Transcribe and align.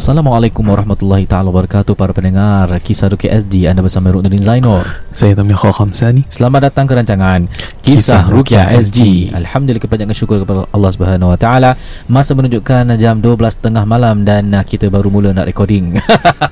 Assalamualaikum 0.00 0.64
warahmatullahi 0.64 1.28
taala 1.28 1.52
wabarakatuh 1.52 1.92
para 1.92 2.16
pendengar 2.16 2.72
Kisah 2.80 3.12
Rukia 3.12 3.36
SD 3.36 3.68
anda 3.68 3.84
bersama 3.84 4.08
Ruknuddin 4.08 4.40
Zainur. 4.40 4.80
Saya 5.12 5.36
Tamir 5.36 5.60
Khamsani. 5.60 6.24
Selamat 6.32 6.72
datang 6.72 6.88
ke 6.88 6.96
rancangan 6.96 7.44
Kisah, 7.84 8.24
Kisah 8.24 8.32
Rukia 8.32 8.64
Ruqyah 8.72 8.80
SG. 8.80 9.28
Alhamdulillah 9.28 9.84
kebanyakan 9.84 10.16
syukur 10.16 10.40
kepada 10.40 10.64
Allah 10.72 10.88
Subhanahu 10.96 11.28
wa 11.28 11.36
taala. 11.36 11.76
Masa 12.08 12.32
menunjukkan 12.32 12.96
jam 12.96 13.20
12.30 13.20 13.76
malam 13.84 14.24
dan 14.24 14.48
uh, 14.56 14.64
kita 14.64 14.88
baru 14.88 15.12
mula 15.12 15.36
nak 15.36 15.44
recording. 15.44 16.00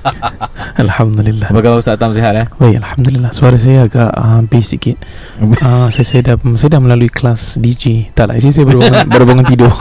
Alhamdulillah. 0.84 1.48
Apa 1.48 1.64
khabar 1.64 1.80
Ustaz 1.80 1.96
Tam 1.96 2.12
sihat 2.12 2.36
eh? 2.36 2.52
Baik, 2.60 2.84
Alhamdulillah. 2.84 3.32
Suara 3.32 3.56
saya 3.56 3.88
agak 3.88 4.12
uh, 4.12 4.44
bass 4.44 4.76
sikit. 4.76 5.00
Uh, 5.58 5.88
saya, 5.88 6.04
saya, 6.04 6.20
dah, 6.20 6.36
saya 6.60 6.76
dah 6.76 6.80
melalui 6.84 7.08
kelas 7.08 7.56
DJ. 7.56 8.12
Tak 8.12 8.28
lah, 8.28 8.36
actually 8.36 8.52
saya 8.52 8.68
baru 8.68 8.84
bangun, 8.84 9.08
baru 9.16 9.24
bangun 9.24 9.46
tidur. 9.48 9.72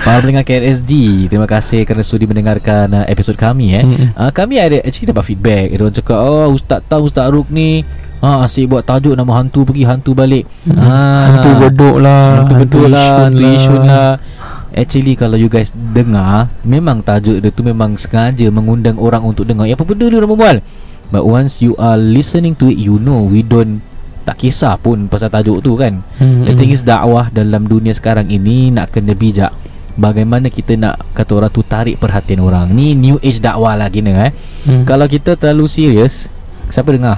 Para 0.00 0.16
pendengar 0.24 0.48
KRSG, 0.48 0.92
terima 1.28 1.44
kasih 1.44 1.84
kerana 1.84 2.00
sudi 2.00 2.24
mendengarkan 2.24 2.88
uh, 2.88 3.04
episod 3.04 3.36
kami 3.36 3.76
eh. 3.76 3.84
Mm-mm. 3.84 4.16
Uh, 4.16 4.32
kami 4.32 4.56
ada 4.56 4.80
actually 4.80 5.12
dapat 5.12 5.28
feedback. 5.28 5.76
Dia 5.76 5.80
orang 5.84 5.92
cakap, 5.92 6.18
"Oh, 6.18 6.48
Ustaz 6.56 6.80
tahu 6.88 7.06
Ustaz 7.06 7.28
Ruk 7.28 7.52
ni 7.52 7.84
Ha, 8.20 8.44
asyik 8.44 8.68
buat 8.68 8.84
tajuk 8.84 9.16
nama 9.16 9.40
hantu 9.40 9.64
pergi 9.64 9.88
hantu 9.88 10.12
balik. 10.12 10.44
Mm. 10.68 10.76
Ha, 10.76 10.96
Hantu 11.24 11.50
beduk 11.56 11.96
lah. 12.04 12.44
Hantu 12.44 12.54
betul 12.60 12.86
lah 12.92 13.12
Hantu 13.24 13.44
Ishun 13.48 13.56
Ishun 13.56 13.80
lah 13.88 14.12
Actually 14.76 15.16
kalau 15.16 15.40
you 15.40 15.48
guys 15.48 15.72
dengar 15.72 16.52
Memang 16.60 17.00
tajuk 17.00 17.40
dia 17.40 17.48
tu 17.48 17.64
memang 17.64 17.96
sengaja 17.96 18.44
Mengundang 18.52 19.00
orang 19.00 19.24
untuk 19.24 19.48
dengar 19.48 19.64
Ya 19.64 19.72
apa 19.72 19.88
benda 19.88 20.04
ni 20.04 20.20
orang 20.20 20.30
berbual 20.36 20.56
But 21.08 21.24
once 21.24 21.64
you 21.64 21.74
are 21.80 21.96
listening 21.96 22.54
to 22.60 22.68
it 22.68 22.76
You 22.76 23.00
know 23.00 23.24
we 23.24 23.40
don't 23.40 23.80
Tak 24.28 24.36
kisah 24.36 24.76
pun 24.76 25.08
pasal 25.08 25.32
tajuk 25.32 25.64
tu 25.64 25.74
kan 25.80 26.04
Mm-mm. 26.20 26.44
The 26.44 26.54
thing 26.54 26.70
is 26.70 26.84
dakwah 26.84 27.32
dalam 27.32 27.66
dunia 27.66 27.96
sekarang 27.96 28.28
ini 28.28 28.68
Nak 28.68 28.94
kena 28.94 29.16
bijak 29.16 29.50
Bagaimana 30.00 30.48
kita 30.48 30.72
nak 30.74 31.12
Kata 31.12 31.36
orang 31.36 31.50
tu 31.50 31.60
tarik 31.60 31.96
perhatian 31.96 32.40
orang 32.40 32.72
Ni 32.72 32.96
new 32.96 33.20
age 33.20 33.38
dakwah 33.38 33.76
lah 33.76 33.86
kena 33.86 34.26
eh 34.26 34.32
Mm. 34.60 34.84
Kalau 34.84 35.04
kita 35.06 35.36
terlalu 35.36 35.64
serius 35.66 36.28
Siapa 36.66 36.88
dengar? 36.90 37.16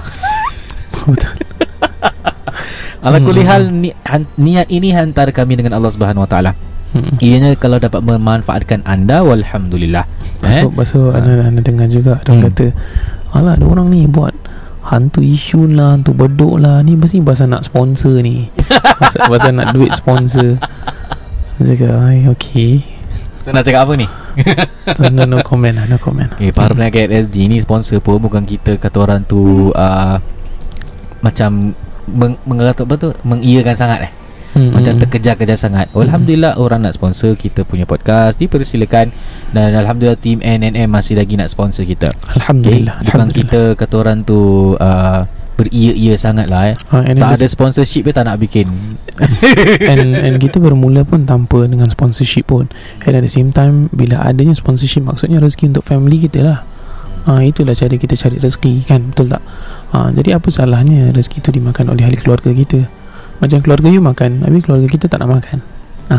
Betul. 1.03 1.35
Ala 3.03 3.19
Hmm. 3.19 3.25
kulli 3.25 3.43
hal 3.43 3.67
ni, 3.67 3.91
han, 4.01 4.23
niat 4.33 4.67
ini 4.67 4.91
antara 4.91 5.27
kami 5.29 5.53
dengan 5.53 5.75
Allah 5.75 5.91
Subhanahu 5.91 6.23
Wa 6.23 6.29
Taala. 6.29 6.51
Mm. 6.93 7.19
Ianya 7.19 7.49
kalau 7.53 7.75
dapat 7.75 7.99
memanfaatkan 7.99 8.79
anda 8.83 9.19
walhamdulillah. 9.21 10.07
Pasal, 10.39 10.71
pasal 10.71 11.11
Ha. 11.11 11.19
anda, 11.19 11.31
anda 11.43 11.59
dengar 11.59 11.87
juga 11.87 12.19
Dia 12.21 12.31
Hmm. 12.31 12.43
kata 12.45 12.65
Alah 13.33 13.57
ada 13.57 13.65
orang 13.65 13.89
ni 13.89 14.05
buat 14.05 14.31
Hantu 14.83 15.19
Ishun 15.19 15.73
lah 15.73 15.95
Hantu 15.95 16.11
beduk 16.11 16.59
lah 16.59 16.79
Ni 16.79 16.93
mesti 16.93 17.19
pasal 17.19 17.49
nak 17.49 17.63
sponsor 17.63 18.19
ni 18.19 18.47
pasal, 18.99 19.19
pasal 19.25 19.51
nak 19.53 19.71
duit 19.71 19.91
sponsor 19.91 20.59
Cakap 21.61 21.93
"Ai, 22.01 22.25
Okay 22.31 22.81
Saya 23.43 23.59
nak 23.59 23.65
cakap 23.67 23.85
apa 23.85 23.93
ni? 23.99 24.07
no, 25.13 25.29
no 25.29 25.37
comment 25.45 25.75
lah 25.77 25.85
No 25.85 26.01
comment 26.01 26.31
Eh, 26.41 26.49
para 26.49 26.73
pendengar 26.73 27.05
KSG 27.05 27.35
ni 27.45 27.57
sponsor 27.61 28.01
pun 28.01 28.17
bukan 28.17 28.41
kita 28.41 28.81
kata 28.81 28.97
orang 28.97 29.21
tu 29.27 29.69
uh, 29.75 30.17
macam 31.23 31.71
meng, 32.11 32.35
mengata 32.43 32.83
apa 32.83 32.95
tu 32.99 33.09
mengiyakan 33.23 33.75
sangat 33.79 33.99
eh. 34.09 34.13
Mm-mm. 34.53 34.69
Macam 34.75 34.93
terkejar-kejar 35.01 35.57
sangat. 35.57 35.89
Alhamdulillah 35.97 36.61
orang 36.61 36.85
nak 36.85 36.93
sponsor 36.93 37.33
kita 37.33 37.65
punya 37.65 37.89
podcast 37.89 38.37
dipersilakan 38.37 39.09
dan 39.49 39.69
alhamdulillah 39.73 40.19
tim 40.19 40.37
NNM 40.45 40.85
masih 40.85 41.17
lagi 41.17 41.33
nak 41.33 41.49
sponsor 41.49 41.89
kita. 41.89 42.13
Okay? 42.13 42.37
Alhamdulillah 42.37 43.01
Bukan 43.01 43.17
Alhamdulillah 43.17 43.73
kita 43.73 43.79
kata 43.79 43.95
orang 43.97 44.19
tu 44.21 44.39
uh, 44.77 45.25
beria-ia 45.53 46.17
sangat 46.17 46.49
lah 46.49 46.73
eh. 46.73 46.75
and, 46.91 47.17
Tak 47.21 47.39
ada 47.39 47.47
sponsorship 47.47 48.09
dia 48.09 48.13
tak 48.13 48.25
nak 48.25 48.41
bikin. 48.41 48.67
and, 49.91 50.17
and 50.17 50.35
kita 50.41 50.57
bermula 50.57 51.05
pun 51.05 51.25
tanpa 51.29 51.69
dengan 51.69 51.85
sponsorship 51.87 52.49
pun. 52.49 52.65
And 53.05 53.13
at 53.13 53.23
the 53.23 53.29
same 53.29 53.53
time 53.53 53.93
Bila 53.93 54.25
adanya 54.25 54.57
sponsorship 54.57 55.05
Maksudnya 55.05 55.37
rezeki 55.37 55.69
untuk 55.69 55.85
family 55.85 56.25
kita 56.25 56.41
lah. 56.41 56.59
Ha, 57.29 57.45
Itulah 57.45 57.77
cara 57.77 57.93
kita 57.93 58.17
cari 58.17 58.41
rezeki 58.41 58.73
kan? 58.89 59.13
Betul 59.13 59.29
tak? 59.29 59.43
Ha, 59.93 60.09
Jadi 60.11 60.33
apa 60.33 60.47
salahnya 60.49 61.13
Rezeki 61.13 61.39
tu 61.45 61.49
dimakan 61.53 61.93
oleh 61.93 62.03
ahli 62.09 62.17
keluarga 62.17 62.49
kita? 62.49 62.89
Macam 63.37 63.61
keluarga 63.61 63.87
you 63.93 64.01
makan 64.01 64.41
Tapi 64.41 64.57
keluarga 64.65 64.87
kita 64.89 65.05
tak 65.05 65.21
nak 65.21 65.39
makan. 65.39 65.57
Ha, 66.09 66.17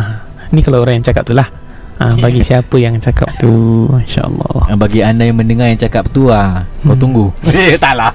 Ni 0.55 0.63
kalau 0.63 0.81
orang 0.81 1.03
yang 1.03 1.07
cakap 1.11 1.27
tu 1.27 1.35
lah 1.35 1.64
ha, 1.97 2.15
Bagi 2.15 2.41
siapa 2.41 2.75
yang 2.75 2.97
cakap 2.97 3.35
tu 3.37 3.51
InsyaAllah 3.91 4.67
Ah, 4.67 4.77
Bagi 4.77 5.01
anda 5.01 5.23
yang 5.23 5.35
mendengar 5.35 5.67
yang 5.67 5.79
cakap 5.79 6.09
tu 6.09 6.29
ah, 6.29 6.65
kau 6.81 6.93
Hmm. 6.93 7.01
tunggu. 7.01 7.27
Eh, 7.51 7.77
tak 7.77 7.95
lah. 7.95 8.13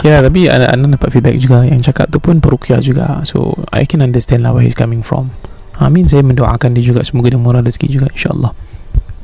Ya 0.00 0.20
tapi 0.20 0.46
anda, 0.46 0.70
anda 0.70 0.94
dapat 0.94 1.10
feedback 1.10 1.36
juga 1.36 1.62
Yang 1.62 1.88
cakap 1.88 2.06
tu 2.08 2.18
pun 2.18 2.38
perukia 2.38 2.78
juga 2.78 3.20
So 3.22 3.52
I 3.68 3.84
can 3.84 4.00
understand 4.00 4.42
lah 4.42 4.52
Where 4.52 4.62
he's 4.62 4.76
coming 4.76 5.00
from 5.00 5.34
Amin 5.76 6.06
saya 6.06 6.22
mendoakan 6.22 6.72
dia 6.72 6.84
juga 6.84 7.02
Semoga 7.02 7.28
dia 7.28 7.38
murah 7.38 7.60
rezeki 7.60 7.88
juga 7.90 8.06
InsyaAllah 8.08 8.52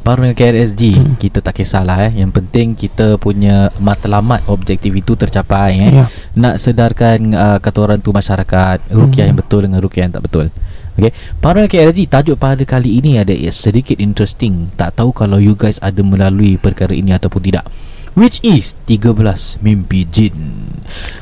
Para 0.00 0.20
pendengar 0.20 0.36
KRSG 0.36 0.82
Hmm. 0.94 1.14
Kita 1.16 1.38
tak 1.40 1.56
kisahlah 1.56 1.96
eh 2.04 2.12
Yang 2.14 2.30
penting 2.34 2.66
kita 2.74 3.16
punya 3.16 3.72
Matlamat 3.78 4.44
objektif 4.46 4.92
itu 4.92 5.14
tercapai 5.14 5.72
eh. 5.78 5.92
Ya 5.94 6.06
Nak 6.34 6.58
sedarkan 6.58 7.18
uh, 7.30 7.58
Kata 7.58 7.78
orang 7.82 7.98
tu 7.98 8.10
masyarakat 8.10 8.90
Rukiah 8.90 9.24
Hmm. 9.24 9.30
yang 9.30 9.38
betul 9.38 9.60
Dengan 9.62 9.80
rukiah 9.80 10.04
yang 10.04 10.12
tak 10.12 10.24
betul 10.24 10.46
Okay 10.94 11.12
Para 11.42 11.66
KRSG 11.66 12.06
Tajuk 12.06 12.38
pada 12.38 12.62
kali 12.62 13.02
ini 13.02 13.18
Ada 13.18 13.34
eh, 13.34 13.50
sedikit 13.50 13.98
interesting 13.98 14.70
Tak 14.78 14.98
tahu 15.02 15.10
kalau 15.10 15.42
you 15.42 15.58
guys 15.58 15.82
Ada 15.82 16.00
melalui 16.06 16.54
perkara 16.54 16.94
ini 16.94 17.10
Ataupun 17.10 17.42
tidak 17.42 17.66
Which 18.14 18.38
is 18.46 18.78
13 18.86 19.18
mimpi 19.58 20.06
jin 20.06 20.70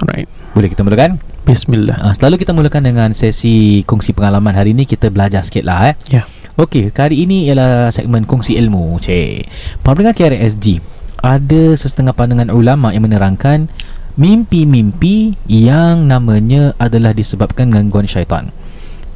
Alright 0.05 0.28
Boleh 0.53 0.69
kita 0.69 0.84
mulakan? 0.84 1.19
Bismillah 1.49 1.99
Uh, 2.05 2.12
selalu 2.12 2.44
kita 2.44 2.53
mulakan 2.53 2.84
dengan 2.84 3.10
sesi 3.16 3.81
kongsi 3.88 4.12
pengalaman 4.12 4.53
Hari 4.53 4.77
ini 4.77 4.84
kita 4.84 5.09
belajar 5.09 5.41
sikit 5.41 5.65
lah 5.65 5.91
eh 5.91 5.97
Ya 6.12 6.25
Okey, 6.53 6.93
kali 6.93 7.25
ini 7.25 7.49
ialah 7.49 7.89
segmen 7.89 8.28
kongsi 8.28 8.60
ilmu. 8.60 9.00
Cik. 9.00 9.49
Pendengar 9.81 10.12
KRSG, 10.12 10.84
ada 11.25 11.62
sesetengah 11.72 12.12
pandangan 12.12 12.53
ulama 12.53 12.93
yang 12.93 13.09
menerangkan 13.09 13.72
mimpi-mimpi 14.21 15.33
yang 15.49 16.04
namanya 16.04 16.77
adalah 16.77 17.16
disebabkan 17.16 17.72
gangguan 17.72 18.04
syaitan. 18.04 18.53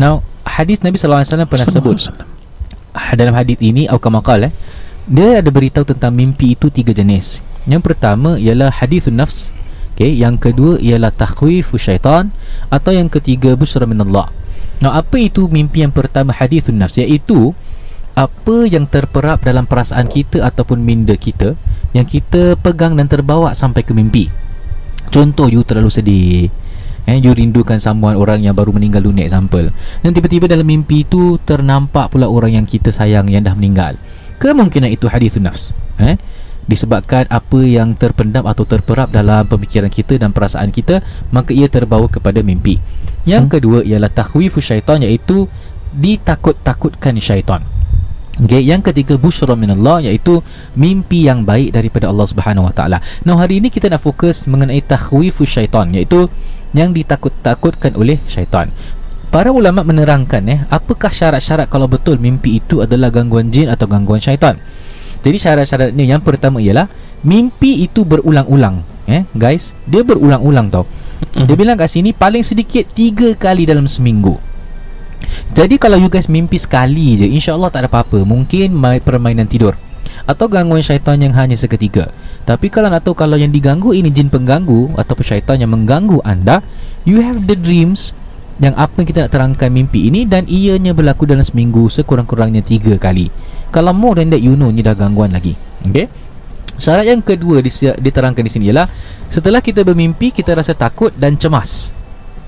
Now, 0.01 0.25
hadis 0.47 0.81
Nabi 0.81 0.97
wasallam 0.97 1.51
pernah 1.51 1.69
sebut 1.69 1.99
dalam 3.19 3.35
hadis 3.37 3.59
ini 3.61 3.91
atau 3.91 4.01
kamakal 4.01 4.47
eh 4.47 4.53
dia 5.07 5.39
ada 5.39 5.51
beritahu 5.55 5.87
tentang 5.87 6.11
mimpi 6.11 6.59
itu 6.59 6.67
tiga 6.67 6.91
jenis. 6.91 7.39
Yang 7.63 7.83
pertama 7.95 8.35
ialah 8.43 8.75
hadithun 8.75 9.15
nafs. 9.15 9.55
Okey, 9.95 10.19
yang 10.19 10.35
kedua 10.35 10.83
ialah 10.83 11.15
takhwifu 11.15 11.79
syaitan 11.79 12.35
atau 12.69 12.91
yang 12.91 13.07
ketiga 13.07 13.55
busra 13.55 13.87
minallah. 13.87 14.29
Now, 14.83 14.93
apa 14.93 15.17
itu 15.17 15.47
mimpi 15.49 15.87
yang 15.87 15.95
pertama 15.95 16.35
hadithun 16.35 16.83
nafs 16.83 16.99
iaitu 16.99 17.55
apa 18.19 18.57
yang 18.67 18.91
terperap 18.91 19.47
dalam 19.47 19.65
perasaan 19.65 20.11
kita 20.11 20.43
ataupun 20.43 20.83
minda 20.83 21.15
kita 21.15 21.55
yang 21.95 22.05
kita 22.05 22.59
pegang 22.59 22.99
dan 22.99 23.07
terbawa 23.07 23.55
sampai 23.55 23.87
ke 23.87 23.95
mimpi. 23.95 24.27
Contoh 25.15 25.47
you 25.47 25.63
terlalu 25.63 25.89
sedih 25.89 26.51
Eh, 27.07 27.23
you 27.23 27.31
rindukan 27.31 27.79
someone 27.79 28.19
orang 28.19 28.43
yang 28.43 28.59
baru 28.59 28.75
meninggal 28.75 29.07
dunia 29.07 29.31
example 29.31 29.71
Dan 30.03 30.11
tiba-tiba 30.11 30.51
dalam 30.51 30.67
mimpi 30.67 31.07
itu 31.07 31.39
Ternampak 31.47 32.11
pula 32.11 32.27
orang 32.27 32.59
yang 32.59 32.67
kita 32.67 32.91
sayang 32.91 33.31
Yang 33.31 33.47
dah 33.47 33.55
meninggal 33.55 33.95
Kemungkinan 34.43 34.91
itu 34.91 35.07
hadithun 35.07 35.47
nafs 35.47 35.71
eh? 36.03 36.19
Disebabkan 36.67 37.31
apa 37.31 37.63
yang 37.63 37.95
terpendam 37.95 38.43
Atau 38.43 38.67
terperap 38.67 39.15
dalam 39.15 39.47
pemikiran 39.47 39.87
kita 39.87 40.19
Dan 40.19 40.35
perasaan 40.35 40.75
kita 40.75 40.99
Maka 41.31 41.55
ia 41.55 41.71
terbawa 41.71 42.11
kepada 42.11 42.43
mimpi 42.43 42.83
Yang 43.23 43.45
Hmm. 43.47 43.53
kedua 43.55 43.79
ialah 43.87 44.11
Takhwifu 44.11 44.59
syaitan 44.59 44.99
Iaitu 44.99 45.47
Ditakut-takutkan 45.95 47.15
syaitan 47.23 47.63
Okay, 48.37 48.61
yang 48.61 48.85
ketiga 48.85 49.17
busyra 49.17 49.57
minallah 49.57 50.05
iaitu 50.05 50.45
mimpi 50.77 51.25
yang 51.25 51.49
baik 51.49 51.73
daripada 51.73 52.13
Allah 52.13 52.29
Subhanahu 52.29 52.69
Wa 52.69 52.75
Taala. 52.77 53.01
Nah, 53.25 53.41
hari 53.41 53.65
ini 53.65 53.73
kita 53.73 53.89
nak 53.89 54.05
fokus 54.05 54.45
mengenai 54.45 54.85
takhwifu 54.85 55.49
syaitan 55.49 55.89
iaitu 55.97 56.29
yang 56.75 56.91
ditakut-takutkan 56.91 57.95
oleh 57.95 58.19
syaitan. 58.27 58.73
Para 59.31 59.53
ulama 59.53 59.85
menerangkan 59.85 60.43
eh, 60.49 60.61
apakah 60.73 61.13
syarat-syarat 61.13 61.69
kalau 61.69 61.91
betul 61.91 62.17
mimpi 62.17 62.63
itu 62.63 62.81
adalah 62.81 63.13
gangguan 63.13 63.53
jin 63.53 63.69
atau 63.69 63.85
gangguan 63.85 64.23
syaitan. 64.23 64.57
Jadi 65.21 65.37
syarat-syaratnya 65.37 66.05
yang 66.07 66.23
pertama 66.23 66.63
ialah 66.63 66.87
mimpi 67.27 67.83
itu 67.85 68.07
berulang-ulang, 68.07 68.87
eh 69.11 69.27
guys. 69.35 69.75
Dia 69.85 70.07
berulang-ulang 70.07 70.71
tau. 70.71 70.87
Dia 71.37 71.57
bilang 71.57 71.77
kat 71.77 71.91
sini 71.93 72.13
paling 72.17 72.45
sedikit 72.45 72.87
tiga 72.93 73.35
kali 73.37 73.67
dalam 73.67 73.85
seminggu. 73.85 74.39
Jadi 75.53 75.77
kalau 75.81 75.99
you 75.99 76.09
guys 76.13 76.31
mimpi 76.31 76.61
sekali 76.61 77.19
je, 77.19 77.27
insya-Allah 77.27 77.73
tak 77.73 77.81
ada 77.85 77.91
apa-apa. 77.91 78.23
Mungkin 78.23 78.73
main 78.73 79.03
permainan 79.03 79.49
tidur 79.49 79.75
atau 80.25 80.47
gangguan 80.49 80.83
syaitan 80.83 81.17
yang 81.21 81.33
hanya 81.35 81.57
seketika. 81.59 82.11
Tapi 82.47 82.71
kalau 82.71 82.87
nak 82.87 83.03
tahu 83.03 83.19
kalau 83.19 83.35
yang 83.35 83.51
diganggu 83.51 83.91
ini 83.91 84.07
jin 84.15 84.31
pengganggu 84.31 84.95
ataupun 84.95 85.25
syaitan 85.27 85.59
yang 85.59 85.75
mengganggu 85.75 86.23
anda, 86.23 86.63
you 87.03 87.19
have 87.19 87.43
the 87.51 87.59
dreams 87.59 88.15
yang 88.63 88.73
apa 88.79 89.03
yang 89.03 89.09
kita 89.11 89.19
nak 89.27 89.33
terangkan 89.35 89.69
mimpi 89.69 90.09
ini 90.09 90.25
dan 90.25 90.47
ianya 90.47 90.95
berlaku 90.95 91.27
dalam 91.27 91.43
seminggu 91.43 91.91
sekurang-kurangnya 91.91 92.63
tiga 92.63 92.95
kali. 92.97 93.29
Kalau 93.75 93.91
more 93.91 94.23
than 94.23 94.31
that 94.31 94.41
you 94.41 94.55
know 94.55 94.71
ni 94.71 94.81
dah 94.81 94.95
gangguan 94.95 95.35
lagi. 95.35 95.59
Okay? 95.85 96.07
Syarat 96.79 97.09
yang 97.11 97.21
kedua 97.21 97.61
diterangkan 97.99 98.47
di 98.47 98.53
sini 98.53 98.71
ialah 98.71 98.87
setelah 99.27 99.59
kita 99.59 99.83
bermimpi 99.83 100.31
kita 100.31 100.55
rasa 100.55 100.73
takut 100.73 101.11
dan 101.19 101.35
cemas. 101.35 101.93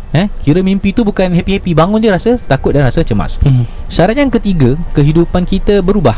Eh, 0.09 0.25
kira 0.41 0.65
mimpi 0.65 0.97
tu 0.97 1.05
bukan 1.05 1.29
happy-happy 1.37 1.77
bangun 1.77 2.01
je 2.01 2.09
rasa 2.09 2.31
takut 2.49 2.73
dan 2.73 2.89
rasa 2.89 3.05
cemas. 3.05 3.37
Hmm. 3.45 3.69
Syarat 3.93 4.17
yang 4.17 4.33
ketiga, 4.33 4.73
kehidupan 4.97 5.45
kita 5.45 5.85
berubah. 5.85 6.17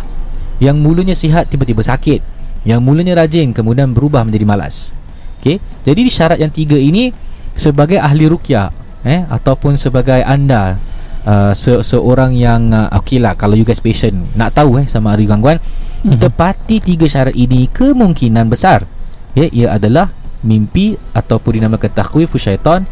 Yang 0.63 0.77
mulanya 0.79 1.17
sihat 1.17 1.51
tiba-tiba 1.51 1.83
sakit. 1.83 2.23
Yang 2.63 2.81
mulanya 2.85 3.25
rajin 3.25 3.53
kemudian 3.53 3.91
berubah 3.91 4.23
menjadi 4.23 4.45
malas. 4.45 4.93
Okey. 5.41 5.57
Jadi 5.85 6.01
di 6.05 6.13
syarat 6.13 6.37
yang 6.37 6.53
tiga 6.53 6.77
ini 6.77 7.09
sebagai 7.57 7.97
ahli 7.97 8.29
ruqyah 8.29 8.69
eh 9.01 9.25
ataupun 9.27 9.81
sebagai 9.81 10.21
anda 10.21 10.77
uh, 11.25 11.57
se- 11.57 11.81
seorang 11.81 12.37
yang 12.37 12.69
uh, 12.69 12.93
okeylah 13.01 13.33
kalau 13.33 13.57
you 13.57 13.65
guys 13.65 13.81
patient 13.81 14.13
nak 14.37 14.53
tahu 14.53 14.77
eh 14.77 14.85
sama 14.85 15.17
ada 15.17 15.25
gangguan 15.25 15.57
Mhm. 16.01 16.17
tepati 16.17 16.81
tiga 16.81 17.05
syarat 17.05 17.33
ini 17.33 17.69
kemungkinan 17.69 18.49
besar 18.49 18.85
ya 19.33 19.45
ia 19.49 19.73
adalah 19.73 20.09
mimpi 20.41 20.97
ataupun 21.13 21.61
dinamakan 21.61 21.93
takhwif 21.93 22.33
syaitan 22.37 22.85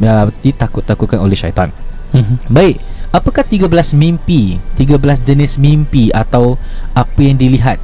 uh, 0.00 0.28
ditakut-takutkan 0.40 1.20
oleh 1.20 1.36
syaitan 1.36 1.68
Mhm. 2.12 2.48
baik 2.48 2.80
apakah 3.08 3.44
13 3.44 3.68
mimpi 3.92 4.56
13 4.76 4.96
jenis 5.20 5.56
mimpi 5.56 6.08
atau 6.08 6.56
apa 6.92 7.20
yang 7.20 7.36
dilihat 7.36 7.76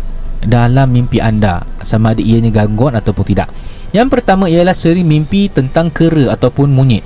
dalam 0.44 0.88
mimpi 0.88 1.20
anda 1.20 1.64
sama 1.84 2.16
ada 2.16 2.22
ianya 2.24 2.48
gangguan 2.52 2.96
ataupun 2.96 3.24
tidak 3.24 3.48
yang 3.90 4.06
pertama 4.08 4.46
ialah 4.46 4.74
sering 4.76 5.04
mimpi 5.04 5.50
tentang 5.50 5.90
kera 5.90 6.32
ataupun 6.34 6.70
monyet 6.70 7.04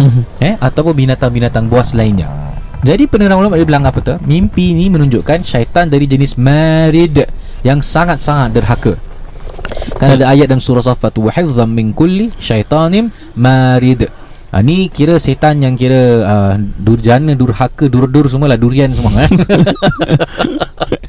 Mhm. 0.00 0.22
eh 0.40 0.54
ataupun 0.56 0.96
binatang-binatang 0.96 1.68
buas 1.68 1.92
lainnya. 1.92 2.56
Jadi 2.80 3.04
penerang 3.04 3.44
ulama 3.44 3.60
dia 3.60 3.68
bilang 3.68 3.84
apa 3.84 4.00
tu? 4.00 4.16
Mimpi 4.24 4.72
ini 4.72 4.88
menunjukkan 4.88 5.44
syaitan 5.44 5.84
dari 5.84 6.08
jenis 6.08 6.40
marid 6.40 7.28
yang 7.60 7.84
sangat-sangat 7.84 8.48
derhaka. 8.56 8.96
Kan 10.00 10.16
ada 10.16 10.32
ayat 10.32 10.48
dalam 10.48 10.64
surah 10.64 10.80
Safat 10.80 11.12
wa 11.20 11.28
hifzan 11.28 11.68
min 11.68 11.92
kulli 11.92 12.32
syaitanim 12.40 13.12
marid. 13.36 14.08
Ha, 14.50 14.64
ni 14.64 14.88
kira 14.88 15.20
setan 15.20 15.60
yang 15.62 15.76
kira 15.76 16.26
uh, 16.26 16.54
durjana, 16.58 17.36
durhaka, 17.36 17.86
durdur 17.86 18.26
semualah 18.26 18.58
durian 18.58 18.90
semua 18.90 19.22
eh. 19.22 19.30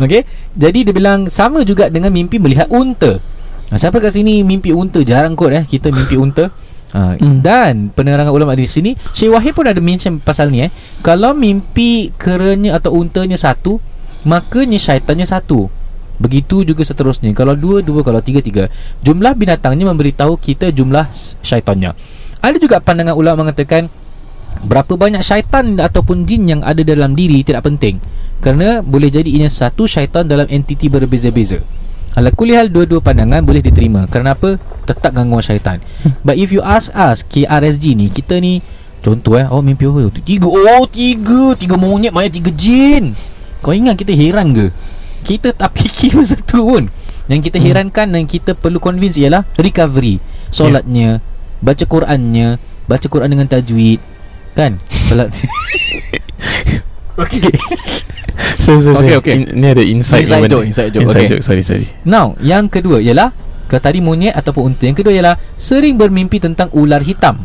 Okey. 0.00 0.24
Jadi 0.56 0.88
dia 0.88 0.94
bilang 0.96 1.28
sama 1.28 1.60
juga 1.62 1.92
dengan 1.92 2.08
mimpi 2.08 2.40
melihat 2.40 2.66
unta. 2.72 3.20
Ha, 3.70 3.78
siapa 3.78 4.02
kat 4.02 4.16
sini 4.16 4.42
mimpi 4.42 4.72
unta? 4.72 5.04
Jarang 5.04 5.38
kot 5.38 5.52
eh 5.52 5.62
kita 5.62 5.92
mimpi 5.92 6.16
unta. 6.16 6.48
Ha, 6.90 7.14
Hmm. 7.20 7.38
Dan 7.38 7.94
penerangan 7.94 8.34
ulama 8.34 8.58
di 8.58 8.66
sini 8.66 8.98
Syekh 9.14 9.30
Wahid 9.30 9.54
pun 9.54 9.62
ada 9.62 9.78
mention 9.78 10.18
pasal 10.18 10.50
ni 10.50 10.66
eh 10.66 10.74
Kalau 11.06 11.38
mimpi 11.38 12.10
keranya 12.18 12.82
atau 12.82 12.98
untanya 12.98 13.38
satu 13.38 13.78
Makanya 14.26 14.74
syaitannya 14.74 15.22
satu 15.22 15.70
Begitu 16.18 16.66
juga 16.66 16.82
seterusnya 16.82 17.30
Kalau 17.30 17.54
dua, 17.54 17.78
dua 17.78 18.02
Kalau 18.02 18.18
tiga, 18.18 18.42
tiga 18.42 18.66
Jumlah 19.06 19.38
binatangnya 19.38 19.86
memberitahu 19.86 20.34
kita 20.34 20.74
jumlah 20.74 21.06
syaitannya 21.46 21.94
Ada 22.42 22.58
juga 22.58 22.82
pandangan 22.82 23.14
ulama 23.14 23.46
mengatakan 23.46 23.86
Berapa 24.66 24.98
banyak 24.98 25.22
syaitan 25.22 25.78
ataupun 25.78 26.26
jin 26.26 26.42
yang 26.50 26.60
ada 26.66 26.82
dalam 26.82 27.14
diri 27.14 27.46
tidak 27.46 27.70
penting 27.70 28.02
Kerana 28.40 28.80
boleh 28.80 29.12
jadi 29.12 29.28
ianya 29.28 29.52
satu 29.52 29.84
syaitan 29.84 30.24
dalam 30.24 30.48
entiti 30.48 30.88
berbeza-beza. 30.88 31.60
Ala 32.16 32.32
kulihal 32.32 32.72
dua-dua 32.72 32.98
pandangan 32.98 33.44
boleh 33.44 33.60
diterima. 33.60 34.08
Kerana 34.08 34.34
apa? 34.34 34.56
Tetap 34.82 35.14
gangguan 35.14 35.44
syaitan. 35.44 35.78
But 36.24 36.40
if 36.40 36.50
you 36.50 36.64
ask 36.64 36.90
us 36.90 37.22
KRSG 37.22 37.94
ni 37.94 38.10
Kita 38.10 38.42
ni 38.42 38.58
Contoh 39.00 39.38
eh 39.38 39.46
Oh 39.46 39.62
mimpi 39.62 39.86
apa? 39.86 40.10
Tu 40.10 40.34
Tiga 40.34 40.50
Oh 40.50 40.84
tiga. 40.90 41.54
Tiga 41.54 41.78
monyet 41.78 42.10
Mana 42.10 42.26
tiga 42.26 42.50
jin. 42.50 43.14
Kau 43.62 43.70
ingat 43.70 43.94
kita 43.94 44.10
heran 44.10 44.50
ke? 44.50 44.74
Kita 45.22 45.54
tak 45.54 45.70
fikir 45.78 46.18
pasal 46.18 46.42
tu 46.42 46.66
pun. 46.66 46.90
Yang 47.30 47.52
kita 47.52 47.62
Hmm. 47.62 47.66
herankan 47.70 48.08
Dan 48.10 48.26
kita 48.26 48.58
perlu 48.58 48.82
convince 48.82 49.14
ialah 49.14 49.46
Recovery. 49.54 50.18
Solatnya 50.50 51.22
Baca 51.62 51.84
Qurannya 51.86 52.58
Baca 52.90 53.06
Quran 53.06 53.30
dengan 53.30 53.46
tajwid. 53.46 54.02
Kan? 54.58 54.82
Solat. 55.06 55.30
Okay 57.20 57.52
So, 58.64 58.80
so, 58.80 58.96
Okay, 58.96 59.16
okay. 59.16 59.34
In, 59.36 59.60
ni 59.60 59.66
ada 59.68 59.84
insight 59.84 60.24
Inside 60.24 60.42
benda. 60.44 60.54
joke, 60.56 60.66
inside 60.66 60.90
joke, 60.90 61.02
Inside 61.04 61.20
okay. 61.20 61.30
joke, 61.30 61.44
sorry, 61.44 61.62
sorry. 61.62 61.86
Now 62.02 62.34
Yang 62.40 62.80
kedua 62.80 62.98
ialah 63.00 63.30
ke 63.66 63.76
tadi 63.78 64.02
monyet 64.02 64.34
ataupun 64.34 64.74
unta 64.74 64.84
Yang 64.84 65.04
kedua 65.04 65.12
ialah 65.12 65.34
Sering 65.54 65.94
bermimpi 65.94 66.40
tentang 66.40 66.72
ular 66.72 67.00
hitam 67.00 67.44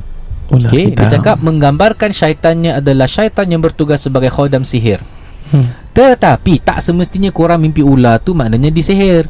Ular 0.49 0.69
Okey, 0.69 0.93
hitam. 0.93 0.97
dia 1.01 1.07
cakap 1.09 1.37
menggambarkan 1.41 2.13
syaitannya 2.13 2.77
adalah 2.77 3.09
syaitan 3.09 3.49
yang 3.49 3.65
bertugas 3.65 4.05
sebagai 4.05 4.29
khodam 4.29 4.61
sihir. 4.61 5.01
Hmm. 5.49 5.73
Tetapi 5.89 6.61
tak 6.61 6.85
semestinya 6.85 7.33
korang 7.33 7.65
mimpi 7.65 7.81
ular 7.81 8.21
tu 8.21 8.37
maknanya 8.37 8.69
disihir. 8.69 9.25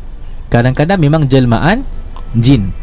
Kadang-kadang 0.51 1.00
memang 1.00 1.23
jelmaan 1.23 1.88
jin 2.35 2.75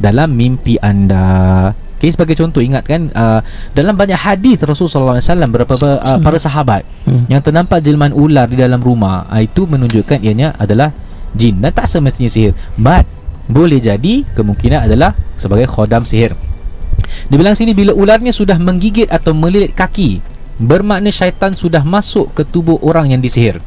dalam 0.00 0.32
mimpi 0.32 0.80
anda. 0.80 1.76
Okey, 2.04 2.12
sebagai 2.12 2.36
contoh 2.36 2.60
ingat 2.60 2.84
kan 2.84 3.08
uh, 3.16 3.40
dalam 3.72 3.96
banyak 3.96 4.20
hadis 4.20 4.60
Rasulullah 4.60 5.16
SAW 5.16 5.48
beberapa 5.48 5.72
uh, 5.72 6.20
para 6.20 6.36
sahabat 6.36 6.84
Hmm. 7.04 7.28
yang 7.28 7.40
ternampak 7.40 7.84
jelmaan 7.84 8.12
ular 8.16 8.48
di 8.48 8.56
dalam 8.56 8.80
rumah 8.80 9.28
uh, 9.28 9.40
itu 9.40 9.64
menunjukkan 9.64 10.20
ianya 10.24 10.52
adalah 10.56 10.92
jin 11.32 11.60
dan 11.64 11.72
tak 11.72 11.88
semestinya 11.88 12.28
sihir. 12.28 12.52
But 12.76 13.08
boleh 13.48 13.80
jadi 13.80 14.24
kemungkinan 14.36 14.84
adalah 14.84 15.16
sebagai 15.40 15.64
khodam 15.64 16.04
sihir. 16.04 16.36
Dia 17.28 17.36
bilang 17.40 17.56
sini 17.56 17.72
bila 17.72 17.96
ularnya 17.96 18.32
sudah 18.32 18.56
menggigit 18.60 19.08
atau 19.08 19.32
melilit 19.32 19.72
kaki 19.72 20.20
bermakna 20.60 21.08
syaitan 21.08 21.56
sudah 21.56 21.80
masuk 21.84 22.36
ke 22.36 22.44
tubuh 22.44 22.76
orang 22.84 23.16
yang 23.16 23.20
disihir. 23.24 23.64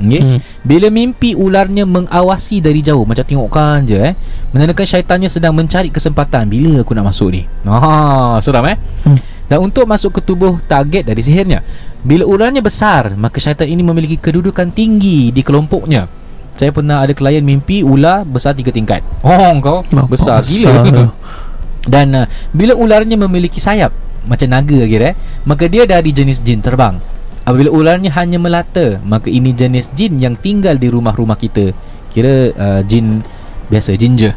Okay? 0.00 0.22
Hmm. 0.24 0.38
Bila 0.64 0.88
mimpi 0.88 1.36
ularnya 1.36 1.84
mengawasi 1.84 2.64
dari 2.64 2.80
jauh 2.80 3.04
macam 3.04 3.22
tengokkan 3.22 3.84
je 3.84 3.96
eh 4.00 4.14
menandakan 4.52 4.86
syaitannya 4.88 5.28
sedang 5.28 5.52
mencari 5.52 5.92
kesempatan 5.92 6.48
bila 6.48 6.80
aku 6.80 6.92
nak 6.96 7.12
masuk 7.12 7.28
ni. 7.34 7.42
Ha, 7.68 8.40
seram 8.40 8.64
eh? 8.68 8.76
Hmm. 9.04 9.18
Dan 9.46 9.68
untuk 9.68 9.84
masuk 9.84 10.16
ke 10.16 10.20
tubuh 10.24 10.56
target 10.64 11.04
dari 11.04 11.20
sihirnya. 11.20 11.60
Bila 12.02 12.24
ularnya 12.24 12.64
besar, 12.64 13.14
maka 13.14 13.36
syaitan 13.38 13.68
ini 13.68 13.84
memiliki 13.84 14.16
kedudukan 14.16 14.72
tinggi 14.72 15.28
di 15.30 15.44
kelompoknya. 15.44 16.08
Saya 16.56 16.72
pernah 16.72 17.00
ada 17.04 17.12
klien 17.16 17.40
mimpi 17.44 17.80
ular 17.84 18.24
besar 18.28 18.52
tiga 18.56 18.72
tingkat. 18.72 19.00
Oh, 19.24 19.52
kau 19.60 19.84
Oh, 19.84 20.06
besar, 20.08 20.40
besar. 20.44 20.84
gila. 20.84 21.12
Dan 21.92 22.14
uh, 22.14 22.26
bila 22.54 22.78
ularnya 22.78 23.18
memiliki 23.18 23.58
sayap 23.58 23.90
macam 24.22 24.46
naga 24.54 24.86
kira 24.86 25.12
eh, 25.12 25.14
maka 25.42 25.66
dia 25.66 25.82
dari 25.82 26.14
jenis 26.14 26.38
jin 26.40 26.62
terbang. 26.62 26.94
Apabila 27.42 27.74
ularnya 27.74 28.14
hanya 28.14 28.38
melata, 28.38 29.02
maka 29.02 29.26
ini 29.26 29.50
jenis 29.50 29.90
jin 29.98 30.22
yang 30.22 30.38
tinggal 30.38 30.78
di 30.78 30.86
rumah-rumah 30.86 31.34
kita. 31.34 31.74
Kira 32.14 32.54
uh, 32.54 32.80
jin 32.86 33.18
biasa 33.66 33.98
jin 33.98 34.14
je. 34.14 34.30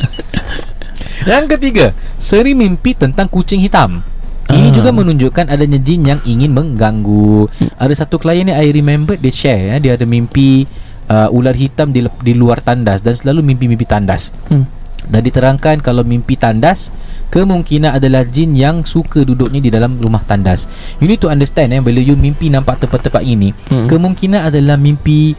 yang 1.30 1.46
ketiga, 1.46 1.94
sering 2.18 2.58
mimpi 2.58 2.98
tentang 2.98 3.30
kucing 3.30 3.62
hitam. 3.62 4.02
Ini 4.50 4.68
Ah. 4.70 4.74
juga 4.74 4.90
menunjukkan 4.90 5.46
adanya 5.46 5.78
jin 5.78 6.02
yang 6.02 6.20
ingin 6.26 6.50
mengganggu. 6.50 7.46
Ada 7.78 8.02
satu 8.02 8.18
klien 8.18 8.42
ni 8.42 8.50
I 8.50 8.74
remember 8.74 9.14
dia 9.14 9.30
share 9.30 9.76
eh, 9.76 9.78
dia 9.78 9.94
ada 9.94 10.02
mimpi 10.02 10.66
uh, 11.06 11.30
ular 11.30 11.54
hitam 11.54 11.94
di, 11.94 12.02
di 12.02 12.32
luar 12.34 12.58
tandas 12.58 12.98
dan 12.98 13.14
selalu 13.14 13.54
mimpi-mimpi 13.54 13.86
tandas. 13.86 14.34
Hmm. 14.50 14.66
Dan 15.10 15.20
diterangkan 15.20 15.82
kalau 15.82 16.00
mimpi 16.00 16.38
tandas 16.38 16.94
Kemungkinan 17.28 17.94
adalah 17.94 18.22
jin 18.22 18.54
yang 18.54 18.82
suka 18.82 19.22
duduknya 19.22 19.58
di 19.58 19.70
dalam 19.70 19.98
rumah 19.98 20.22
tandas 20.22 20.70
You 20.98 21.06
need 21.06 21.18
to 21.18 21.26
understand 21.26 21.70
eh 21.70 21.78
Bila 21.78 21.98
you 21.98 22.14
mimpi 22.14 22.46
nampak 22.46 22.78
tempat-tempat 22.80 23.20
ini 23.20 23.50
Hmm. 23.66 23.86
Kemungkinan 23.86 24.46
adalah 24.46 24.74
mimpi 24.74 25.34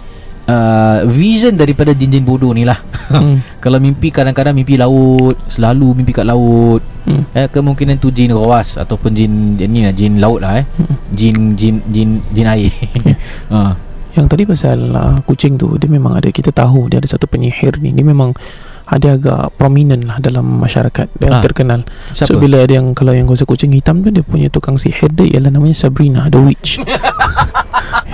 uh, 0.46 1.04
Vision 1.08 1.56
daripada 1.56 1.92
jin-jin 1.92 2.24
bodoh 2.24 2.52
ni 2.52 2.64
lah 2.64 2.80
Hmm. 3.12 3.44
Kalau 3.60 3.76
mimpi 3.76 4.08
kadang-kadang 4.08 4.56
mimpi 4.56 4.80
laut 4.80 5.36
Selalu 5.48 6.00
mimpi 6.00 6.12
kat 6.12 6.24
laut 6.24 6.80
Hmm. 7.02 7.26
eh, 7.34 7.50
Kemungkinan 7.50 7.98
tu 7.98 8.08
jin 8.08 8.30
rawas 8.30 8.78
Ataupun 8.78 9.12
jin 9.12 9.58
Ni 9.58 9.82
lah 9.82 9.92
jin 9.92 10.22
laut 10.22 10.40
lah 10.40 10.60
eh 10.60 10.66
Hmm. 10.78 10.96
Jin 11.12 11.36
Jin 11.56 11.76
Jin 11.88 12.24
Jin 12.32 12.48
air 12.48 12.72
uh. 13.50 13.74
Yang 14.16 14.26
tadi 14.28 14.44
pasal 14.44 14.80
uh, 14.92 15.18
kucing 15.24 15.56
tu 15.56 15.76
Dia 15.76 15.88
memang 15.88 16.16
ada 16.16 16.28
Kita 16.28 16.52
tahu 16.52 16.88
dia 16.88 17.00
ada 17.00 17.08
satu 17.08 17.28
penyihir 17.28 17.80
ni 17.80 17.92
Dia 17.92 18.04
memang 18.04 18.32
ada 18.92 19.16
agak 19.16 19.56
prominent 19.56 20.04
lah 20.04 20.20
dalam 20.20 20.60
masyarakat 20.60 21.08
Dia 21.16 21.32
Ah, 21.32 21.40
terkenal 21.40 21.88
Siapa? 22.12 22.28
So 22.28 22.36
bila 22.36 22.60
ada 22.60 22.76
yang 22.76 22.92
Kalau 22.92 23.16
yang 23.16 23.24
kuasa 23.24 23.48
kucing 23.48 23.72
hitam 23.72 24.04
tu 24.04 24.12
Dia 24.12 24.20
punya 24.20 24.52
tukang 24.52 24.76
sihir 24.76 25.08
dia 25.10 25.40
Ialah 25.40 25.48
namanya 25.48 25.72
Sabrina 25.74 26.28
The 26.28 26.36
Witch 26.38 26.84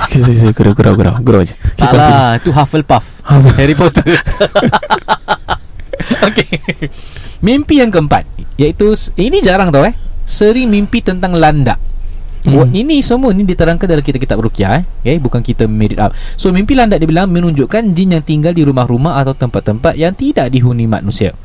Okay, 0.07 0.21
sorry, 0.21 0.53
Gurau, 0.53 0.77
gurau, 0.77 0.93
gurau 0.93 1.13
Gurau 1.19 1.41
je 1.41 1.57
Okay, 1.57 1.81
tak 1.81 1.89
continue. 1.89 2.13
lah 2.13 2.29
Itu 2.37 2.49
Hufflepuff? 2.53 3.05
Harry 3.57 3.73
Potter 3.73 4.05
Okey. 6.23 6.47
Mimpi 7.39 7.81
yang 7.81 7.91
keempat 7.91 8.23
iaitu 8.55 8.93
ini 9.17 9.41
jarang 9.41 9.69
tau 9.69 9.83
eh. 9.83 9.93
Sering 10.23 10.67
mimpi 10.67 10.99
tentang 10.99 11.31
landak. 11.31 11.79
Hmm. 12.47 12.63
Hmm. 12.63 12.71
Ini 12.71 13.03
semua 13.03 13.35
ni 13.35 13.43
diterangkan 13.43 13.83
dalam 13.83 13.99
kitab-kitab 13.99 14.39
ruqyah 14.39 14.71
eh. 14.79 14.83
Okay, 15.03 15.17
bukan 15.19 15.43
kita 15.43 15.67
made 15.67 15.93
it 15.95 15.99
up. 15.99 16.15
So 16.39 16.55
mimpi 16.55 16.79
landak 16.79 17.03
dia 17.03 17.09
bilang 17.11 17.27
menunjukkan 17.29 17.91
jin 17.91 18.15
yang 18.15 18.23
tinggal 18.23 18.55
di 18.55 18.63
rumah-rumah 18.63 19.19
atau 19.19 19.35
tempat-tempat 19.35 19.99
yang 19.99 20.15
tidak 20.15 20.47
dihuni 20.55 20.87
manusia. 20.87 21.35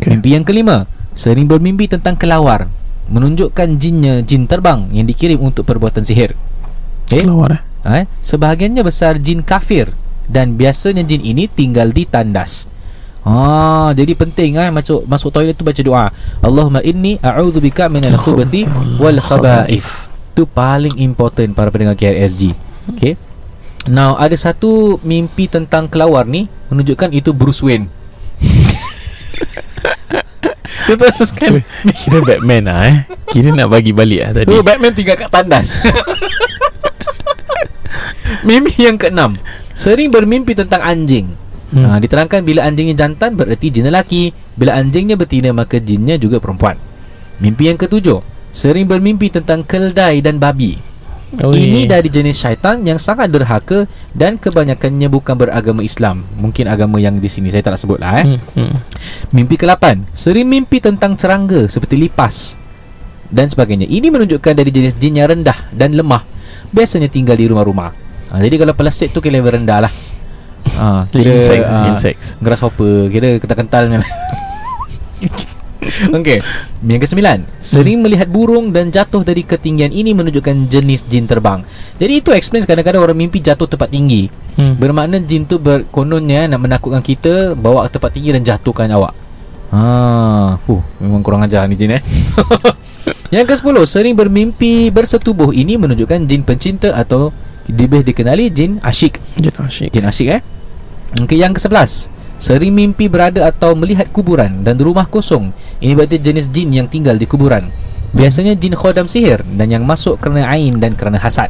Okay. 0.00 0.16
Mimpi 0.16 0.32
yang 0.32 0.48
kelima, 0.48 0.88
sering 1.12 1.44
bermimpi 1.44 1.86
tentang 1.92 2.16
kelawar, 2.16 2.72
menunjukkan 3.12 3.76
jinnya 3.76 4.24
jin 4.24 4.48
terbang 4.48 4.88
yang 4.90 5.04
dikirim 5.04 5.38
untuk 5.44 5.68
perbuatan 5.68 6.02
sihir. 6.02 6.32
Okay? 7.04 7.28
Kelawar 7.28 7.60
eh. 7.60 7.60
Eh, 7.86 8.04
sebahagiannya 8.24 8.82
besar 8.82 9.22
jin 9.22 9.44
kafir 9.44 9.92
dan 10.28 10.58
biasanya 10.58 11.06
jin 11.06 11.22
ini 11.24 11.48
tinggal 11.48 11.92
di 11.92 12.04
tandas. 12.04 12.68
Ah, 13.26 13.90
jadi 13.92 14.14
penting 14.14 14.56
eh 14.56 14.70
masuk 14.70 15.04
masuk 15.04 15.34
toilet 15.34 15.58
tu 15.58 15.66
baca 15.66 15.82
doa. 15.82 16.06
Allahumma 16.40 16.80
inni 16.86 17.18
a'udzubika 17.18 17.90
minal 17.90 18.16
khubuthi 18.16 18.64
wal 18.96 19.18
khaba'ith. 19.18 20.06
Tu 20.38 20.46
paling 20.46 20.96
important 21.02 21.50
para 21.52 21.68
pendengar 21.68 21.98
KRSG. 21.98 22.54
Okay. 22.94 23.18
Now 23.90 24.14
ada 24.16 24.36
satu 24.38 25.02
mimpi 25.02 25.50
tentang 25.50 25.90
kelawar 25.90 26.24
ni 26.28 26.46
menunjukkan 26.70 27.10
itu 27.10 27.34
Bruce 27.34 27.60
Wayne. 27.60 27.90
Dia 30.68 30.94
teruskan 30.96 31.64
Kira 31.96 32.20
Batman 32.24 32.64
lah 32.68 32.80
eh 32.88 32.96
Kira 33.32 33.52
nak 33.52 33.72
bagi 33.72 33.92
balik 33.92 34.20
lah 34.20 34.30
tadi 34.36 34.48
Tu 34.48 34.56
Batman 34.60 34.92
tinggal 34.92 35.16
kat 35.16 35.28
tandas 35.32 35.80
Mimpi 38.46 38.88
yang 38.88 39.00
keenam 39.00 39.36
Sering 39.72 40.12
bermimpi 40.12 40.52
tentang 40.52 40.84
anjing 40.84 41.32
hmm. 41.74 41.84
ha, 41.84 41.98
Diterangkan 42.00 42.40
bila 42.44 42.64
anjingnya 42.64 42.96
jantan 42.96 43.34
Bererti 43.36 43.68
jin 43.72 43.88
lelaki. 43.88 44.32
Bila 44.56 44.76
anjingnya 44.76 45.16
betina 45.18 45.50
Maka 45.52 45.80
jinnya 45.80 46.16
juga 46.16 46.40
perempuan. 46.40 46.76
Mimpi 47.38 47.70
yang 47.70 47.78
ketujuh 47.78 48.20
Sering 48.48 48.88
bermimpi 48.88 49.28
tentang 49.28 49.60
keldai 49.60 50.24
dan 50.24 50.40
babi. 50.40 50.80
Oh, 51.44 51.52
Ini 51.52 51.84
dari 51.84 52.08
jenis 52.08 52.40
syaitan 52.40 52.80
yang 52.88 52.96
sangat 52.96 53.28
derhaka 53.28 53.84
Dan 54.16 54.40
kebanyakannya 54.40 55.12
bukan 55.12 55.36
beragama 55.36 55.84
Islam. 55.84 56.24
Mungkin 56.40 56.64
agama 56.64 56.96
yang 56.96 57.20
di 57.20 57.28
sini 57.28 57.52
Saya 57.52 57.60
tak 57.60 57.76
nak 57.76 57.80
sebut 57.84 58.00
lah 58.00 58.24
eh. 58.24 58.26
Hmm. 58.26 58.40
Hmm. 58.56 58.72
Mimpi 59.36 59.60
ke-8 59.60 60.16
Sering 60.16 60.48
mimpi 60.48 60.80
tentang 60.80 61.20
serangga 61.20 61.68
Seperti 61.68 62.00
lipas 62.00 62.56
Dan 63.28 63.52
sebagainya. 63.52 63.84
Ini 63.84 64.08
menunjukkan 64.08 64.56
dari 64.56 64.72
jenis 64.72 64.96
jin 64.96 65.20
yang 65.20 65.28
rendah 65.28 65.68
Dan 65.68 65.92
lemah. 65.92 66.24
Biasanya 66.72 67.12
tinggal 67.12 67.36
di 67.36 67.44
rumah-rumah. 67.44 67.92
Ha, 68.32 68.40
Jadi 68.40 68.56
kalau 68.56 68.72
plastik 68.72 69.12
tu 69.12 69.20
Kira 69.20 69.36
level 69.36 69.60
rendah 69.60 69.84
lah 69.84 69.92
ha, 70.78 71.04
Kira 71.10 71.36
Insects 71.36 71.68
ah, 71.68 71.90
Insects 71.90 72.26
Grasshopper 72.38 73.10
Kira 73.10 73.36
kental-kental 73.42 73.90
ni 73.90 73.98
Okey 76.18 76.38
Yang 76.86 77.00
kesembilan 77.06 77.38
Sering 77.58 77.98
melihat 78.02 78.30
burung 78.30 78.70
Dan 78.70 78.94
jatuh 78.94 79.26
dari 79.26 79.42
ketinggian 79.42 79.90
Ini 79.90 80.14
menunjukkan 80.14 80.70
jenis 80.70 81.06
jin 81.10 81.26
terbang 81.26 81.66
Jadi 81.98 82.22
itu 82.22 82.30
explains 82.30 82.64
Kadang-kadang 82.64 83.02
orang 83.02 83.18
mimpi 83.18 83.42
jatuh 83.42 83.66
tempat 83.66 83.90
tinggi 83.90 84.30
hmm. 84.58 84.74
Bermakna 84.78 85.22
jin 85.22 85.46
tu 85.46 85.62
berkononnya 85.62 86.50
nak 86.50 86.60
menakutkan 86.60 87.00
kita 87.00 87.54
bawa 87.54 87.86
ke 87.86 87.98
tempat 87.98 88.10
tinggi 88.10 88.30
dan 88.34 88.42
jatuhkan 88.42 88.90
awak. 88.90 89.14
Ha, 89.68 90.56
huh, 90.56 90.82
memang 90.98 91.20
kurang 91.20 91.44
ajar 91.44 91.68
ni 91.68 91.76
jin 91.76 92.00
eh. 92.00 92.02
Yang 93.34 93.52
ke-10, 93.52 93.76
sering 93.84 94.14
bermimpi 94.16 94.88
bersetubuh 94.88 95.52
ini 95.52 95.76
menunjukkan 95.76 96.24
jin 96.24 96.40
pencinta 96.40 96.96
atau 96.96 97.28
lebih 97.68 98.00
dikenali 98.00 98.48
jin 98.48 98.80
asyik. 98.80 99.20
Jin 99.36 99.52
asyik 99.60 99.90
Jin 99.92 100.08
asyik 100.08 100.28
eh. 100.32 100.42
Okey, 101.16 101.40
yang 101.40 101.56
ke-11, 101.56 102.12
sering 102.36 102.76
mimpi 102.76 103.08
berada 103.08 103.48
atau 103.48 103.72
melihat 103.72 104.12
kuburan 104.12 104.60
dan 104.60 104.76
rumah 104.76 105.08
kosong. 105.08 105.56
Ini 105.80 105.96
berarti 105.96 106.20
jenis 106.20 106.52
jin 106.52 106.68
yang 106.68 106.84
tinggal 106.84 107.16
di 107.16 107.24
kuburan. 107.24 107.72
Biasanya 108.12 108.52
jin 108.56 108.76
khodam 108.76 109.08
sihir 109.08 109.40
dan 109.56 109.72
yang 109.72 109.88
masuk 109.88 110.20
kerana 110.20 110.48
ain 110.52 110.76
dan 110.76 110.92
kerana 110.92 111.16
hasad. 111.16 111.48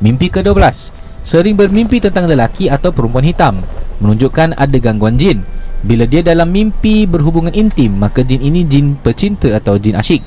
Mimpi 0.00 0.32
ke-12 0.32 0.96
Sering 1.20 1.52
bermimpi 1.52 2.00
tentang 2.00 2.24
lelaki 2.24 2.72
atau 2.72 2.88
perempuan 2.88 3.28
hitam 3.28 3.60
Menunjukkan 4.00 4.56
ada 4.56 4.76
gangguan 4.80 5.20
jin 5.20 5.44
Bila 5.84 6.08
dia 6.08 6.24
dalam 6.24 6.48
mimpi 6.48 7.04
berhubungan 7.04 7.52
intim 7.52 8.00
Maka 8.00 8.24
jin 8.24 8.40
ini 8.40 8.64
jin 8.64 8.96
pecinta 8.96 9.52
atau 9.52 9.76
jin 9.76 10.00
asyik 10.00 10.24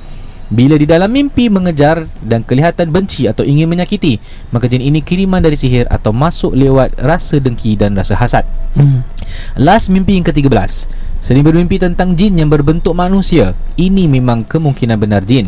Bila 0.54 0.78
di 0.78 0.86
dalam 0.86 1.10
mimpi 1.10 1.50
mengejar 1.50 2.06
dan 2.22 2.46
kelihatan 2.46 2.94
benci 2.94 3.26
atau 3.26 3.42
ingin 3.42 3.66
menyakiti 3.66 4.22
Maka 4.54 4.70
jin 4.70 4.86
ini 4.86 5.02
kiriman 5.02 5.42
dari 5.42 5.58
sihir 5.58 5.90
atau 5.90 6.14
masuk 6.14 6.54
lewat 6.54 6.94
rasa 7.02 7.42
dengki 7.42 7.74
dan 7.74 7.98
rasa 7.98 8.14
hasad. 8.14 8.46
Hmm. 8.78 9.02
Last 9.58 9.90
mimpi 9.90 10.22
yang 10.22 10.26
ke-13 10.30 10.54
Sering 11.24 11.40
bermimpi 11.40 11.80
tentang 11.80 12.20
jin 12.20 12.36
yang 12.36 12.52
berbentuk 12.52 12.92
manusia. 12.92 13.56
Ini 13.80 14.12
memang 14.12 14.44
kemungkinan 14.44 15.00
benar 15.00 15.24
jin. 15.24 15.48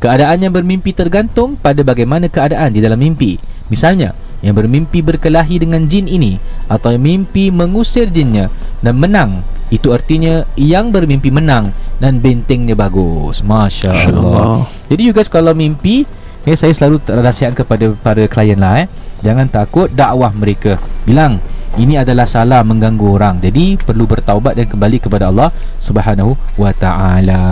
Keadaan 0.00 0.40
yang 0.40 0.56
bermimpi 0.56 0.96
tergantung 0.96 1.60
pada 1.60 1.84
bagaimana 1.84 2.24
keadaan 2.32 2.72
di 2.72 2.80
dalam 2.80 2.96
mimpi. 2.96 3.36
Misalnya, 3.68 4.16
yang 4.40 4.56
bermimpi 4.56 5.04
berkelahi 5.04 5.60
dengan 5.60 5.84
jin 5.84 6.08
ini 6.08 6.40
Atau 6.64 6.96
yang 6.96 7.04
mimpi 7.04 7.52
mengusir 7.52 8.08
jinnya 8.08 8.48
dan 8.80 8.96
menang. 8.96 9.44
Itu 9.68 9.92
artinya 9.92 10.48
yang 10.56 10.90
bermimpi 10.90 11.28
menang 11.30 11.70
dan 12.02 12.18
bentengnya 12.18 12.74
bagus. 12.74 13.44
Masya 13.44 13.92
Allah 13.92 14.08
InsyaAllah 14.08 14.56
Jadi 14.90 15.02
you 15.04 15.12
guys 15.14 15.30
kalau 15.30 15.52
mimpi 15.52 16.08
eh, 16.48 16.56
Saya 16.56 16.72
selalu 16.74 17.04
nasihat 17.06 17.52
kepada 17.54 17.92
para 18.00 18.24
klien 18.26 18.58
lah 18.58 18.82
eh. 18.82 18.86
Jangan 19.20 19.46
takut 19.52 19.92
dakwah 19.92 20.32
mereka. 20.32 20.80
Bilang 21.04 21.38
ini 21.78 21.94
adalah 21.94 22.26
salah 22.26 22.66
mengganggu 22.66 23.06
orang. 23.06 23.38
Jadi 23.38 23.78
perlu 23.78 24.02
bertaubat 24.08 24.58
dan 24.58 24.66
kembali 24.66 24.98
kepada 24.98 25.30
Allah 25.30 25.54
Subhanahu 25.78 26.34
wa 26.58 26.72
ta'ala. 26.74 27.44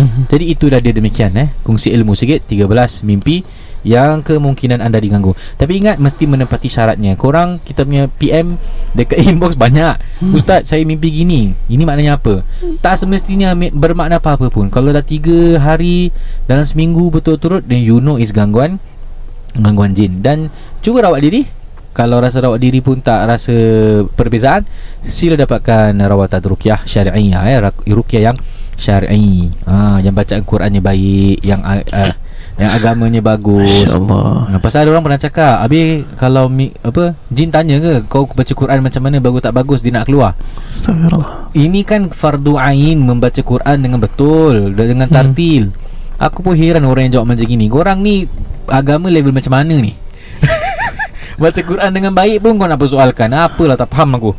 Mhm. 0.00 0.26
Jadi 0.26 0.44
itu 0.50 0.66
dah 0.66 0.82
dia 0.82 0.90
demikian 0.90 1.30
eh. 1.38 1.54
Kongsi 1.62 1.94
ilmu 1.94 2.18
sikit 2.18 2.50
13 2.50 3.06
mimpi 3.06 3.46
yang 3.84 4.24
kemungkinan 4.24 4.80
anda 4.80 4.96
diganggu. 4.98 5.36
Tapi 5.60 5.84
ingat 5.84 6.00
mesti 6.00 6.24
menepati 6.24 6.72
syaratnya. 6.72 7.14
Korang 7.14 7.60
kita 7.60 7.84
punya 7.84 8.08
PM 8.08 8.56
dekat 8.96 9.20
inbox 9.28 9.54
banyak. 9.54 10.00
Hmm. 10.24 10.32
Ustaz 10.34 10.72
saya 10.72 10.82
mimpi 10.88 11.12
gini. 11.12 11.52
Ini 11.68 11.84
maknanya 11.84 12.16
apa? 12.16 12.42
Tak 12.80 13.04
semestinya 13.04 13.52
bermakna 13.54 14.18
apa-apa 14.18 14.48
pun. 14.48 14.72
Kalau 14.72 14.90
dah 14.90 15.04
3 15.04 15.60
hari 15.60 16.10
dalam 16.48 16.64
seminggu 16.64 17.12
betul-turut 17.12 17.62
Then 17.64 17.84
you 17.84 18.00
know 18.00 18.16
is 18.16 18.32
gangguan 18.32 18.80
Gangguan 19.54 19.92
jin. 19.92 20.24
Dan 20.24 20.48
cuba 20.80 21.04
rawat 21.04 21.22
diri. 21.22 21.44
Kalau 21.94 22.18
rasa 22.18 22.42
rawat 22.42 22.58
diri 22.58 22.82
pun 22.82 22.98
tak 22.98 23.22
rasa 23.22 23.54
perbezaan 24.18 24.66
Sila 24.98 25.38
dapatkan 25.38 25.94
rawatan 25.94 26.42
rukyah 26.42 26.82
syariah 26.82 27.54
eh, 27.54 27.62
rak- 27.62 27.86
rukyah 27.86 28.34
yang 28.34 28.36
syar'i 28.74 29.46
ha, 29.62 30.02
Yang 30.02 30.14
bacaan 30.18 30.42
Qurannya 30.42 30.82
baik 30.82 31.38
Yang 31.46 31.60
uh, 31.94 32.12
yang 32.54 32.70
agamanya 32.70 33.18
bagus 33.18 33.66
InsyaAllah 33.82 34.54
Ha, 34.54 34.62
pasal 34.62 34.86
ada 34.86 34.94
orang 34.94 35.02
pernah 35.02 35.18
cakap 35.18 35.66
Habis 35.66 36.06
kalau 36.14 36.46
mi, 36.46 36.70
apa 36.86 37.18
jin 37.26 37.50
tanya 37.50 37.82
ke 37.82 38.06
kau 38.06 38.30
baca 38.30 38.52
Quran 38.54 38.78
macam 38.78 39.02
mana 39.02 39.18
bagus 39.18 39.42
tak 39.42 39.54
bagus 39.58 39.82
dia 39.82 39.90
nak 39.90 40.06
keluar. 40.06 40.38
Astagfirullah 40.70 41.50
Ini 41.50 41.80
kan 41.82 42.14
fardu 42.14 42.54
ain 42.54 43.02
membaca 43.02 43.42
Quran 43.42 43.76
dengan 43.82 43.98
betul 43.98 44.70
dengan 44.70 45.10
Hmm. 45.10 45.16
tartil. 45.18 45.74
Aku 46.14 46.46
pun 46.46 46.54
heran 46.54 46.86
orang 46.86 47.10
yang 47.10 47.18
jawab 47.18 47.34
macam 47.34 47.42
gini. 47.42 47.66
Korang 47.66 47.98
ni 47.98 48.30
agama 48.70 49.10
level 49.10 49.34
macam 49.34 49.50
mana 49.50 49.74
ni? 49.74 49.98
baca 51.42 51.58
Quran 51.58 51.90
dengan 51.90 52.14
baik 52.14 52.38
pun 52.38 52.54
kau 52.54 52.70
nak 52.70 52.78
persoalkan. 52.78 53.34
Apalah 53.34 53.74
tak 53.74 53.90
faham 53.90 54.14
aku. 54.14 54.30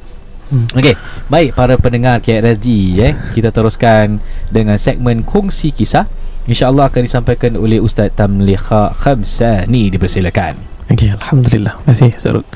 Hmm. 0.46 0.70
Okey, 0.72 0.96
baik 1.28 1.58
para 1.58 1.76
pendengar 1.76 2.22
KRSG 2.22 2.68
eh, 3.02 3.14
kita 3.34 3.50
teruskan 3.52 4.22
dengan 4.48 4.80
segmen 4.80 5.26
kongsi 5.26 5.74
kisah. 5.76 6.06
InsyaAllah 6.46 6.94
akan 6.94 7.02
disampaikan 7.10 7.58
oleh 7.58 7.82
Ustaz 7.82 8.14
Tamliha 8.14 8.94
Khamsani. 8.94 9.90
Dipersilakan. 9.90 10.56
Okay, 10.94 11.10
Alhamdulillah. 11.10 11.82
Terima 11.82 11.90
kasih 11.90 12.10
Ustaz 12.14 12.34
Rud. 12.38 12.48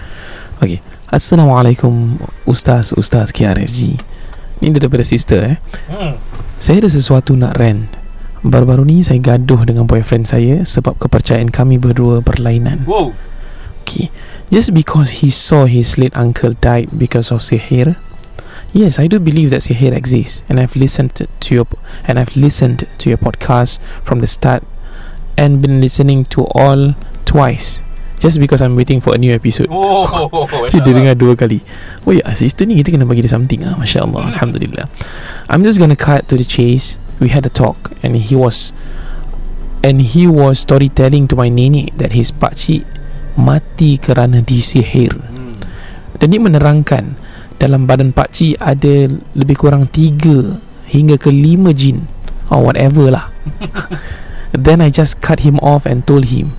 Okay 0.60 0.84
Assalamualaikum 1.10 2.22
Ustaz-Ustaz 2.46 3.34
KRSG 3.34 3.98
Ini 4.60 4.76
daripada 4.76 5.02
sister 5.02 5.56
eh. 5.56 5.58
Saya 6.60 6.84
ada 6.84 6.92
sesuatu 6.92 7.34
nak 7.34 7.56
rant. 7.56 7.88
Baru-baru 8.44 8.84
ni 8.84 9.02
saya 9.02 9.24
gaduh 9.24 9.64
dengan 9.64 9.88
boyfriend 9.88 10.28
saya 10.28 10.62
Sebab 10.62 11.00
kepercayaan 11.00 11.50
kami 11.50 11.80
berdua 11.80 12.20
berlainan. 12.22 12.84
Wow. 12.86 13.16
Okay 13.88 14.12
Just 14.52 14.76
because 14.76 15.24
he 15.24 15.32
saw 15.32 15.64
his 15.64 15.96
late 15.96 16.14
uncle 16.14 16.54
died 16.60 16.92
because 16.92 17.32
of 17.32 17.40
sihir 17.40 17.96
Yes, 18.70 19.02
I 19.02 19.10
do 19.10 19.18
believe 19.18 19.50
that 19.50 19.66
sihir 19.66 19.98
exists 19.98 20.46
And 20.46 20.62
I've 20.62 20.78
listened 20.78 21.18
to 21.18 21.50
your 21.50 21.66
And 22.06 22.22
I've 22.22 22.38
listened 22.38 22.86
to 22.86 23.10
your 23.10 23.18
podcast 23.18 23.82
From 24.06 24.22
the 24.22 24.30
start 24.30 24.62
And 25.42 25.58
been 25.58 25.82
listening 25.82 26.30
to 26.38 26.46
all 26.54 26.94
Twice 27.26 27.82
Just 28.20 28.38
because 28.38 28.62
I'm 28.62 28.76
waiting 28.76 29.00
for 29.00 29.16
a 29.16 29.18
new 29.18 29.32
episode. 29.32 29.72
Oh, 29.72 30.04
dia 30.68 30.84
dengar 30.84 31.16
dua 31.16 31.40
kali. 31.40 31.64
Oh 32.04 32.12
ya 32.12 32.28
sister 32.36 32.68
ni 32.68 32.76
kita 32.76 32.92
kena 32.92 33.08
bagi 33.08 33.24
dia 33.24 33.32
something 33.32 33.64
ah. 33.64 33.80
Masya 33.80 34.04
Allah 34.04 34.36
Alhamdulillah. 34.36 34.92
I'm 35.48 35.64
just 35.64 35.80
gonna 35.80 35.96
cut 35.96 36.28
to 36.28 36.36
the 36.36 36.44
chase. 36.44 37.00
We 37.24 37.32
had 37.32 37.48
a 37.48 37.54
talk 37.54 37.96
And 38.04 38.20
he 38.20 38.36
was 38.36 38.76
And 39.88 40.04
he 40.04 40.28
was 40.28 40.68
storytelling 40.68 41.32
to 41.32 41.40
my 41.40 41.48
nenek 41.48 41.96
That 41.96 42.12
his 42.12 42.36
pakcik 42.36 42.84
Mati 43.40 43.96
kerana 43.96 44.44
disihir. 44.44 45.16
Dan 46.20 46.36
dia 46.36 46.44
menerangkan 46.44 47.16
dalam 47.60 47.84
badan 47.86 48.16
pakcik 48.16 48.56
ada 48.58 49.12
lebih 49.36 49.60
kurang 49.60 49.92
tiga 49.92 50.58
hingga 50.88 51.20
ke 51.20 51.30
lima 51.30 51.76
jin. 51.76 52.08
Or 52.50 52.66
whatever 52.66 53.14
lah. 53.14 53.30
Then 54.56 54.82
I 54.82 54.90
just 54.90 55.22
cut 55.22 55.46
him 55.46 55.62
off 55.62 55.86
and 55.86 56.02
told 56.02 56.34
him 56.34 56.58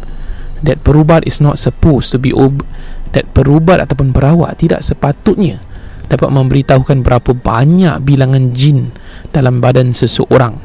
that 0.62 0.86
perubat 0.86 1.26
is 1.26 1.42
not 1.42 1.58
supposed 1.58 2.14
to 2.14 2.18
be 2.22 2.30
ob- 2.30 2.62
that 3.10 3.26
perubat 3.34 3.82
ataupun 3.82 4.14
perawat 4.14 4.62
tidak 4.62 4.86
sepatutnya 4.86 5.58
dapat 6.06 6.30
memberitahukan 6.30 7.02
berapa 7.02 7.34
banyak 7.34 7.98
bilangan 8.06 8.54
jin 8.54 8.94
dalam 9.34 9.58
badan 9.58 9.90
seseorang. 9.90 10.62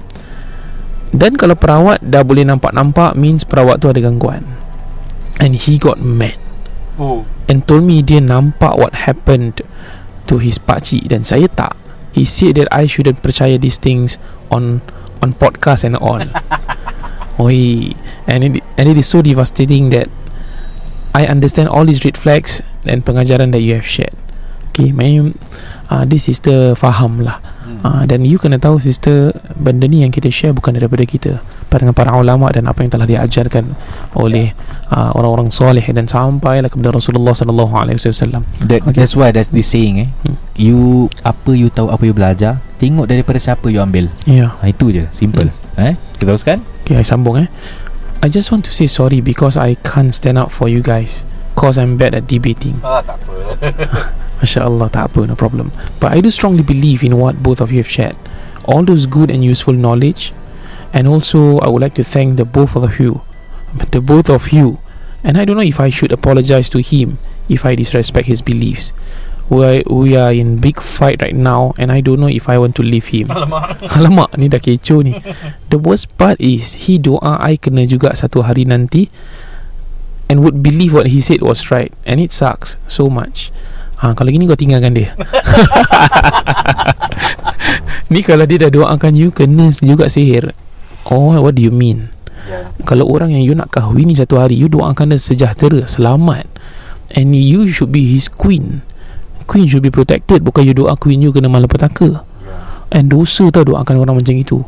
Dan 1.10 1.34
kalau 1.40 1.58
perawat 1.58 2.06
dah 2.06 2.22
boleh 2.22 2.46
nampak-nampak 2.46 3.18
means 3.18 3.42
perawat 3.42 3.82
tu 3.82 3.90
ada 3.90 3.98
gangguan. 3.98 4.46
And 5.42 5.58
he 5.58 5.82
got 5.82 5.98
mad. 5.98 6.38
Oh. 6.96 7.28
and 7.46 7.66
told 7.66 7.86
me 7.86 8.02
dia 8.02 8.22
nampak 8.22 8.74
what 8.78 9.06
happened 9.06 9.62
to 10.28 10.42
his 10.42 10.58
pakcik 10.58 11.08
dan 11.10 11.26
saya 11.26 11.50
tak. 11.50 11.78
He 12.16 12.24
said 12.24 12.56
that 12.56 12.72
I 12.72 12.88
shouldn't 12.88 13.20
percaya 13.20 13.60
these 13.60 13.76
things 13.76 14.16
on 14.48 14.80
on 15.20 15.36
podcast 15.36 15.84
and 15.84 16.00
all 16.00 16.24
Oi, 17.36 17.92
and 18.32 18.40
it, 18.48 18.64
and 18.80 18.88
it 18.88 18.96
is 18.96 19.12
so 19.12 19.20
devastating 19.20 19.92
that 19.92 20.08
I 21.12 21.28
understand 21.28 21.68
all 21.68 21.84
these 21.84 22.00
red 22.08 22.16
flags 22.16 22.64
and 22.88 23.04
pengajaran 23.04 23.52
that 23.52 23.60
you 23.60 23.76
have 23.76 23.84
shared. 23.84 24.16
Okay, 24.72 24.96
my 24.96 25.32
uh, 25.92 26.08
this 26.08 26.32
sister 26.32 26.80
faham 26.80 27.28
lah. 27.28 27.44
Uh, 27.84 28.08
dan 28.08 28.24
you 28.24 28.40
kena 28.40 28.56
tahu 28.56 28.80
sister 28.80 29.36
benda 29.60 29.86
ni 29.86 30.08
yang 30.08 30.16
kita 30.16 30.32
share 30.32 30.56
bukan 30.56 30.80
daripada 30.80 31.04
kita 31.04 31.44
dengan 31.80 31.94
para 31.94 32.16
ulama 32.16 32.52
dan 32.52 32.68
apa 32.70 32.84
yang 32.84 32.92
telah 32.92 33.08
diajarkan 33.08 33.76
oleh 34.16 34.52
uh, 34.92 35.12
orang-orang 35.16 35.50
soleh 35.50 35.84
dan 35.92 36.06
sampailah 36.08 36.70
kepada 36.70 36.94
Rasulullah 36.94 37.34
sallallahu 37.34 37.74
alaihi 37.76 37.98
wasallam. 38.00 38.44
That, 38.64 38.84
Okay. 38.86 39.02
That's 39.02 39.18
why 39.18 39.34
that's 39.34 39.50
this 39.50 39.72
saying 39.72 39.98
eh. 39.98 40.10
Hmm. 40.24 40.38
You 40.56 40.80
apa 41.26 41.58
you 41.58 41.74
tahu 41.74 41.90
apa 41.90 42.06
you 42.06 42.14
belajar, 42.14 42.62
tengok 42.78 43.10
daripada 43.10 43.42
siapa 43.42 43.66
you 43.74 43.82
ambil. 43.82 44.14
Ya. 44.30 44.54
Ha, 44.62 44.70
itu 44.70 44.94
je, 44.94 45.10
simple. 45.10 45.50
Eh? 45.76 45.98
Kita 46.22 46.32
teruskan? 46.32 46.62
Okay, 46.86 47.02
I 47.02 47.06
sambung 47.06 47.42
eh. 47.42 47.50
I 48.22 48.30
just 48.30 48.54
want 48.54 48.64
to 48.66 48.74
say 48.74 48.88
sorry 48.88 49.20
because 49.20 49.58
I 49.58 49.76
can't 49.82 50.14
stand 50.14 50.38
up 50.38 50.54
for 50.54 50.70
you 50.70 50.82
guys 50.86 51.26
cause 51.58 51.78
I'm 51.78 51.98
bad 51.98 52.16
at 52.16 52.28
debating. 52.28 52.80
Ah, 52.84 53.02
tak 53.02 53.20
apa. 53.26 53.34
Masya 54.44 54.68
Allah, 54.68 54.88
tak 54.92 55.12
apa, 55.12 55.26
no 55.26 55.36
problem. 55.36 55.72
But 56.04 56.12
I 56.12 56.20
do 56.20 56.30
strongly 56.30 56.64
believe 56.64 57.02
in 57.02 57.16
what 57.18 57.40
both 57.40 57.64
of 57.64 57.72
you 57.72 57.80
have 57.80 57.90
shared. 57.90 58.20
All 58.68 58.84
those 58.84 59.08
good 59.08 59.32
and 59.32 59.42
useful 59.42 59.74
knowledge. 59.74 60.36
And 60.96 61.12
also, 61.12 61.60
I 61.60 61.68
would 61.68 61.84
like 61.84 62.00
to 62.00 62.08
thank 62.08 62.40
the 62.40 62.48
both 62.48 62.80
of 62.80 63.04
you. 63.04 63.20
The 63.92 64.00
both 64.00 64.32
of 64.32 64.56
you. 64.56 64.80
And 65.28 65.36
I 65.36 65.44
don't 65.44 65.60
know 65.60 65.68
if 65.68 65.84
I 65.84 65.92
should 65.92 66.16
apologize 66.16 66.72
to 66.72 66.80
him 66.80 67.20
if 67.52 67.68
I 67.68 67.76
disrespect 67.76 68.32
his 68.32 68.40
beliefs. 68.40 68.96
We 69.50 69.62
are, 69.62 69.84
we 69.86 70.16
are 70.16 70.32
in 70.32 70.58
big 70.58 70.80
fight 70.80 71.22
right 71.22 71.36
now 71.36 71.74
and 71.78 71.92
I 71.92 72.02
don't 72.02 72.20
know 72.20 72.32
if 72.32 72.48
I 72.48 72.58
want 72.58 72.76
to 72.78 72.82
leave 72.82 73.14
him. 73.14 73.28
Alamak, 73.28 74.38
ni 74.40 74.50
dah 74.50 74.58
kecoh 74.58 75.06
ni. 75.06 75.14
The 75.70 75.78
worst 75.78 76.18
part 76.18 76.42
is 76.42 76.90
he 76.90 76.98
doa 76.98 77.38
I 77.38 77.60
kena 77.60 77.86
juga 77.86 78.18
satu 78.18 78.42
hari 78.42 78.66
nanti 78.66 79.14
and 80.26 80.42
would 80.42 80.66
believe 80.66 80.98
what 80.98 81.14
he 81.14 81.22
said 81.22 81.46
was 81.46 81.70
right 81.70 81.94
and 82.10 82.18
it 82.18 82.34
sucks 82.34 82.82
so 82.90 83.06
much. 83.06 83.54
Ha, 84.02 84.18
kalau 84.18 84.34
gini 84.34 84.50
kau 84.50 84.58
tinggalkan 84.58 84.98
dia. 84.98 85.14
ni 88.14 88.26
kalau 88.26 88.50
dia 88.50 88.66
dah 88.66 88.72
doakan 88.74 89.14
you 89.14 89.30
kena 89.30 89.70
juga 89.78 90.10
sihir. 90.10 90.58
Oh, 91.06 91.38
what 91.38 91.54
do 91.54 91.62
you 91.62 91.70
mean? 91.70 92.10
Kalau 92.86 93.10
orang 93.10 93.34
yang 93.34 93.44
you 93.46 93.54
nak 93.58 93.74
kahwini 93.74 94.14
satu 94.14 94.38
hari 94.38 94.58
You 94.58 94.70
doakan 94.70 95.14
dia 95.14 95.22
sejahtera 95.22 95.86
Selamat. 95.86 96.46
And 97.14 97.34
you 97.34 97.70
should 97.70 97.94
be 97.94 98.10
his 98.10 98.30
queen. 98.30 98.82
Queen 99.46 99.70
should 99.70 99.86
be 99.86 99.94
protected. 99.94 100.42
Bukan 100.42 100.66
you 100.66 100.74
doa 100.74 100.98
queen 100.98 101.22
you 101.22 101.30
kena 101.30 101.50
malapetaka 101.50 102.26
And 102.94 103.10
dosa 103.10 103.50
tau 103.50 103.66
doakan 103.66 104.02
orang 104.02 104.22
macam 104.22 104.36
itu. 104.38 104.62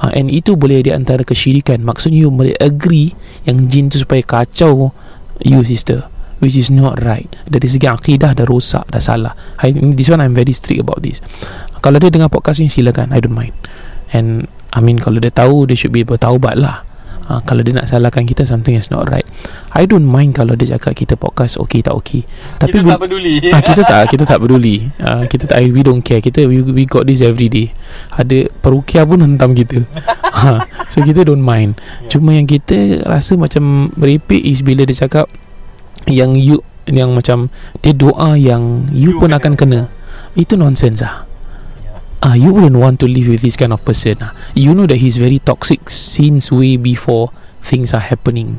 Ha, 0.00 0.12
And 0.12 0.28
itu 0.28 0.56
boleh 0.56 0.84
di 0.84 0.92
antara 0.92 1.24
kesyirikan. 1.24 1.80
Maksudnya 1.80 2.28
you 2.28 2.30
boleh 2.32 2.54
agree 2.60 3.16
Yang 3.48 3.58
jin 3.68 3.84
tu 3.88 3.96
supaya 4.00 4.20
kacau 4.24 4.92
You 5.40 5.64
sister. 5.64 6.08
Which 6.44 6.60
is 6.60 6.68
not 6.68 7.00
right. 7.00 7.28
Dari 7.48 7.64
segi 7.64 7.88
akidah 7.88 8.36
dah 8.36 8.44
rosak 8.44 8.84
Dah 8.92 9.00
salah. 9.00 9.32
I, 9.64 9.72
This 9.72 10.12
one 10.12 10.20
I'm 10.20 10.36
very 10.36 10.52
strict 10.52 10.84
about 10.84 11.00
this. 11.00 11.24
Kalau 11.80 12.00
dia 12.00 12.12
dengar 12.12 12.28
podcast 12.28 12.60
ni 12.60 12.68
silakan. 12.68 13.12
I 13.12 13.20
don't 13.20 13.36
mind 13.36 13.56
And 14.12 14.44
I 14.74 14.82
mean 14.82 14.98
kalau 14.98 15.22
dia 15.22 15.30
tahu 15.30 15.64
Dia 15.64 15.78
should 15.78 15.94
be 15.94 16.02
bertaubat 16.02 16.58
lah 16.58 16.82
ha, 17.24 17.40
Kalau 17.42 17.62
dia 17.62 17.72
nak 17.72 17.86
salahkan 17.86 18.26
kita 18.26 18.42
Something 18.44 18.76
is 18.76 18.90
not 18.90 19.06
right 19.06 19.24
I 19.72 19.86
don't 19.86 20.04
mind 20.04 20.34
kalau 20.34 20.54
dia 20.54 20.74
cakap 20.76 20.94
kita 20.94 21.14
podcast 21.14 21.56
Okay 21.58 21.80
tak 21.80 21.94
okay 21.94 22.22
Tapi 22.58 22.74
kita 22.74 22.84
bil- 22.84 22.92
tak 22.94 23.02
peduli. 23.02 23.34
Ah, 23.50 23.62
kita 23.62 23.82
tak 23.82 24.00
kita 24.06 24.24
tak 24.24 24.38
peduli. 24.38 24.76
Ah, 24.98 25.22
kita 25.26 25.44
tak 25.46 25.58
we 25.66 25.82
don't 25.82 25.98
care. 25.98 26.22
Kita 26.22 26.46
we, 26.46 26.62
we 26.62 26.84
got 26.86 27.06
this 27.06 27.18
every 27.18 27.50
day. 27.50 27.74
Ada 28.14 28.46
perukia 28.62 29.02
pun 29.02 29.18
hentam 29.18 29.50
kita. 29.50 29.82
ha, 30.22 30.62
so 30.92 31.02
kita 31.02 31.26
don't 31.26 31.42
mind. 31.42 31.74
Cuma 32.06 32.34
yang 32.34 32.46
kita 32.46 33.02
rasa 33.02 33.34
macam 33.34 33.90
merepek 33.98 34.38
is 34.38 34.62
bila 34.62 34.86
dia 34.86 34.94
cakap 34.94 35.26
yang 36.06 36.38
you 36.38 36.62
yang 36.86 37.16
macam 37.16 37.48
dia 37.80 37.90
doa 37.90 38.36
yang 38.36 38.86
you, 38.92 39.16
You 39.16 39.18
pun 39.18 39.32
kena. 39.32 39.40
akan 39.42 39.52
kena. 39.56 39.80
Itu 40.36 40.54
nonsense 40.54 41.02
ah. 41.02 41.26
Ah, 42.24 42.32
you 42.32 42.56
wouldn't 42.56 42.80
want 42.80 42.96
to 43.04 43.06
live 43.06 43.28
with 43.28 43.44
this 43.44 43.60
kind 43.60 43.76
of 43.76 43.84
person. 43.84 44.16
Ah. 44.24 44.32
You 44.56 44.72
know 44.72 44.88
that 44.88 44.96
he's 44.96 45.20
very 45.20 45.44
toxic 45.44 45.92
since 45.92 46.48
way 46.48 46.80
before 46.80 47.28
things 47.60 47.92
are 47.92 48.00
happening. 48.00 48.56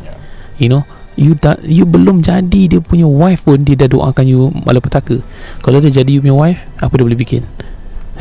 You 0.61 0.69
know, 0.69 0.83
you 1.17 1.33
tak 1.33 1.65
you 1.65 1.89
belum 1.89 2.21
jadi 2.21 2.69
dia 2.69 2.77
punya 2.77 3.09
wife 3.09 3.41
pun 3.41 3.65
dia 3.65 3.73
dah 3.73 3.89
doakan 3.89 4.25
you 4.29 4.53
malapetaka. 4.53 5.17
Kalau 5.65 5.81
dia 5.81 5.89
jadi 5.89 6.13
you 6.13 6.21
punya 6.21 6.37
wife, 6.37 6.69
apa 6.77 6.93
dia 6.93 7.05
boleh 7.09 7.17
bikin? 7.17 7.41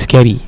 Scary. 0.01 0.41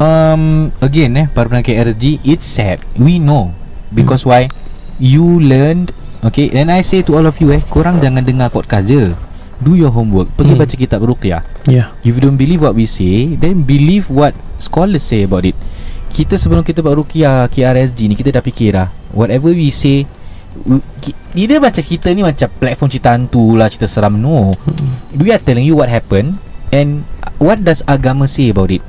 Um, 0.00 0.72
again 0.80 1.12
eh, 1.20 1.28
para 1.28 1.52
penangkit 1.52 1.76
RSG, 1.76 2.24
it's 2.24 2.48
sad. 2.48 2.80
We 2.96 3.20
know. 3.20 3.52
Because 3.92 4.24
why? 4.24 4.48
You 4.96 5.40
learned 5.40 5.92
Okay 6.20 6.52
And 6.52 6.68
I 6.68 6.84
say 6.84 7.00
to 7.08 7.16
all 7.16 7.24
of 7.24 7.40
you 7.40 7.56
eh 7.56 7.64
Korang 7.72 7.96
jangan 8.04 8.20
dengar 8.20 8.52
podcast 8.52 8.84
je 8.84 9.16
Do 9.60 9.72
your 9.72 9.88
homework. 9.88 10.32
Pergi 10.32 10.52
Hmm. 10.52 10.60
baca 10.60 10.74
kitab 10.74 11.00
ruqyah. 11.00 11.44
Yeah. 11.64 11.92
If 12.00 12.16
you 12.16 12.22
don't 12.22 12.34
believe 12.34 12.60
what 12.60 12.72
we 12.72 12.84
say 12.84 13.34
Then 13.34 13.62
believe 13.62 14.08
what 14.08 14.32
scholars 14.56 15.04
say 15.04 15.22
about 15.22 15.44
it. 15.44 15.52
Kita 16.08 16.34
sebelum 16.34 16.60
kita 16.60 16.80
buat 16.80 16.96
ruqyah 16.96 17.46
KRSG 17.46 17.98
ni 18.04 18.14
Kita 18.14 18.30
dah 18.30 18.40
fikir 18.40 18.72
dah. 18.72 18.88
Whatever 19.10 19.52
we 19.52 19.68
say 19.68 20.08
w- 20.58 20.80
ki- 20.98 21.14
Dia 21.38 21.56
macam 21.56 21.78
kita 21.78 22.10
ni 22.10 22.20
Macam 22.20 22.48
platform 22.50 22.88
cerita 22.88 23.12
hantu 23.12 23.54
lah 23.54 23.68
Cerita 23.68 23.86
seram. 23.86 24.16
No. 24.16 24.50
We 25.12 25.28
are 25.28 25.38
telling 25.38 25.62
you 25.62 25.76
what 25.76 25.86
happened 25.86 26.40
And 26.70 27.04
what 27.36 27.60
does 27.60 27.84
agama 27.84 28.24
say 28.24 28.48
about 28.48 28.70
it. 28.70 28.82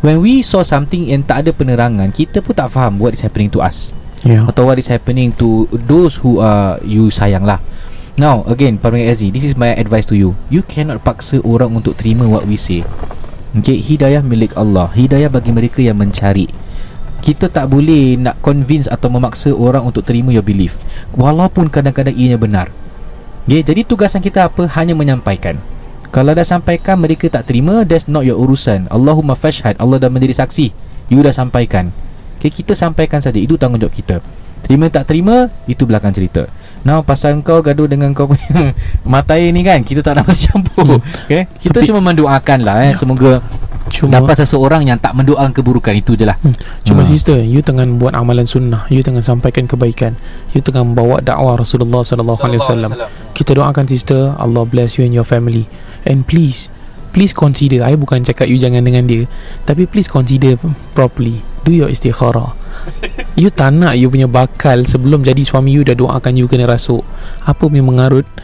When 0.00 0.18
we 0.18 0.40
saw 0.40 0.62
something 0.62 1.06
Yang 1.06 1.26
tak 1.26 1.36
ada 1.42 1.50
penerangan 1.50 2.08
Kita 2.08 2.40
pun 2.40 2.54
tak 2.54 2.70
faham 2.70 2.96
What 2.96 3.12
is 3.12 3.20
happening 3.20 3.50
to 3.50 3.60
us. 3.60 3.90
Yeah. 4.22 4.46
atau 4.46 4.62
what 4.64 4.78
is 4.78 4.86
happening 4.86 5.34
to 5.34 5.66
those 5.74 6.14
who 6.16 6.38
are 6.38 6.78
you 6.80 7.10
sayang 7.10 7.42
lah. 7.42 7.58
Now 8.20 8.44
again, 8.44 8.76
pendengar 8.76 9.16
SG, 9.16 9.32
this 9.32 9.40
is 9.40 9.56
my 9.56 9.72
advice 9.72 10.04
to 10.12 10.16
you. 10.16 10.36
You 10.52 10.60
cannot 10.60 11.00
paksa 11.00 11.40
orang 11.40 11.72
untuk 11.72 11.96
terima 11.96 12.28
what 12.28 12.44
we 12.44 12.60
say. 12.60 12.84
Okay, 13.52 13.80
hidayah 13.80 14.20
milik 14.20 14.52
Allah. 14.52 14.92
Hidayah 14.92 15.32
bagi 15.32 15.48
mereka 15.48 15.80
yang 15.80 15.96
mencari. 15.96 16.48
Kita 17.24 17.48
tak 17.48 17.72
boleh 17.72 18.20
nak 18.20 18.40
convince 18.44 18.84
atau 18.84 19.08
memaksa 19.08 19.52
orang 19.56 19.88
untuk 19.88 20.04
terima 20.04 20.28
your 20.28 20.44
belief. 20.44 20.76
Walaupun 21.16 21.72
kadang-kadang 21.72 22.12
ianya 22.12 22.36
benar. 22.36 22.68
Okay, 23.48 23.64
jadi 23.64 23.80
tugasan 23.84 24.20
kita 24.20 24.48
apa? 24.48 24.68
Hanya 24.76 24.92
menyampaikan. 24.92 25.56
Kalau 26.12 26.36
dah 26.36 26.44
sampaikan 26.44 27.00
mereka 27.00 27.32
tak 27.32 27.48
terima, 27.48 27.88
that's 27.88 28.12
not 28.12 28.28
your 28.28 28.36
urusan. 28.36 28.92
Allahumma 28.92 29.32
fashhad. 29.32 29.80
Allah 29.80 29.96
dah 29.96 30.12
menjadi 30.12 30.36
saksi. 30.44 30.68
You 31.08 31.24
dah 31.24 31.32
sampaikan. 31.32 31.96
Okay, 32.36 32.52
kita 32.52 32.76
sampaikan 32.76 33.24
saja. 33.24 33.40
Itu 33.40 33.56
tanggungjawab 33.56 33.94
kita. 33.96 34.20
Terima 34.62 34.92
tak 34.92 35.08
terima, 35.08 35.48
itu 35.64 35.88
belakang 35.88 36.12
cerita. 36.12 36.48
Now 36.82 37.00
pasal 37.00 37.38
kau 37.40 37.62
gaduh 37.62 37.86
dengan 37.86 38.10
kau 38.10 38.26
punya 38.26 38.74
mata 39.06 39.38
air 39.38 39.50
ni 39.50 39.62
kan, 39.62 39.82
kita 39.82 40.02
tak 40.02 40.18
nak 40.18 40.26
masuk 40.28 40.50
campur. 40.50 40.98
Hmm. 40.98 41.26
Okay, 41.26 41.46
kita 41.58 41.78
Tapi- 41.78 41.88
cuma 41.88 42.00
mendoakan 42.02 42.58
lah 42.66 42.76
eh. 42.86 42.90
Ya. 42.90 42.98
Semoga 42.98 43.38
Cuma 43.92 44.08
dapat 44.08 44.40
seseorang 44.40 44.88
yang 44.88 44.96
tak 44.96 45.12
mendoakan 45.12 45.52
keburukan 45.52 45.92
itu 45.92 46.16
je 46.16 46.24
lah. 46.24 46.38
Hmm. 46.40 46.56
Cuma 46.80 47.04
Ha. 47.04 47.08
sister, 47.12 47.36
you 47.36 47.60
tengah 47.60 47.84
buat 47.92 48.16
amalan 48.16 48.48
sunnah, 48.48 48.88
you 48.88 49.04
tengah 49.04 49.20
sampaikan 49.20 49.68
kebaikan, 49.68 50.16
you 50.56 50.64
tengah 50.64 50.80
bawa 50.80 51.20
dakwah 51.20 51.60
Rasulullah 51.60 52.00
sallallahu 52.00 52.40
alaihi 52.40 52.62
wasallam. 52.62 52.90
Kita 53.36 53.52
doakan 53.52 53.84
sister, 53.84 54.32
Allah 54.40 54.64
bless 54.64 54.96
you 54.96 55.04
and 55.04 55.12
your 55.12 55.28
family. 55.28 55.68
And 56.08 56.24
please, 56.24 56.72
please 57.12 57.36
consider. 57.36 57.84
I 57.84 57.92
bukan 57.94 58.24
cakap 58.24 58.48
you 58.48 58.56
jangan 58.56 58.80
dengan 58.80 59.04
dia, 59.04 59.28
tapi 59.68 59.84
please 59.84 60.08
consider 60.08 60.56
properly. 60.96 61.44
Do 61.62 61.70
your 61.70 61.92
istikharah. 61.92 62.56
You 63.32 63.48
tak 63.48 63.72
nak 63.72 63.96
you 63.96 64.12
punya 64.12 64.28
bakal 64.28 64.84
sebelum 64.84 65.24
jadi 65.24 65.40
suami 65.40 65.72
you 65.72 65.82
dah 65.82 65.96
doakan 65.96 66.36
you 66.36 66.44
kena 66.44 66.68
rasuk. 66.68 67.00
Apa 67.48 67.68
punya 67.68 67.84
mengarut? 67.84 68.26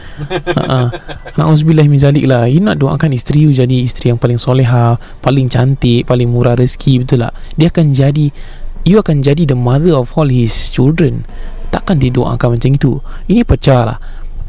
Ha. 0.69 0.91
Nauzubillah 1.39 1.87
min 1.89 1.97
zalik 1.97 2.29
lah. 2.29 2.45
You 2.45 2.61
nak 2.61 2.77
doakan 2.77 3.15
isteri 3.15 3.47
you 3.47 3.51
jadi 3.55 3.81
isteri 3.81 4.13
yang 4.13 4.21
paling 4.21 4.37
soleha, 4.37 5.01
paling 5.23 5.49
cantik, 5.49 6.05
paling 6.05 6.29
murah 6.29 6.53
rezeki 6.53 7.01
betul 7.01 7.25
tak? 7.25 7.33
Dia 7.57 7.73
akan 7.73 7.85
jadi 7.95 8.27
you 8.85 9.01
akan 9.01 9.25
jadi 9.25 9.49
the 9.49 9.57
mother 9.57 9.97
of 9.97 10.13
all 10.13 10.29
his 10.29 10.53
children. 10.69 11.25
Takkan 11.73 11.97
dia 11.97 12.13
doakan 12.13 12.59
macam 12.59 12.69
itu. 12.69 13.01
Ini 13.25 13.41
pecah 13.41 13.81
lah. 13.81 13.97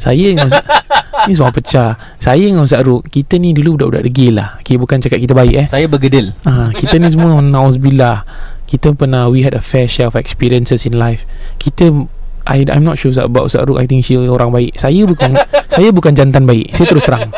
Saya 0.00 0.32
dengan 0.32 0.48
Ustaz 0.48 0.64
Ni 1.28 1.36
semua 1.36 1.52
pecah 1.52 1.90
Saya 2.16 2.40
dengan 2.40 2.64
Ustaz 2.64 2.80
Ruk 2.80 3.04
Kita 3.12 3.36
ni 3.36 3.52
dulu 3.52 3.76
budak-budak 3.76 4.08
degil 4.08 4.40
lah 4.40 4.56
Okay 4.64 4.80
bukan 4.80 4.96
cakap 4.96 5.20
kita 5.20 5.36
baik 5.36 5.54
eh 5.60 5.66
Saya 5.68 5.84
bergedil 5.92 6.32
Ah, 6.48 6.72
kita 6.72 6.96
ni 6.96 7.12
semua 7.12 7.36
Nauzubillah 7.44 8.24
Kita 8.70 8.94
pernah 8.94 9.26
We 9.26 9.42
had 9.42 9.58
a 9.58 9.62
fair 9.62 9.90
share 9.90 10.06
of 10.06 10.14
experiences 10.14 10.86
in 10.86 10.94
life. 10.94 11.26
Kita 11.58 12.06
I, 12.46 12.64
I'm 12.70 12.86
not 12.86 12.96
sure 12.96 13.10
about 13.18 13.50
Ustaz 13.50 13.66
Ruk. 13.66 13.82
I 13.82 13.90
think 13.90 14.06
she 14.06 14.14
orang 14.14 14.54
baik. 14.54 14.78
Saya 14.78 15.02
bukan 15.04 15.34
Saya 15.74 15.90
bukan 15.90 16.14
jantan 16.14 16.46
baik. 16.46 16.70
Saya 16.78 16.86
terus 16.86 17.02
terang. 17.02 17.34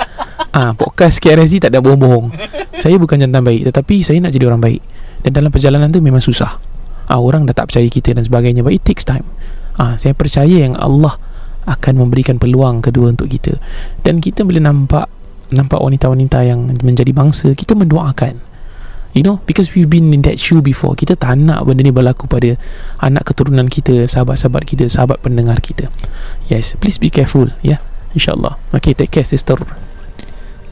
Ah, 0.52 0.76
Podcast 0.76 1.24
KRSG 1.24 1.64
tak 1.64 1.72
ada 1.72 1.80
bohong-bohong. 1.80 2.36
Saya 2.76 3.00
bukan 3.00 3.16
jantan 3.16 3.40
baik 3.40 3.72
Tetapi 3.72 4.04
saya 4.04 4.20
nak 4.20 4.36
jadi 4.36 4.52
orang 4.52 4.60
baik. 4.60 4.84
Dan 5.24 5.32
dalam 5.32 5.48
perjalanan 5.48 5.88
tu 5.88 6.04
memang 6.04 6.20
susah. 6.20 6.60
Ah, 7.08 7.16
Orang 7.16 7.48
dah 7.48 7.56
tak 7.56 7.72
percaya 7.72 7.88
kita 7.88 8.12
dan 8.12 8.28
sebagainya 8.28 8.60
But 8.60 8.76
it 8.76 8.84
takes 8.84 9.08
time. 9.08 9.24
Ah, 9.80 9.96
Saya 9.96 10.12
percaya 10.12 10.52
yang 10.52 10.76
Allah 10.76 11.16
Akan 11.64 11.96
memberikan 11.96 12.36
peluang 12.36 12.84
kedua 12.84 13.08
untuk 13.08 13.32
kita. 13.32 13.56
Dan 14.04 14.20
kita 14.20 14.44
boleh 14.44 14.60
nampak 14.60 15.08
Nampak 15.52 15.80
wanita-wanita 15.80 16.44
yang 16.44 16.68
menjadi 16.84 17.12
bangsa 17.16 17.56
Kita 17.56 17.72
mendoakan 17.72 18.51
You 19.12 19.22
know 19.24 19.44
Because 19.44 19.76
we've 19.76 19.88
been 19.88 20.12
in 20.12 20.24
that 20.24 20.40
shoe 20.40 20.64
before 20.64 20.96
Kita 20.96 21.16
tak 21.16 21.36
nak 21.36 21.68
benda 21.68 21.84
ni 21.84 21.92
berlaku 21.92 22.24
pada 22.24 22.56
Anak 23.00 23.28
keturunan 23.28 23.68
kita 23.68 24.08
Sahabat-sahabat 24.08 24.64
kita 24.64 24.84
Sahabat 24.88 25.20
pendengar 25.20 25.60
kita 25.60 25.92
Yes 26.48 26.74
Please 26.80 26.96
be 26.96 27.12
careful 27.12 27.52
Ya 27.60 27.76
yeah? 27.76 27.80
InsyaAllah 28.16 28.56
Okay 28.72 28.96
take 28.96 29.12
care 29.12 29.28
sister 29.28 29.60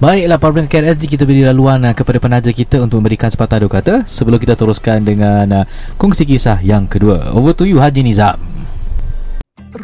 Baiklah 0.01 0.41
pendengar 0.41 0.65
KRSG 0.65 1.13
kita 1.13 1.29
beri 1.29 1.45
laluan 1.45 1.85
uh, 1.85 1.93
kepada 1.93 2.17
penaja 2.17 2.49
kita 2.57 2.81
untuk 2.81 3.05
memberikan 3.05 3.29
sepatah 3.29 3.61
dua 3.61 3.69
kata 3.69 4.09
sebelum 4.09 4.41
kita 4.41 4.57
teruskan 4.57 5.05
dengan 5.05 5.45
uh, 5.53 5.65
kongsi 6.01 6.25
kisah 6.25 6.57
yang 6.65 6.89
kedua. 6.89 7.37
Over 7.37 7.53
to 7.53 7.69
you 7.69 7.85
Haji 7.85 8.01
Nizam. 8.01 8.41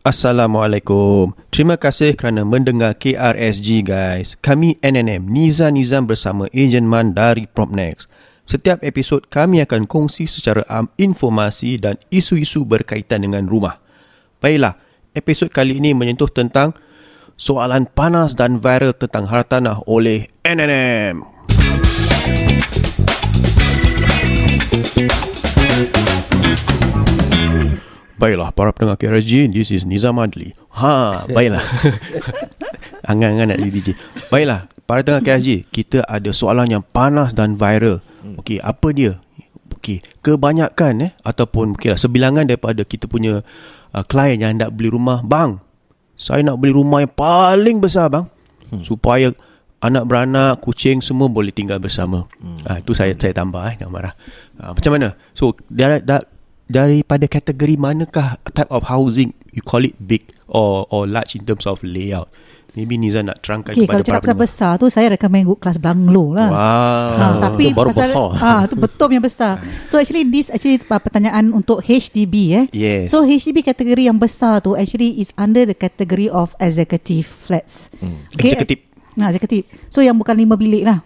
Assalamualaikum. 0.00 1.36
Terima 1.52 1.76
kasih 1.76 2.16
kerana 2.16 2.40
mendengar 2.40 2.96
KRSG 2.96 3.84
guys. 3.84 4.32
Kami 4.40 4.80
NNM 4.80 5.28
Niza 5.28 5.68
Nizam 5.68 6.08
bersama 6.08 6.48
Ejen 6.56 6.88
Man 6.88 7.12
dari 7.12 7.44
Propnex. 7.44 8.08
Setiap 8.48 8.80
episod 8.80 9.28
kami 9.28 9.60
akan 9.60 9.84
kongsi 9.84 10.24
secara 10.24 10.64
am 10.72 10.88
informasi 10.96 11.76
dan 11.76 12.00
isu-isu 12.08 12.64
berkaitan 12.64 13.28
dengan 13.28 13.44
rumah. 13.44 13.76
Baiklah, 14.40 14.80
episod 15.12 15.52
kali 15.52 15.76
ini 15.76 15.92
menyentuh 15.92 16.32
tentang 16.32 16.72
soalan 17.36 17.84
panas 17.84 18.32
dan 18.32 18.56
viral 18.56 18.96
tentang 18.96 19.28
hartanah 19.28 19.84
oleh 19.84 20.32
NNM. 20.48 21.20
Baiklah, 28.20 28.52
para 28.52 28.68
pendengar 28.76 29.00
KRSG, 29.00 29.48
this 29.48 29.72
is 29.72 29.88
Nizam 29.88 30.20
Adli. 30.20 30.52
Ha, 30.76 31.24
baiklah. 31.32 31.64
Angan-angan 33.10 33.56
nak 33.56 33.58
jadi 33.64 33.72
DJ. 33.72 33.88
Baiklah, 34.28 34.68
para 34.84 35.00
pendengar 35.00 35.40
KRSG, 35.40 35.64
kita 35.72 36.04
ada 36.04 36.28
soalan 36.28 36.68
yang 36.68 36.84
panas 36.84 37.32
dan 37.32 37.56
viral. 37.56 38.04
Okey, 38.36 38.60
apa 38.60 38.92
dia? 38.92 39.16
Okey, 39.72 40.04
kebanyakan 40.20 41.08
eh 41.08 41.12
ataupun 41.24 41.72
okeylah 41.80 41.96
sebilangan 41.96 42.44
daripada 42.44 42.84
kita 42.84 43.08
punya 43.08 43.40
uh, 43.96 44.04
klien 44.04 44.36
yang 44.36 44.60
hendak 44.60 44.76
beli 44.76 44.92
rumah, 44.92 45.24
bang. 45.24 45.56
Saya 46.12 46.44
nak 46.44 46.60
beli 46.60 46.76
rumah 46.76 47.00
yang 47.00 47.16
paling 47.16 47.80
besar, 47.80 48.12
bang. 48.12 48.28
Supaya 48.84 49.32
anak 49.80 50.04
beranak, 50.04 50.60
kucing 50.60 51.00
semua 51.00 51.32
boleh 51.32 51.56
tinggal 51.56 51.80
bersama. 51.80 52.28
Hmm. 52.36 52.60
Ha, 52.68 52.84
itu 52.84 52.92
saya 52.92 53.16
saya 53.16 53.32
tambah 53.32 53.64
eh, 53.64 53.80
jangan 53.80 53.92
marah. 53.96 54.14
Ha, 54.60 54.76
macam 54.76 54.90
mana? 54.92 55.16
So, 55.32 55.56
dia, 55.72 56.04
dia, 56.04 56.20
daripada 56.70 57.26
kategori 57.26 57.74
manakah 57.74 58.38
type 58.54 58.70
of 58.70 58.86
housing 58.86 59.34
you 59.50 59.58
call 59.58 59.82
it 59.82 59.98
big 59.98 60.22
or 60.46 60.86
or 60.94 61.10
large 61.10 61.34
in 61.34 61.42
terms 61.42 61.66
of 61.66 61.82
layout 61.82 62.30
maybe 62.78 62.94
Niza 62.94 63.26
nak 63.26 63.42
terangkan 63.42 63.74
Okay, 63.74 63.82
kepada 63.82 63.98
kalau 63.98 64.06
cakap 64.06 64.22
pasal 64.22 64.36
besar 64.38 64.72
tu 64.78 64.86
saya 64.86 65.10
recommend 65.10 65.50
kelas 65.58 65.78
banglo 65.82 66.38
lah. 66.38 66.50
wow 66.54 67.10
Ha, 67.18 67.24
tapi 67.42 67.74
tu 67.74 67.76
baru 67.76 67.90
pasal, 67.90 68.10
besar. 68.14 68.28
Ah, 68.38 68.62
tu 68.70 68.74
betul 68.78 69.08
yang 69.10 69.24
besar. 69.24 69.58
So 69.90 69.98
actually 69.98 70.30
this 70.30 70.48
actually 70.54 70.78
uh, 70.78 71.00
pertanyaan 71.02 71.50
untuk 71.50 71.82
HDB 71.82 72.34
eh. 72.54 72.64
yes 72.70 73.10
So 73.10 73.26
HDB 73.26 73.66
kategori 73.66 74.06
yang 74.06 74.22
besar 74.22 74.62
tu 74.62 74.78
actually 74.78 75.18
is 75.18 75.34
under 75.34 75.66
the 75.66 75.74
category 75.74 76.30
of 76.30 76.54
executive 76.62 77.26
flats. 77.26 77.90
Hmm. 77.98 78.22
Executive. 78.38 78.86
Nah, 79.18 79.34
executive. 79.34 79.66
So 79.90 80.06
yang 80.06 80.14
bukan 80.14 80.38
lima 80.38 80.54
bilik 80.54 80.86
lah. 80.86 81.02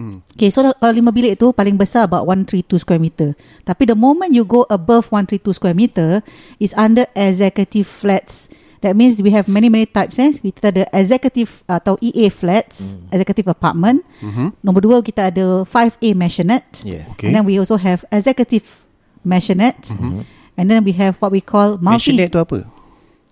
Hmm. 0.00 0.24
Okay, 0.32 0.48
so 0.48 0.64
kalau 0.64 0.92
lima 0.96 1.12
bilik 1.12 1.36
tu 1.36 1.52
paling 1.52 1.76
besar 1.76 2.08
about 2.08 2.24
132 2.24 2.80
square 2.80 2.96
meter. 2.96 3.36
Tapi 3.68 3.84
the 3.84 3.92
moment 3.92 4.32
you 4.32 4.48
go 4.48 4.64
above 4.72 5.12
132 5.12 5.52
square 5.52 5.76
meter 5.76 6.24
is 6.56 6.72
under 6.72 7.04
executive 7.12 7.84
flats. 7.84 8.48
That 8.80 8.96
means 8.96 9.20
we 9.20 9.28
have 9.36 9.44
many 9.44 9.68
many 9.68 9.84
types 9.84 10.16
eh. 10.16 10.32
Kita 10.32 10.72
ada 10.72 10.88
executive 10.96 11.60
atau 11.68 12.00
EA 12.00 12.32
flats, 12.32 12.96
executive 13.12 13.52
apartment. 13.52 14.00
Mhm. 14.24 14.56
Nombor 14.64 14.80
dua 14.88 14.96
kita 15.04 15.28
ada 15.28 15.68
5A 15.68 16.16
maisonette. 16.16 16.80
Yeah. 16.80 17.04
okay 17.12 17.28
And 17.28 17.36
then 17.36 17.44
we 17.44 17.60
also 17.60 17.76
have 17.76 18.08
executive 18.08 18.64
maisonette. 19.20 19.92
Mhm. 19.92 20.24
And 20.56 20.64
then 20.72 20.80
we 20.80 20.96
have 20.96 21.20
what 21.20 21.28
we 21.28 21.44
call 21.44 21.76
multi 21.76 22.16
Maisonette 22.16 22.32
tu 22.32 22.40
apa 22.40 22.64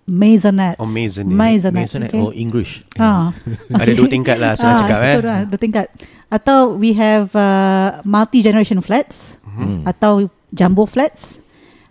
maisonette. 0.09 0.75
Oh, 0.81 0.89
maisonette. 0.89 1.29
Maisonette. 1.37 1.77
Maisonette 1.85 2.13
okay. 2.17 2.21
or 2.25 2.33
English. 2.33 2.81
Ah. 2.97 3.31
ada 3.71 3.91
dua 3.93 4.09
tingkat 4.09 4.41
lah 4.41 4.57
senang 4.57 4.75
Ah, 4.75 4.79
cakap 4.83 4.99
eh 5.05 5.13
so 5.13 5.21
dua 5.23 5.59
tingkat. 5.61 5.87
Atau 6.29 6.77
we 6.77 6.93
have 6.93 7.29
uh, 7.37 8.01
multi-generation 8.03 8.81
flats 8.81 9.37
Hmm. 9.59 9.83
atau 9.83 10.31
jumbo 10.55 10.87
flats. 10.87 11.37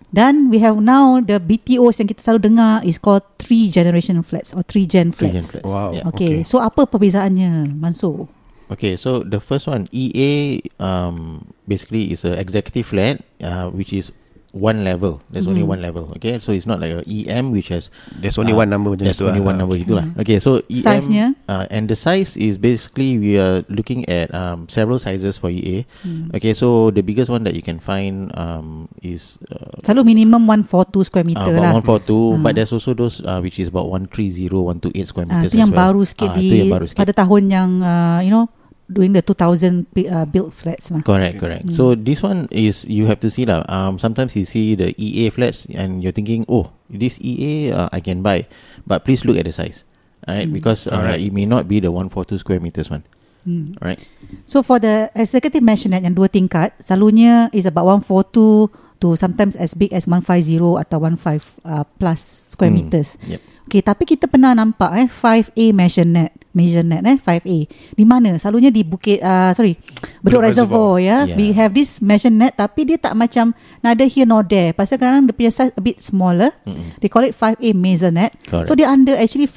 Dan 0.09 0.49
we 0.49 0.57
have 0.57 0.81
now 0.81 1.21
the 1.21 1.37
BTOs 1.37 2.01
yang 2.01 2.09
kita 2.09 2.17
selalu 2.17 2.49
dengar 2.49 2.81
is 2.81 2.97
called 2.97 3.21
three 3.37 3.69
generation 3.69 4.17
flats 4.25 4.57
or 4.57 4.65
three 4.65 4.89
gen 4.89 5.13
Three 5.13 5.29
gen 5.29 5.45
flats. 5.45 5.61
flats. 5.61 5.69
Wow. 5.69 5.93
Yeah. 5.93 6.09
Okay. 6.09 6.41
so 6.41 6.57
apa 6.57 6.89
perbezaannya, 6.89 7.77
Mansur? 7.77 8.25
Okay, 8.69 8.97
so 8.97 9.21
the 9.21 9.37
first 9.37 9.65
one, 9.65 9.85
EA, 9.89 10.61
um, 10.81 11.45
basically 11.65 12.09
is 12.09 12.25
a 12.25 12.37
executive 12.41 12.85
flat, 12.85 13.21
uh, 13.41 13.69
which 13.69 13.93
is 13.93 14.09
one 14.51 14.81
level. 14.81 15.21
There's 15.27 15.45
only 15.45 15.61
Mhm. 15.61 15.69
one 15.69 15.81
level. 15.81 16.09
Okay, 16.15 16.37
so 16.37 16.49
it's 16.49 16.65
not 16.65 16.77
like 16.77 16.91
a 16.91 17.03
EM, 17.05 17.49
which 17.49 17.69
has 17.69 17.87
there's 18.11 18.35
only 18.35 18.51
uh, 18.51 18.57
one 18.57 18.69
number 18.69 18.93
there's 18.93 19.15
tu 19.15 19.25
only 19.25 19.39
lah. 19.39 19.47
one 19.47 19.57
number 19.57 19.75
itulah. 19.75 20.09
Mhm. 20.09 20.19
Okay, 20.19 20.37
so 20.37 20.59
EM, 20.65 20.81
Size-nya? 20.81 21.25
uh, 21.45 21.69
and 21.69 21.85
the 21.85 21.93
size 21.93 22.33
is 22.33 22.57
basically 22.57 23.15
we 23.15 23.35
are 23.35 23.61
looking 23.67 24.03
at 24.05 24.27
um, 24.31 24.65
several 24.67 24.97
sizes 24.97 25.35
for 25.35 25.47
EA. 25.47 25.85
Hmm. 26.01 26.29
Okay, 26.31 26.51
so 26.51 26.89
the 26.89 27.01
biggest 27.01 27.27
one 27.27 27.43
that 27.43 27.53
you 27.53 27.61
can 27.61 27.77
find 27.77 28.33
um, 28.33 28.89
is 28.99 29.37
uh, 29.47 29.77
Selalu 29.79 30.17
minimum 30.17 30.45
142 30.45 31.05
square 31.05 31.23
uh, 31.23 31.29
meter 31.29 31.51
about 31.51 31.63
lah. 31.63 31.73
142 31.77 32.35
Hmm. 32.35 32.41
but 32.41 32.51
there's 32.53 32.71
also 32.71 32.91
those 32.91 33.21
uh, 33.21 33.37
which 33.37 33.57
is 33.57 33.69
about 33.69 33.85
130 33.85 34.49
128 34.49 35.05
square 35.05 35.25
Ah, 35.25 35.39
meters 35.39 35.51
itu 35.51 35.59
yang 35.59 35.69
as 35.69 35.73
well. 35.73 35.81
baru 35.87 36.01
sikit 36.03 36.29
Ah, 36.29 36.35
di 36.35 36.43
itu 36.43 36.55
yang 36.57 36.71
baru 36.71 36.85
sikit. 36.85 36.99
pada 36.99 37.13
tahun 37.15 37.43
yang 37.47 37.69
uh, 37.79 38.19
you 38.19 38.29
know 38.29 38.49
during 38.89 39.13
the 39.13 39.21
2000 39.21 39.85
pi- 39.93 40.09
uh, 40.09 40.25
built 40.25 40.49
flats 40.49 40.89
lah. 40.89 41.05
Correct, 41.05 41.37
correct. 41.37 41.69
Mm. 41.69 41.75
So 41.77 41.93
this 41.93 42.19
one 42.19 42.49
is 42.49 42.83
you 42.89 43.05
have 43.05 43.21
to 43.21 43.29
see 43.29 43.45
lah. 43.45 43.61
Um, 43.69 44.01
sometimes 44.01 44.33
you 44.33 44.43
see 44.43 44.73
the 44.73 44.97
EA 44.97 45.29
flats 45.29 45.69
and 45.71 46.01
you're 46.01 46.11
thinking, 46.11 46.41
oh, 46.49 46.73
this 46.89 47.21
EA 47.21 47.69
uh, 47.71 47.87
I 47.93 48.01
can 48.01 48.25
buy, 48.25 48.49
but 48.83 49.05
please 49.05 49.21
look 49.23 49.37
at 49.37 49.45
the 49.45 49.53
size. 49.53 49.85
Alright, 50.27 50.49
Mm. 50.49 50.57
because 50.57 50.83
uh, 50.85 50.97
Alright. 50.99 51.21
it 51.21 51.31
may 51.31 51.45
not 51.45 51.69
be 51.69 51.79
the 51.79 51.93
142 51.93 52.41
square 52.41 52.59
meters 52.59 52.89
one. 52.89 53.05
Hmm. 53.47 53.71
Alright. 53.79 54.03
So 54.45 54.59
for 54.61 54.77
the 54.77 55.07
executive 55.15 55.63
mansionette 55.63 56.03
yang 56.03 56.11
dua 56.11 56.27
tingkat, 56.27 56.75
selalunya 56.83 57.47
is 57.55 57.63
about 57.63 57.87
142 57.87 58.67
to 58.99 59.15
sometimes 59.15 59.55
as 59.55 59.71
big 59.71 59.95
as 59.95 60.03
150 60.11 60.75
atau 60.75 60.99
15 60.99 61.39
uh, 61.63 61.87
plus 62.01 62.19
square 62.51 62.67
Hmm. 62.67 62.83
meters. 62.91 63.15
Yep. 63.23 63.39
Okay, 63.69 63.85
tapi 63.85 64.09
kita 64.09 64.25
pernah 64.25 64.57
nampak 64.57 64.89
eh 64.97 65.05
5A 65.05 65.65
mansionette, 65.77 66.33
mansionette 66.57 67.05
eh 67.05 67.17
5A. 67.21 67.57
Di 67.93 68.01
mana? 68.01 68.33
Selalunya 68.41 68.73
di 68.73 68.81
Bukit 68.81 69.21
uh, 69.21 69.53
sorry, 69.53 69.77
Bedok 70.25 70.41
Bedok 70.41 70.41
Reservoir 70.49 70.97
ya. 70.97 71.29
Yeah. 71.29 71.37
We 71.37 71.53
have 71.53 71.77
this 71.77 72.01
mansionette 72.01 72.57
tapi 72.57 72.89
dia 72.89 72.97
tak 72.97 73.13
macam 73.13 73.53
neither 73.85 74.09
here 74.09 74.25
nor 74.25 74.41
there. 74.41 74.73
Pasal 74.73 74.97
kadang 74.97 75.29
dia 75.29 75.37
punya 75.37 75.53
size 75.53 75.69
a 75.69 75.81
bit 75.85 76.01
smaller. 76.01 76.49
Mm-mm. 76.65 76.97
They 76.97 77.13
call 77.13 77.29
it 77.29 77.37
5A 77.37 77.77
maisonette. 77.77 78.33
Correct. 78.49 78.65
So 78.65 78.73
dia 78.73 78.89
under 78.89 79.13
actually 79.13 79.45
5 79.45 79.53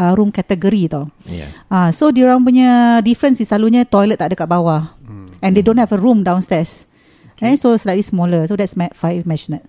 uh, 0.00 0.12
room 0.16 0.32
category 0.32 0.88
tau. 0.88 1.12
Yeah. 1.28 1.52
Ah, 1.68 1.92
so 1.92 2.08
diorang 2.08 2.40
punya 2.40 3.00
difference 3.04 3.40
is 3.44 3.52
selalunya 3.52 3.84
toilet 3.84 4.16
tak 4.16 4.32
ada 4.32 4.36
kat 4.40 4.48
bawah. 4.48 4.96
Hmm. 5.04 5.28
And 5.44 5.52
they 5.52 5.60
don't 5.60 5.76
have 5.76 5.92
a 5.92 6.00
room 6.00 6.24
downstairs. 6.24 6.88
Okay. 7.36 7.52
Eh, 7.52 7.56
so 7.60 7.74
slightly 7.76 8.04
smaller. 8.06 8.46
So 8.48 8.56
that's 8.56 8.78
ma- 8.78 8.92
five 8.96 9.28
maisonette. 9.28 9.66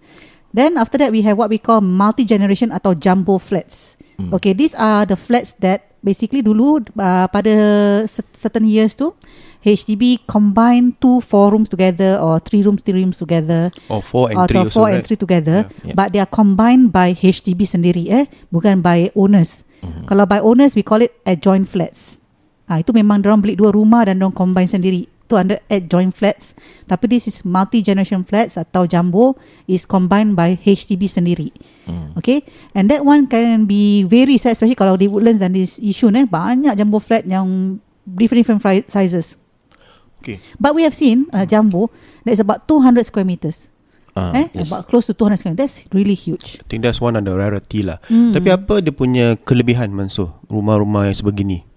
Then 0.54 0.78
after 0.78 1.02
that 1.02 1.10
we 1.10 1.26
have 1.26 1.36
what 1.36 1.50
we 1.50 1.58
call 1.58 1.82
multi-generation 1.82 2.70
atau 2.70 2.94
jumbo 2.94 3.42
flats. 3.42 3.98
Mm. 4.22 4.30
Okay, 4.38 4.54
these 4.54 4.78
are 4.78 5.04
the 5.04 5.18
flats 5.18 5.58
that 5.60 5.98
basically 6.06 6.46
dulu 6.46 6.86
uh, 6.94 7.26
pada 7.28 7.54
cer- 8.06 8.30
certain 8.32 8.70
years 8.70 8.94
tu 8.94 9.10
HDB 9.64 10.22
combine 10.28 10.94
two 11.00 11.24
four 11.24 11.50
rooms 11.50 11.72
together 11.72 12.20
or 12.20 12.38
three 12.38 12.62
rooms 12.62 12.84
three 12.84 13.02
rooms 13.02 13.18
together 13.18 13.72
Or 13.88 14.04
4 14.04 14.36
and 14.36 14.38
or 14.38 14.46
3 14.46 14.60
also 14.60 14.70
four 14.76 14.88
and 14.92 15.00
right? 15.00 15.06
three 15.08 15.18
together 15.18 15.66
Yeah. 15.82 15.96
but 15.96 16.12
they 16.12 16.20
are 16.20 16.30
combined 16.30 16.92
by 16.92 17.16
HDB 17.16 17.64
sendiri 17.66 18.04
eh 18.12 18.26
bukan 18.52 18.84
by 18.84 19.10
owners. 19.16 19.64
Mhm. 19.82 20.06
Kalau 20.06 20.28
by 20.28 20.38
owners 20.38 20.78
we 20.78 20.84
call 20.84 21.02
it 21.02 21.16
adjoint 21.26 21.66
flats. 21.66 22.22
Ah 22.68 22.78
itu 22.78 22.94
memang 22.94 23.24
orang 23.24 23.42
beli 23.42 23.56
dua 23.56 23.74
rumah 23.74 24.06
dan 24.06 24.22
orang 24.22 24.36
combine 24.36 24.68
sendiri. 24.68 25.08
Tu 25.34 25.42
under 25.42 25.58
adjoint 25.66 26.14
flats. 26.14 26.54
Tapi 26.86 27.10
this 27.10 27.26
is 27.26 27.42
multi 27.42 27.82
generation 27.82 28.22
flats 28.22 28.54
atau 28.54 28.86
jumbo 28.86 29.34
is 29.66 29.90
combined 29.90 30.38
by 30.38 30.54
HDB 30.62 31.10
sendiri. 31.10 31.50
Mm. 31.90 32.14
Okay 32.22 32.46
And 32.78 32.86
that 32.94 33.02
one 33.02 33.26
can 33.26 33.66
be 33.66 34.06
very 34.08 34.38
size 34.40 34.56
Especially 34.62 34.78
kalau 34.78 34.96
di 34.96 35.10
Woodlands 35.10 35.44
dan 35.44 35.52
di 35.52 35.68
Yishun 35.68 36.16
eh 36.16 36.24
Banyak 36.24 36.80
jumbo 36.80 37.02
flat 37.04 37.28
yang 37.28 37.76
Different-different 38.08 38.62
fri- 38.64 38.88
sizes 38.88 39.36
Okay. 40.24 40.40
But 40.56 40.80
we 40.80 40.88
have 40.88 40.96
seen 40.96 41.28
uh, 41.36 41.44
jumbo 41.44 41.92
That's 42.24 42.40
about 42.40 42.72
200 42.72 43.04
square 43.04 43.28
meters 43.28 43.68
Ah, 44.16 44.32
eh 44.32 44.48
yes. 44.56 44.72
About 44.72 44.88
close 44.88 45.12
to 45.12 45.18
200 45.18 45.36
square 45.44 45.52
meters 45.58 45.84
That's 45.84 45.92
really 45.92 46.16
huge 46.16 46.64
I 46.64 46.66
think 46.72 46.88
that's 46.88 47.04
one 47.04 47.20
of 47.20 47.28
the 47.28 47.36
rarity 47.36 47.84
lah. 47.84 48.00
Hmm. 48.08 48.32
Tapi 48.32 48.48
apa 48.54 48.80
dia 48.80 48.96
punya 48.96 49.36
kelebihan 49.36 49.92
Mansur? 49.92 50.32
Rumah-rumah 50.48 51.12
yang 51.12 51.18
sebegini. 51.20 51.68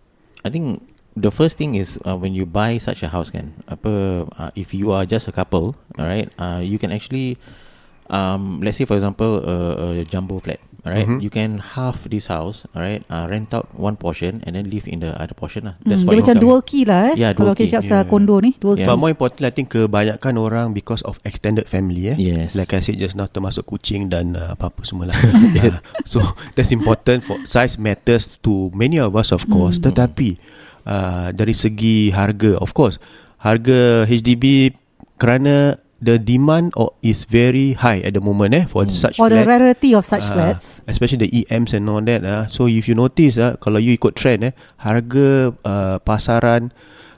I 0.47 0.55
think 0.55 0.87
the 1.17 1.31
first 1.31 1.57
thing 1.57 1.75
is 1.75 1.97
uh, 2.05 2.15
when 2.15 2.37
you 2.37 2.45
buy 2.45 2.77
such 2.79 3.03
a 3.03 3.09
house 3.09 3.33
kan, 3.33 3.57
apa 3.67 4.25
uh, 4.31 4.51
if 4.55 4.71
you 4.71 4.93
are 4.93 5.05
just 5.05 5.27
a 5.27 5.33
couple, 5.33 5.73
alright, 5.97 6.29
uh, 6.37 6.61
you 6.61 6.77
can 6.77 6.93
actually, 6.93 7.41
um, 8.09 8.61
let's 8.61 8.77
say 8.77 8.85
for 8.85 8.95
example 8.95 9.41
a, 9.41 9.55
a 10.01 10.05
jumbo 10.05 10.39
flat, 10.39 10.61
alright, 10.85 11.09
Mhm. 11.09 11.19
you 11.19 11.31
can 11.31 11.59
half 11.59 12.05
this 12.07 12.29
house, 12.29 12.69
alright, 12.71 13.01
uh, 13.09 13.27
rent 13.27 13.51
out 13.51 13.67
one 13.75 13.97
portion 13.97 14.45
and 14.45 14.55
then 14.55 14.69
live 14.69 14.85
in 14.87 15.01
the 15.01 15.17
other 15.17 15.33
portion 15.33 15.65
lah. 15.67 15.75
Hmm, 15.83 15.89
That's 15.91 16.05
Dia 16.05 16.15
what 16.15 16.21
macam 16.23 16.37
dual 16.37 16.61
key 16.63 16.85
lah 16.85 17.11
eh 17.11 17.15
Yeah, 17.19 17.33
Kalau 17.33 17.51
dual 17.51 17.55
key. 17.57 17.67
kita 17.67 17.81
cakap 17.83 18.05
Yeah. 18.05 18.11
kondo 18.13 18.35
ni 18.39 18.51
Dual 18.61 18.77
Yeah. 18.77 18.85
key 18.85 18.91
But 18.93 18.99
more 19.01 19.11
importantly, 19.11 19.47
I 19.49 19.55
think 19.57 19.67
kebanyakan 19.73 20.35
orang 20.37 20.67
because 20.77 21.01
of 21.03 21.17
extended 21.25 21.67
family 21.67 22.13
eh. 22.13 22.17
Yes. 22.21 22.55
Like 22.55 22.71
I 22.71 22.85
said 22.85 23.01
just 23.01 23.17
now 23.17 23.27
termasuk 23.27 23.67
kucing 23.67 24.13
dan 24.13 24.37
uh, 24.37 24.53
apa-apa 24.55 24.85
semua 24.85 25.09
lah. 25.11 25.17
uh, 25.65 25.81
so 26.05 26.21
that's 26.55 26.71
important 26.71 27.25
for 27.25 27.41
size 27.49 27.81
matters 27.81 28.37
to 28.45 28.69
many 28.77 29.01
of 29.01 29.17
us 29.17 29.33
of 29.33 29.49
course. 29.49 29.81
Hmm. 29.81 29.91
Tetapi 29.91 30.39
uh, 30.87 31.29
dari 31.35 31.53
segi 31.53 32.15
harga 32.15 32.57
of 32.59 32.73
course 32.73 32.97
harga 33.43 34.07
HDB 34.07 34.73
kerana 35.19 35.77
the 35.97 36.21
demand 36.21 36.77
or 36.77 36.93
is 37.01 37.25
very 37.25 37.73
high 37.73 38.05
at 38.05 38.13
the 38.13 38.21
moment 38.21 38.53
eh 38.53 38.65
for 38.69 38.85
such 38.87 39.17
Or 39.17 39.33
the 39.33 39.41
flat. 39.43 39.65
rarity 39.65 39.97
of 39.97 40.05
such 40.05 40.29
Ah, 40.29 40.33
flats 40.37 40.85
Especially 40.85 41.25
the 41.25 41.33
EMs 41.49 41.73
and 41.73 41.89
all 41.89 42.05
that 42.05 42.21
ah. 42.21 42.45
So 42.53 42.69
if 42.69 42.85
you 42.85 42.93
notice 42.93 43.41
ah, 43.41 43.57
Kalau 43.57 43.81
you 43.81 43.97
ikut 43.97 44.13
trend 44.13 44.45
eh 44.45 44.53
Harga 44.77 45.57
uh, 45.65 45.97
pasaran 46.05 46.69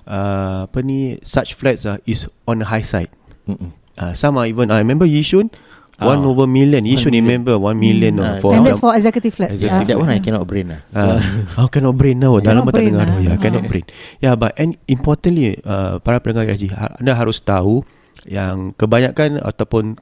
uh, 0.06 0.70
Apa 0.70 0.78
ni 0.86 1.18
Such 1.26 1.58
flats 1.58 1.90
ah, 1.90 1.98
Is 2.06 2.30
on 2.46 2.62
the 2.62 2.70
high 2.70 2.86
side 2.86 3.10
Mm-mm. 3.50 3.74
uh, 3.98 4.14
Some 4.14 4.38
are 4.38 4.46
even 4.46 4.70
I 4.70 4.78
remember 4.78 5.10
Yishun 5.10 5.50
Ah, 5.98 6.14
One 6.14 6.22
over 6.22 6.46
million 6.46 6.86
Yishun 6.86 7.10
million. 7.10 7.26
remember 7.26 7.58
One 7.58 7.74
million 7.74 8.16
Mm, 8.16 8.22
uh, 8.22 8.28
ah, 8.28 8.36
for 8.38 8.54
And 8.54 8.62
that's 8.62 8.78
for 8.78 8.94
executive 8.94 9.34
flats 9.34 9.58
Executive. 9.58 9.86
That 9.88 9.98
one 9.98 10.06
I 10.08 10.22
cannot 10.22 10.46
brain 10.46 10.70
lah. 10.70 10.80
Uh, 10.94 11.18
oh 11.58 11.66
cannot 11.66 11.98
brain 11.98 12.16
now 12.16 12.38
Dah 12.38 12.54
Cannot 12.54 12.62
lama 12.62 12.70
tak 12.70 12.76
brain 12.78 12.90
dengar 12.94 13.04
lah. 13.04 13.14
oh, 13.14 13.20
yeah, 13.20 13.36
Cannot 13.36 13.62
Ah. 13.62 13.68
brain 13.68 13.84
Yeah 14.18 14.34
but 14.38 14.54
and 14.54 14.78
importantly 14.86 15.58
uh, 15.62 15.98
Para 15.98 16.22
pendengar 16.22 16.54
gaji 16.54 16.70
Anda 16.70 17.12
harus 17.12 17.42
tahu 17.42 17.82
Yang 18.24 18.78
kebanyakan 18.78 19.42
Ataupun 19.42 19.98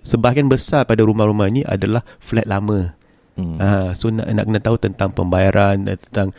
Sebahagian 0.00 0.46
besar 0.46 0.86
pada 0.86 1.02
rumah-rumah 1.02 1.50
ini 1.50 1.66
Adalah 1.66 2.06
flat 2.16 2.46
lama 2.46 2.94
Mm. 3.36 3.60
Ah, 3.60 3.92
so 3.92 4.08
nak 4.08 4.32
nak 4.32 4.48
kena 4.48 4.60
tahu 4.64 4.80
tentang 4.80 5.12
pembayaran 5.12 5.84
dan 5.84 6.00
tentang 6.00 6.32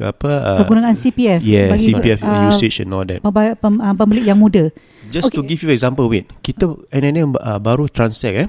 apa 0.00 0.56
uh, 0.56 0.58
Penggunaan 0.64 0.96
CPF 0.96 1.44
yeah, 1.44 1.68
bagi, 1.68 1.92
CPF 1.92 2.24
uh, 2.24 2.48
usage 2.48 2.80
and 2.80 2.88
all 2.88 3.04
that. 3.04 3.20
pem, 3.20 3.76
uh, 3.76 3.92
Pembeli 3.92 4.24
yang 4.24 4.40
muda 4.40 4.72
Just 5.10 5.34
to 5.34 5.42
okay. 5.42 5.54
give 5.54 5.66
you 5.66 5.70
example 5.74 6.06
wait. 6.06 6.30
Kita 6.40 6.78
NNM 6.94 7.34
uh, 7.42 7.58
baru 7.58 7.90
transact 7.90 8.36
eh 8.46 8.48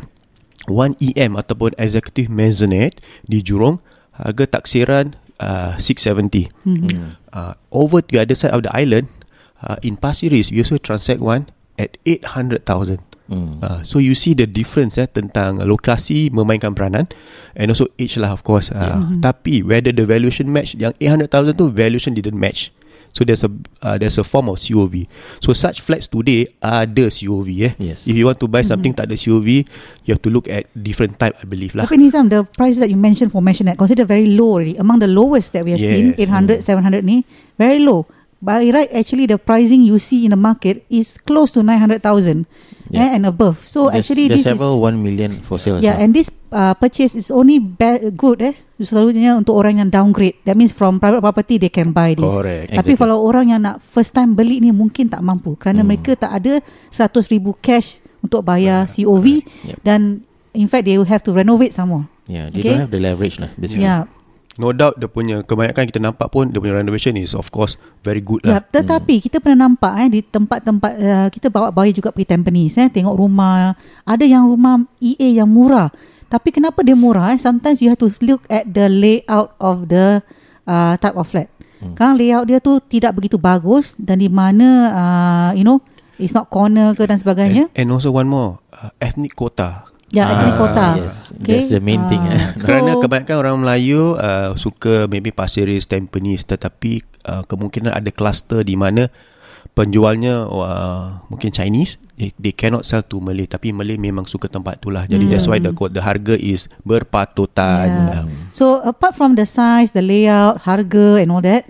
1 0.69 1.01
EM 1.01 1.33
ataupun 1.35 1.73
executive 1.81 2.29
maisonette 2.29 3.01
di 3.25 3.41
Jurong 3.41 3.81
harga 4.13 4.61
taksiran 4.61 5.17
uh, 5.41 5.73
670. 5.81 6.53
hmm. 6.63 7.17
Uh, 7.33 7.55
over 7.73 8.03
to 8.05 8.09
the 8.13 8.19
other 8.21 8.37
side 8.37 8.53
of 8.53 8.61
the 8.61 8.69
island 8.75 9.09
uh, 9.65 9.79
in 9.81 9.97
Pasir 9.97 10.29
Ris 10.29 10.51
we 10.53 10.61
also 10.61 10.77
transact 10.77 11.23
one 11.23 11.49
at 11.79 11.97
800,000. 12.05 12.99
Mm. 13.31 13.63
Uh, 13.63 13.79
so 13.87 13.95
you 13.97 14.11
see 14.11 14.35
the 14.35 14.43
difference 14.43 14.99
eh 14.99 15.07
tentang 15.07 15.63
lokasi 15.63 16.27
memainkan 16.35 16.75
peranan 16.75 17.07
and 17.55 17.71
also 17.71 17.87
age 17.95 18.19
lah 18.19 18.35
of 18.35 18.43
course. 18.43 18.67
Uh, 18.75 18.99
Mhm. 18.99 19.23
Tapi 19.23 19.63
whether 19.63 19.95
the 19.95 20.03
valuation 20.03 20.51
match 20.51 20.75
yang 20.75 20.91
800,000 20.99 21.55
tu 21.55 21.71
valuation 21.71 22.11
didn't 22.11 22.35
match. 22.35 22.75
So 23.11 23.23
there's 23.23 23.43
a 23.43 23.51
uh, 23.79 23.99
there's 23.99 24.15
a 24.15 24.23
form 24.23 24.47
of 24.47 24.55
COV. 24.55 25.05
So 25.39 25.51
such 25.51 25.79
flats 25.79 26.07
today 26.07 26.47
ada 26.59 27.11
COV 27.11 27.47
eh. 27.67 27.73
Yes. 27.75 28.07
If 28.07 28.15
you 28.15 28.23
want 28.25 28.39
to 28.39 28.47
buy 28.47 28.63
something 28.63 28.95
tak 28.95 29.11
ada 29.11 29.15
COV, 29.15 29.67
you 30.03 30.11
have 30.11 30.23
to 30.23 30.31
look 30.31 30.47
at 30.47 30.71
different 30.71 31.19
type 31.19 31.35
I 31.37 31.45
believe 31.45 31.75
lah. 31.75 31.85
Tapi 31.85 31.99
Nizam 31.99 32.31
the 32.31 32.47
prices 32.47 32.79
that 32.79 32.87
you 32.87 32.95
mentioned 32.95 33.29
for 33.29 33.43
Maisonette 33.43 33.75
considered 33.75 34.07
very 34.07 34.31
low 34.31 34.55
already 34.57 34.79
Among 34.79 34.99
the 34.99 35.11
lowest 35.11 35.51
that 35.51 35.67
we 35.67 35.75
have 35.75 35.83
seen 35.83 36.15
Yes. 36.15 36.27
800, 36.31 36.63
700 36.63 37.03
ni 37.03 37.27
Very 37.59 37.83
low 37.83 38.07
By 38.41 38.65
right 38.73 38.89
actually 38.89 39.29
the 39.29 39.37
pricing 39.37 39.85
you 39.85 40.01
see 40.01 40.25
in 40.25 40.33
the 40.33 40.39
market 40.39 40.81
Is 40.89 41.19
close 41.21 41.51
to 41.53 41.61
900,000 41.61 42.47
Yeah. 42.89 43.07
eh, 43.07 43.09
And 43.19 43.23
above 43.27 43.63
So 43.67 43.87
There's- 43.87 44.07
actually 44.07 44.27
there's 44.31 44.43
this 44.43 44.49
is 44.49 44.51
several 44.57 44.79
one 44.79 44.99
million 44.99 45.39
for 45.43 45.59
sale. 45.59 45.77
Yeah 45.79 45.95
well. 45.95 46.03
and 46.03 46.09
this 46.11 46.31
uh, 46.51 46.73
purchase 46.75 47.13
is 47.15 47.27
only 47.29 47.59
ba- 47.59 48.01
good 48.11 48.41
eh 48.41 48.55
Selalunya 48.81 49.33
untuk 49.33 49.53
orang 49.53 49.77
yang 49.77 49.87
downgrade 49.87 50.41
That 50.43 50.53
means 50.53 50.69
from 50.69 50.97
private 50.97 51.19
property 51.19 51.55
They 51.55 51.69
can 51.69 51.91
buy 51.91 52.13
this 52.13 52.25
Correct. 52.25 52.69
Tapi 52.69 52.77
Exactly. 52.91 52.97
kalau 52.97 53.21
orang 53.21 53.49
yang 53.49 53.61
nak 53.61 53.79
first 53.79 54.11
time 54.11 54.33
beli 54.33 54.57
ni 54.57 54.69
Mungkin 54.69 55.07
tak 55.07 55.21
mampu 55.21 55.53
Kerana 55.55 55.81
Hmm. 55.81 55.89
mereka 55.89 56.13
tak 56.13 56.33
ada 56.33 56.59
100 56.89 56.99
ribu 57.29 57.53
cash 57.55 57.97
Untuk 58.19 58.41
bayar 58.41 58.85
COV 58.85 59.45
Yep. 59.65 59.77
Dan 59.81 60.25
in 60.51 60.65
fact 60.65 60.83
they 60.83 60.93
will 60.93 61.05
have 61.05 61.21
to 61.21 61.31
renovate 61.31 61.71
some 61.71 61.89
more 61.89 62.05
Yeah, 62.25 62.47
they 62.47 62.59
Okay. 62.59 62.73
don't 62.73 62.83
have 62.83 62.91
the 62.91 62.99
leverage 62.99 63.37
lah. 63.37 63.49
Basically. 63.55 63.83
Yeah 63.83 64.05
No 64.59 64.75
doubt 64.75 64.99
dia 64.99 65.07
punya 65.07 65.41
kebanyakan 65.41 65.87
kita 65.87 65.97
nampak 65.97 66.27
pun 66.27 66.51
dia 66.51 66.59
punya 66.59 66.75
renovation 66.75 67.15
is 67.15 67.31
of 67.31 67.47
course 67.49 67.79
very 68.01 68.19
good 68.19 68.43
Ya, 68.43 68.59
lah. 68.59 68.61
tetapi 68.61 69.23
kita 69.23 69.39
pernah 69.39 69.63
nampak 69.63 69.95
eh 69.97 70.09
di 70.09 70.19
tempat-tempat 70.21 70.91
uh, 70.91 71.27
kita 71.31 71.47
bawa 71.47 71.71
bayi 71.71 71.95
juga 71.95 72.11
pergi 72.11 72.27
Tampines 72.27 72.75
eh 72.75 72.91
tengok 72.91 73.15
rumah 73.15 73.71
ada 74.03 74.25
yang 74.27 74.43
rumah 74.43 74.75
EA 74.99 75.39
yang 75.39 75.47
murah. 75.47 75.87
Tapi 76.31 76.55
kenapa 76.55 76.79
dia 76.79 76.95
murah 76.95 77.35
eh? 77.35 77.39
Sometimes 77.39 77.83
you 77.83 77.91
have 77.91 77.99
to 77.99 78.07
look 78.23 78.47
at 78.47 78.63
the 78.71 78.87
layout 78.87 79.51
of 79.59 79.91
the 79.91 80.23
uh, 80.63 80.95
type 80.95 81.19
of 81.19 81.27
flat. 81.27 81.51
Hmm. 81.83 81.91
Kan 81.91 82.15
layout 82.15 82.47
dia 82.47 82.63
tu 82.63 82.79
tidak 82.79 83.19
begitu 83.19 83.35
bagus 83.35 83.99
dan 83.99 84.23
di 84.23 84.31
mana 84.31 84.67
uh, 84.95 85.49
you 85.51 85.67
know 85.67 85.83
it's 86.15 86.31
not 86.31 86.47
corner 86.47 86.95
ke 86.95 87.03
dan 87.03 87.19
sebagainya. 87.19 87.67
And, 87.75 87.91
and 87.91 87.99
also 87.99 88.15
one 88.15 88.31
more 88.31 88.63
uh, 88.71 88.95
ethnic 89.03 89.35
quota. 89.35 89.91
Ya, 90.11 90.27
Ah, 90.27 90.31
ethnic 90.35 90.55
kota. 90.59 90.87
yes. 90.99 91.31
That's 91.39 91.71
the 91.71 91.79
main 91.79 92.03
thing, 92.11 92.19
eh. 92.27 92.51
So, 92.59 92.67
Kerana 92.67 92.99
kebanyakan 92.99 93.35
orang 93.39 93.55
Melayu 93.63 94.19
uh, 94.19 94.51
suka 94.59 95.07
maybe 95.07 95.31
Pasir 95.31 95.71
Ris, 95.71 95.87
Tampines 95.87 96.43
tetapi 96.43 96.99
uh, 97.23 97.47
kemungkinan 97.47 97.95
ada 97.95 98.11
kluster 98.11 98.59
di 98.67 98.75
mana 98.75 99.07
penjualnya 99.81 100.45
uh, 100.45 101.25
mungkin 101.25 101.49
Chinese 101.49 101.97
they, 102.13 102.29
they 102.37 102.53
cannot 102.53 102.85
sell 102.85 103.01
to 103.01 103.17
Malay 103.17 103.49
tapi 103.49 103.73
Malay 103.73 103.97
memang 103.97 104.29
suka 104.29 104.45
tempat 104.45 104.77
tu 104.77 104.93
lah 104.93 105.09
jadi 105.09 105.25
that's 105.25 105.49
why 105.49 105.57
the 105.57 105.73
quote 105.73 105.97
the 105.97 106.03
harga 106.05 106.37
is 106.37 106.69
berpatutan 106.85 107.89
Yeah. 108.11 108.25
So 108.51 108.83
apart 108.83 109.15
from 109.15 109.39
the 109.39 109.47
size, 109.47 109.95
the 109.95 110.03
layout, 110.03 110.67
harga 110.67 111.21
and 111.23 111.31
all 111.31 111.43
that, 111.43 111.67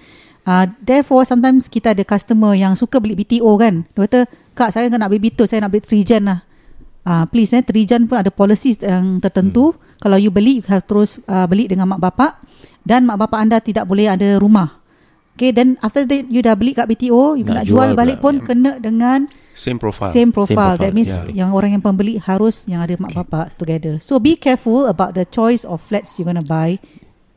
uh, 0.50 0.66
therefore 0.82 1.24
sometimes 1.28 1.70
kita 1.70 1.94
ada 1.94 2.02
customer 2.02 2.58
yang 2.58 2.74
suka 2.74 2.98
beli 2.98 3.14
BTO 3.14 3.52
kan. 3.62 3.86
Dia 3.94 4.08
kata, 4.08 4.20
Kak 4.58 4.70
saya 4.74 4.90
nak 4.90 5.10
beli 5.14 5.30
BTO, 5.30 5.46
saya 5.46 5.64
nak 5.64 5.72
beli 5.74 5.84
Trijan 5.86 6.26
lah. 6.26 6.40
Uh, 7.02 7.26
please 7.30 7.50
eh, 7.54 7.66
Trijan 7.66 8.06
pun 8.06 8.22
ada 8.22 8.30
policies 8.30 8.78
yang 8.82 9.22
tertentu. 9.22 9.74
Hmm. 9.74 9.80
Kalau 10.02 10.18
you 10.18 10.34
beli, 10.34 10.62
you 10.62 10.66
have 10.66 10.86
terus 10.86 11.22
uh, 11.30 11.46
beli 11.46 11.70
dengan 11.70 11.86
mak 11.94 12.02
bapak. 12.02 12.42
Dan 12.82 13.06
mak 13.06 13.22
bapak 13.22 13.40
anda 13.42 13.58
tidak 13.62 13.86
boleh 13.86 14.10
ada 14.10 14.42
rumah. 14.42 14.81
Okay, 15.42 15.50
then 15.50 15.82
after 15.82 16.06
that 16.06 16.30
you 16.30 16.46
dah 16.46 16.54
beli 16.54 16.78
kat 16.78 16.86
BTO, 16.86 17.34
you 17.34 17.42
nak, 17.42 17.66
Nak 17.66 17.74
jual, 17.74 17.82
jual 17.82 17.98
balik 17.98 18.22
pula, 18.22 18.26
pun 18.30 18.34
yeah. 18.38 18.46
kena 18.46 18.72
dengan 18.78 19.20
same 19.58 19.82
profile 19.82 20.14
same 20.14 20.30
profile. 20.30 20.78
profile, 20.78 20.78
That 20.78 20.94
means 20.94 21.10
yeah. 21.10 21.34
yang 21.34 21.50
orang 21.58 21.74
yang 21.74 21.82
pembeli 21.82 22.22
harus 22.22 22.70
yang 22.70 22.86
ada 22.86 22.94
mak 23.02 23.18
bapak 23.18 23.58
together. 23.58 23.98
So 23.98 24.22
be 24.22 24.38
careful 24.38 24.86
about 24.86 25.18
the 25.18 25.26
choice 25.26 25.66
of 25.66 25.82
flats 25.82 26.22
you're 26.22 26.30
gonna 26.30 26.46
buy. 26.46 26.78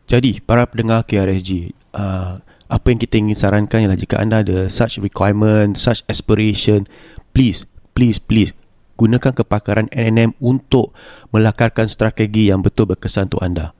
Jadi 0.04 0.44
para 0.44 0.68
pendengar 0.68 1.08
KRSG 1.08 1.72
uh, 1.96 2.44
apa 2.44 2.86
yang 2.92 3.00
kita 3.00 3.16
ingin 3.16 3.40
sarankan 3.40 3.88
ialah 3.88 3.96
jika 3.96 4.20
anda 4.20 4.44
ada 4.44 4.68
such 4.68 5.00
requirement, 5.00 5.80
such 5.80 6.04
aspiration, 6.04 6.84
please, 7.32 7.64
please, 7.96 8.20
please 8.20 8.52
gunakan 9.00 9.32
kepakaran 9.32 9.88
NNM 9.96 10.36
untuk 10.44 10.92
melakarkan 11.32 11.88
strategi 11.88 12.52
yang 12.52 12.60
betul 12.60 12.84
berkesan 12.84 13.32
untuk 13.32 13.40
anda. 13.40 13.72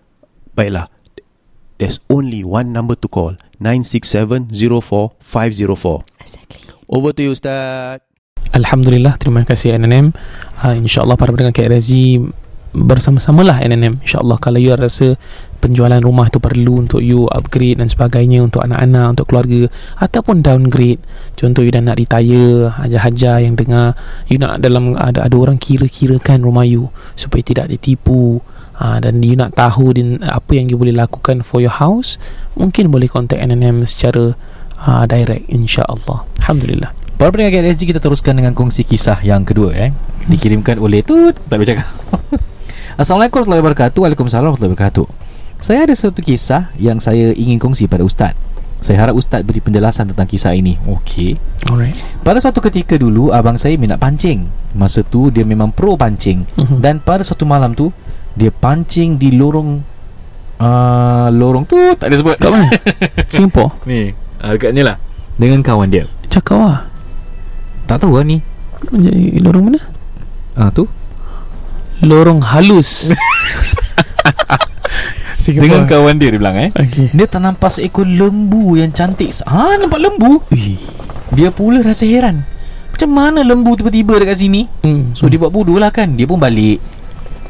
Baiklah, 0.56 0.93
there's 1.78 2.00
only 2.10 2.44
one 2.44 2.72
number 2.72 2.94
to 2.94 3.08
call, 3.08 3.36
967-04-504. 3.60 6.02
Exactly. 6.20 6.60
Over 6.88 7.12
to 7.16 7.22
you 7.22 7.32
Ustaz. 7.32 8.00
Alhamdulillah 8.54 9.18
Terima 9.18 9.42
kasih 9.42 9.74
NNM 9.82 10.14
uh, 10.62 10.74
InsyaAllah 10.78 11.18
para 11.18 11.34
pendengar 11.34 11.58
KRZ 11.58 11.90
bersama-samalah 12.74 13.62
NNM 13.62 14.02
insyaAllah 14.02 14.34
kalau 14.42 14.58
you 14.58 14.74
rasa 14.74 15.14
penjualan 15.62 16.02
rumah 16.02 16.26
tu 16.26 16.42
perlu 16.42 16.82
untuk 16.82 16.98
you 16.98 17.30
upgrade 17.30 17.78
dan 17.78 17.86
sebagainya 17.86 18.42
untuk 18.42 18.66
anak-anak 18.66 19.14
untuk 19.14 19.30
keluarga 19.30 19.70
ataupun 20.02 20.42
downgrade 20.42 20.98
contoh 21.38 21.62
you 21.62 21.70
dah 21.70 21.82
nak 21.82 22.02
retire 22.02 22.74
hajar-hajar 22.74 23.46
yang 23.46 23.54
dengar 23.54 23.94
you 24.26 24.42
nak 24.42 24.58
dalam 24.58 24.98
ada 24.98 25.22
ada 25.22 25.36
orang 25.38 25.54
kira-kirakan 25.54 26.42
rumah 26.42 26.66
you 26.66 26.90
supaya 27.14 27.46
tidak 27.46 27.70
ditipu 27.70 28.42
ha, 28.76 28.98
dan 28.98 29.22
you 29.22 29.34
nak 29.34 29.54
tahu 29.54 29.92
din, 29.92 30.18
apa 30.22 30.54
yang 30.54 30.66
you 30.66 30.76
boleh 30.76 30.92
lakukan 30.92 31.42
for 31.42 31.58
your 31.58 31.72
house 31.72 32.16
mungkin 32.54 32.90
boleh 32.90 33.06
contact 33.06 33.40
NNM 33.40 33.82
secara 33.84 34.34
ha, 34.82 35.04
direct 35.04 35.46
insyaAllah 35.48 36.26
Alhamdulillah 36.42 36.90
Para 37.14 37.30
pendengar 37.30 37.62
KLSG 37.62 37.94
kita 37.94 38.02
teruskan 38.02 38.34
dengan 38.34 38.58
kongsi 38.58 38.82
kisah 38.82 39.22
yang 39.22 39.46
kedua 39.46 39.70
eh. 39.70 39.94
Dikirimkan 40.26 40.82
oleh 40.82 40.98
tu 41.00 41.30
tak 41.30 41.62
boleh 41.62 41.68
cakap. 41.70 41.86
Assalamualaikum 43.00 43.38
warahmatullahi 43.46 43.62
wabarakatuh. 43.62 43.98
Waalaikumsalam 44.02 44.42
warahmatullahi 44.50 44.74
wabarakatuh. 44.74 45.06
Saya 45.62 45.86
ada 45.86 45.94
satu 45.94 46.18
kisah 46.18 46.74
yang 46.74 46.98
saya 46.98 47.30
ingin 47.32 47.62
kongsi 47.62 47.86
pada 47.86 48.02
ustaz. 48.02 48.34
Saya 48.82 48.98
harap 49.00 49.14
ustaz 49.14 49.40
beri 49.40 49.62
penjelasan 49.62 50.10
tentang 50.10 50.26
kisah 50.26 50.52
ini. 50.52 50.74
Okey. 50.84 51.38
alright 51.70 51.94
Pada 52.20 52.42
suatu 52.42 52.58
ketika 52.60 52.98
dulu 52.98 53.30
abang 53.30 53.54
saya 53.54 53.78
minat 53.78 54.02
pancing. 54.02 54.50
Masa 54.74 55.06
tu 55.06 55.30
dia 55.30 55.46
memang 55.46 55.70
pro 55.70 55.94
pancing 55.94 56.44
Mhm. 56.58 56.82
dan 56.82 56.98
pada 56.98 57.22
suatu 57.22 57.46
malam 57.46 57.72
tu 57.72 57.94
dia 58.34 58.50
pancing 58.50 59.14
di 59.14 59.30
lorong 59.38 59.78
uh, 60.58 61.28
lorong 61.30 61.64
tu 61.66 61.78
tak 61.94 62.10
ada 62.10 62.16
sebut. 62.18 62.34
kat 62.34 62.50
mana? 62.50 62.66
Singapore 63.32 63.70
Ni, 63.86 64.10
uh, 64.42 64.50
dekat 64.54 64.74
ni 64.74 64.82
lah. 64.82 64.98
Dengan 65.38 65.62
kawan 65.62 65.90
dia. 65.90 66.06
cakap 66.30 66.58
lah 66.58 66.80
Tak 67.90 68.02
tahu 68.02 68.18
lah 68.18 68.26
ni. 68.26 68.42
Jadi, 68.90 69.38
lorong 69.42 69.70
mana? 69.70 69.80
Ah 70.54 70.70
tu. 70.70 70.86
lorong 72.02 72.42
halus 72.42 73.10
Dengan 75.44 75.84
kawan 75.84 76.16
dia 76.16 76.32
dia 76.32 76.40
bilang 76.40 76.56
eh. 76.56 76.72
okay. 76.72 77.12
Dia 77.12 77.28
ternampak 77.28 77.68
seekor 77.68 78.08
lembu 78.08 78.80
yang 78.80 78.88
cantik. 78.96 79.28
Ha, 79.44 79.76
nampak 79.76 80.00
lembu? 80.00 80.40
Ui. 80.48 80.80
Dia 81.36 81.52
pula 81.52 81.84
rasa 81.84 82.08
heran. 82.08 82.48
Macam 82.96 83.10
mana 83.12 83.44
lembu 83.44 83.76
tiba-tiba 83.76 84.16
dekat 84.16 84.40
sini? 84.40 84.64
Hmm. 84.80 85.12
So 85.12 85.28
dia 85.28 85.36
buat 85.36 85.52
bodoh 85.52 85.76
lah 85.82 85.90
kan 85.90 86.14
Dia 86.14 86.30
pun 86.30 86.38
balik 86.38 86.78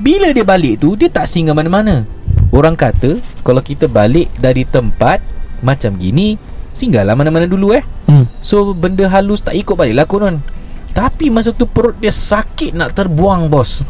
Bila 0.03 0.35
dia 0.35 0.43
balik 0.43 0.83
tu 0.83 0.99
Dia 0.99 1.07
tak 1.11 1.31
singgah 1.31 1.55
mana-mana. 1.55 2.03
Orang 2.51 2.75
kata 2.75 3.19
Kalau 3.47 3.63
kita 3.63 3.87
balik 3.87 4.31
dari 4.39 4.67
tempat 4.67 5.23
Macam 5.63 5.95
gini 5.99 6.39
Singgahlah 6.75 7.15
mana-mana 7.15 7.47
dulu 7.47 7.71
eh. 7.71 7.87
Hmm. 8.11 8.27
So 8.43 8.75
benda 8.75 9.07
halus 9.07 9.39
tak 9.47 9.55
ikut 9.55 9.79
balik 9.79 9.95
lah 9.95 10.07
konon 10.11 10.43
Tapi 10.91 11.31
masa 11.31 11.55
tu 11.55 11.71
perut 11.71 11.95
dia 12.03 12.11
sakit 12.11 12.75
nak 12.75 12.99
terbuang 12.99 13.47
bos. 13.47 13.87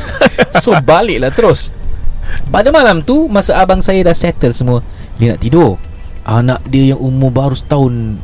So 0.64 0.74
baliklah 0.82 1.30
terus. 1.30 1.70
Pada 2.50 2.74
malam 2.74 3.06
tu 3.06 3.30
Masa 3.30 3.54
abang 3.54 3.78
saya 3.78 4.02
dah 4.02 4.16
settle 4.16 4.50
semua 4.50 4.82
Dia 5.14 5.34
nak 5.34 5.40
tidur. 5.46 5.78
Anak 6.26 6.64
dia 6.66 6.96
yang 6.96 7.00
umur 7.02 7.30
baru 7.30 7.54
setahun 7.54 8.18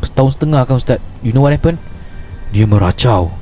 Setahun 0.00 0.32
setengah 0.40 0.62
kan 0.64 0.80
ustaz? 0.80 1.00
You 1.20 1.36
know 1.36 1.44
what 1.44 1.52
happened? 1.52 1.76
Dia 2.56 2.64
meracau 2.64 3.39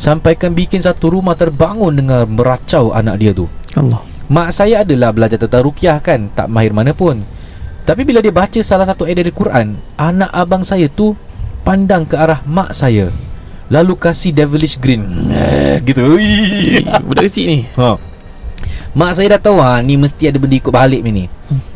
Sampaikan 0.00 0.56
bikin 0.56 0.80
satu 0.80 1.12
rumah 1.12 1.36
terbangun 1.36 1.92
Dengan 1.92 2.24
meracau 2.24 2.96
anak 2.96 3.20
dia 3.20 3.36
tu. 3.36 3.44
Allah. 3.76 4.00
Mak 4.32 4.48
saya 4.48 4.80
adalah 4.80 5.12
belajar 5.12 5.36
tentang 5.36 5.60
rukiah 5.60 6.00
kan 6.00 6.32
Tak 6.32 6.48
mahir 6.48 6.72
mana 6.72 6.96
pun. 6.96 7.20
Tapi 7.84 8.08
bila 8.08 8.24
dia 8.24 8.32
baca 8.32 8.60
salah 8.64 8.88
satu 8.88 9.04
ayat 9.04 9.20
dari 9.20 9.32
Quran 9.34 9.76
Anak 10.00 10.32
abang 10.32 10.64
saya 10.64 10.88
tu 10.88 11.12
Pandang 11.60 12.08
ke 12.08 12.16
arah 12.16 12.40
mak 12.48 12.72
saya. 12.72 13.12
Lalu 13.68 13.92
kasih 14.00 14.32
devilish 14.32 14.80
grin 14.80 15.04
eh, 15.28 15.84
Gitu. 15.84 16.00
Ui. 16.00 16.80
Budak 17.06 17.28
kecil 17.28 17.44
ni. 17.44 17.58
Ha. 17.76 18.00
Mak 18.96 19.12
saya 19.12 19.36
dah 19.36 19.40
tahu 19.52 19.60
ha, 19.60 19.84
Ni 19.84 20.00
mesti 20.00 20.32
ada 20.32 20.40
benda 20.40 20.56
ikut 20.56 20.72
balik 20.72 21.04
ni. 21.04 21.28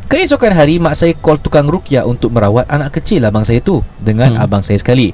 Keesokan 0.08 0.56
hari 0.56 0.80
Mak 0.80 0.96
saya 0.96 1.12
call 1.12 1.44
tukang 1.44 1.68
rukiah 1.68 2.08
Untuk 2.08 2.32
merawat 2.32 2.64
anak 2.72 2.96
kecil 2.96 3.20
abang 3.20 3.44
saya 3.44 3.60
tu 3.60 3.84
Dengan 4.00 4.32
Hmm. 4.32 4.44
abang 4.48 4.62
saya 4.64 4.80
sekali. 4.80 5.12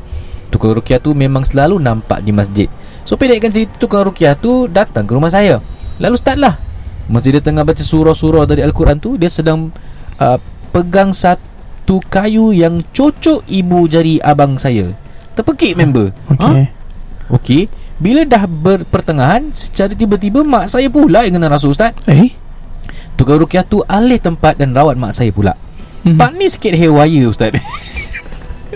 Tukang 0.50 0.78
rukiah 0.78 1.02
tu 1.02 1.10
memang 1.10 1.42
selalu 1.42 1.82
nampak 1.82 2.22
di 2.22 2.30
masjid 2.30 2.70
So 3.04 3.16
pendekkan 3.16 3.50
cerita 3.50 3.76
tukang 3.80 4.04
rukiah 4.06 4.36
tu 4.36 4.68
Datang 4.68 5.08
ke 5.08 5.12
rumah 5.16 5.32
saya. 5.32 5.58
Lalu 6.00 6.16
start 6.16 6.38
lah. 6.40 6.54
Masa 7.10 7.32
dia 7.32 7.42
tengah 7.42 7.66
baca 7.66 7.82
surah-surah 7.82 8.46
dari 8.46 8.62
Al-Quran 8.62 9.02
tu 9.02 9.18
Dia 9.18 9.26
sedang 9.26 9.74
uh, 10.22 10.38
pegang 10.70 11.10
satu 11.10 11.98
kayu 12.06 12.54
yang 12.54 12.80
cocok 12.94 13.44
ibu 13.50 13.78
jari 13.90 14.22
abang 14.22 14.54
saya. 14.60 14.94
Terpekik 15.34 15.74
member. 15.74 16.14
Okay 16.36 16.70
Okey. 17.30 17.62
Bila 18.00 18.26
dah 18.26 18.46
berpertengahan 18.46 19.54
Secara 19.54 19.94
tiba-tiba 19.94 20.42
mak 20.42 20.66
saya 20.66 20.90
pula 20.90 21.22
yang 21.22 21.38
kena 21.38 21.50
rasuh 21.50 21.70
ustaz. 21.70 21.94
Eh? 22.10 22.34
Tukang 23.14 23.42
rukiah 23.42 23.66
tu 23.66 23.84
alih 23.86 24.18
tempat 24.18 24.56
dan 24.56 24.72
rawat 24.72 24.94
mak 24.96 25.12
saya 25.12 25.30
pula. 25.34 25.54
Mhm. 26.06 26.16
Pak 26.16 26.30
ni 26.38 26.46
sikit 26.48 26.74
haywire 26.74 27.26
ustaz. 27.28 27.54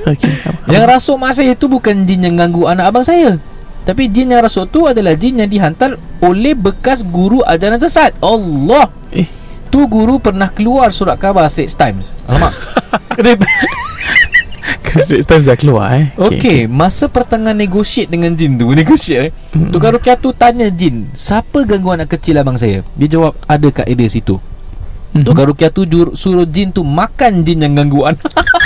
Okay 0.04 0.28
Yang 0.68 0.84
rasuk 0.84 1.16
mak 1.16 1.32
saya 1.32 1.56
tu 1.56 1.64
bukan 1.64 2.04
jin 2.04 2.20
yang 2.28 2.36
ganggu 2.36 2.68
anak 2.68 2.92
abang 2.92 3.06
saya 3.06 3.40
Tapi 3.84 4.08
jin 4.08 4.32
yang 4.32 4.40
rasuk 4.40 4.72
tu 4.72 4.88
adalah 4.88 5.12
jin 5.12 5.44
yang 5.44 5.50
dihantar 5.50 6.00
oleh 6.24 6.56
bekas 6.56 7.04
guru 7.04 7.44
ajaran 7.44 7.76
sesat. 7.76 8.16
Allah. 8.24 8.88
Eh. 9.12 9.28
Tu 9.68 9.80
guru 9.84 10.16
pernah 10.16 10.48
keluar 10.48 10.88
surat 10.88 11.20
khabar 11.20 11.44
Straits 11.52 11.76
Times. 11.76 12.16
Alamak. 12.24 12.52
Kan 14.84 14.96
Straits 15.04 15.28
Times 15.28 15.44
dah 15.44 15.58
keluar 15.60 15.92
eh. 15.92 16.08
Okey, 16.16 16.64
masa 16.64 17.10
pertengahan 17.10 17.52
negotiate 17.52 18.08
dengan 18.08 18.32
jin 18.32 18.56
tu 18.56 18.72
Negotiate 18.80 19.28
eh. 19.28 19.68
Tukar 19.68 19.92
rukiah 19.92 20.16
tu 20.16 20.32
tanya 20.32 20.72
jin 20.72 21.12
Siapa 21.12 21.68
ganggu 21.68 21.92
anak 21.92 22.16
kecil 22.16 22.40
abang 22.40 22.56
saya? 22.56 22.80
Dia 22.96 23.08
jawab 23.10 23.36
ada 23.44 23.68
kat 23.68 23.84
area 23.90 24.08
situ. 24.08 24.40
Mhm. 25.14 25.24
Tukar 25.28 25.46
rukiah 25.46 25.70
tu 25.70 25.84
jur, 25.86 26.16
suruh 26.16 26.48
jin 26.48 26.72
tu 26.72 26.82
makan 26.82 27.44
jin 27.44 27.62
yang 27.62 27.76
ganggu 27.76 28.02
anak 28.08 28.24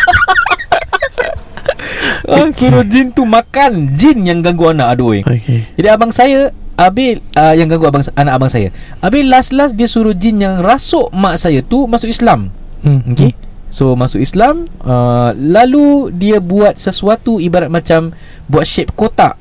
Ah, 2.28 2.44
Suruh 2.52 2.84
jin 2.84 3.08
tu 3.08 3.24
makan 3.24 3.96
jin 3.96 4.20
yang 4.22 4.44
ganggu 4.44 4.68
anak 4.68 4.94
Aduh. 4.94 5.16
Okay 5.24 5.64
Jadi 5.80 5.88
abang 5.88 6.12
saya 6.12 6.52
Abil 6.78 7.18
uh, 7.34 7.54
yang 7.58 7.66
ganggu 7.66 7.90
abang 7.90 8.06
anak 8.14 8.32
abang 8.38 8.46
saya. 8.46 8.70
Abil 9.02 9.26
last-last 9.26 9.74
dia 9.74 9.90
suruh 9.90 10.14
jin 10.14 10.38
yang 10.38 10.62
rasuk 10.62 11.10
mak 11.10 11.34
saya 11.34 11.58
tu 11.58 11.90
masuk 11.90 12.06
Islam. 12.06 12.54
hmm. 12.86 13.16
Okey. 13.16 13.32
So 13.68 13.92
masuk 13.92 14.24
Islam 14.24 14.64
uh, 14.80 15.36
Lalu 15.36 16.08
dia 16.16 16.40
buat 16.40 16.80
sesuatu 16.80 17.36
Ibarat 17.36 17.68
macam 17.68 18.16
Buat 18.48 18.64
shape 18.64 18.96
kotak 18.96 19.36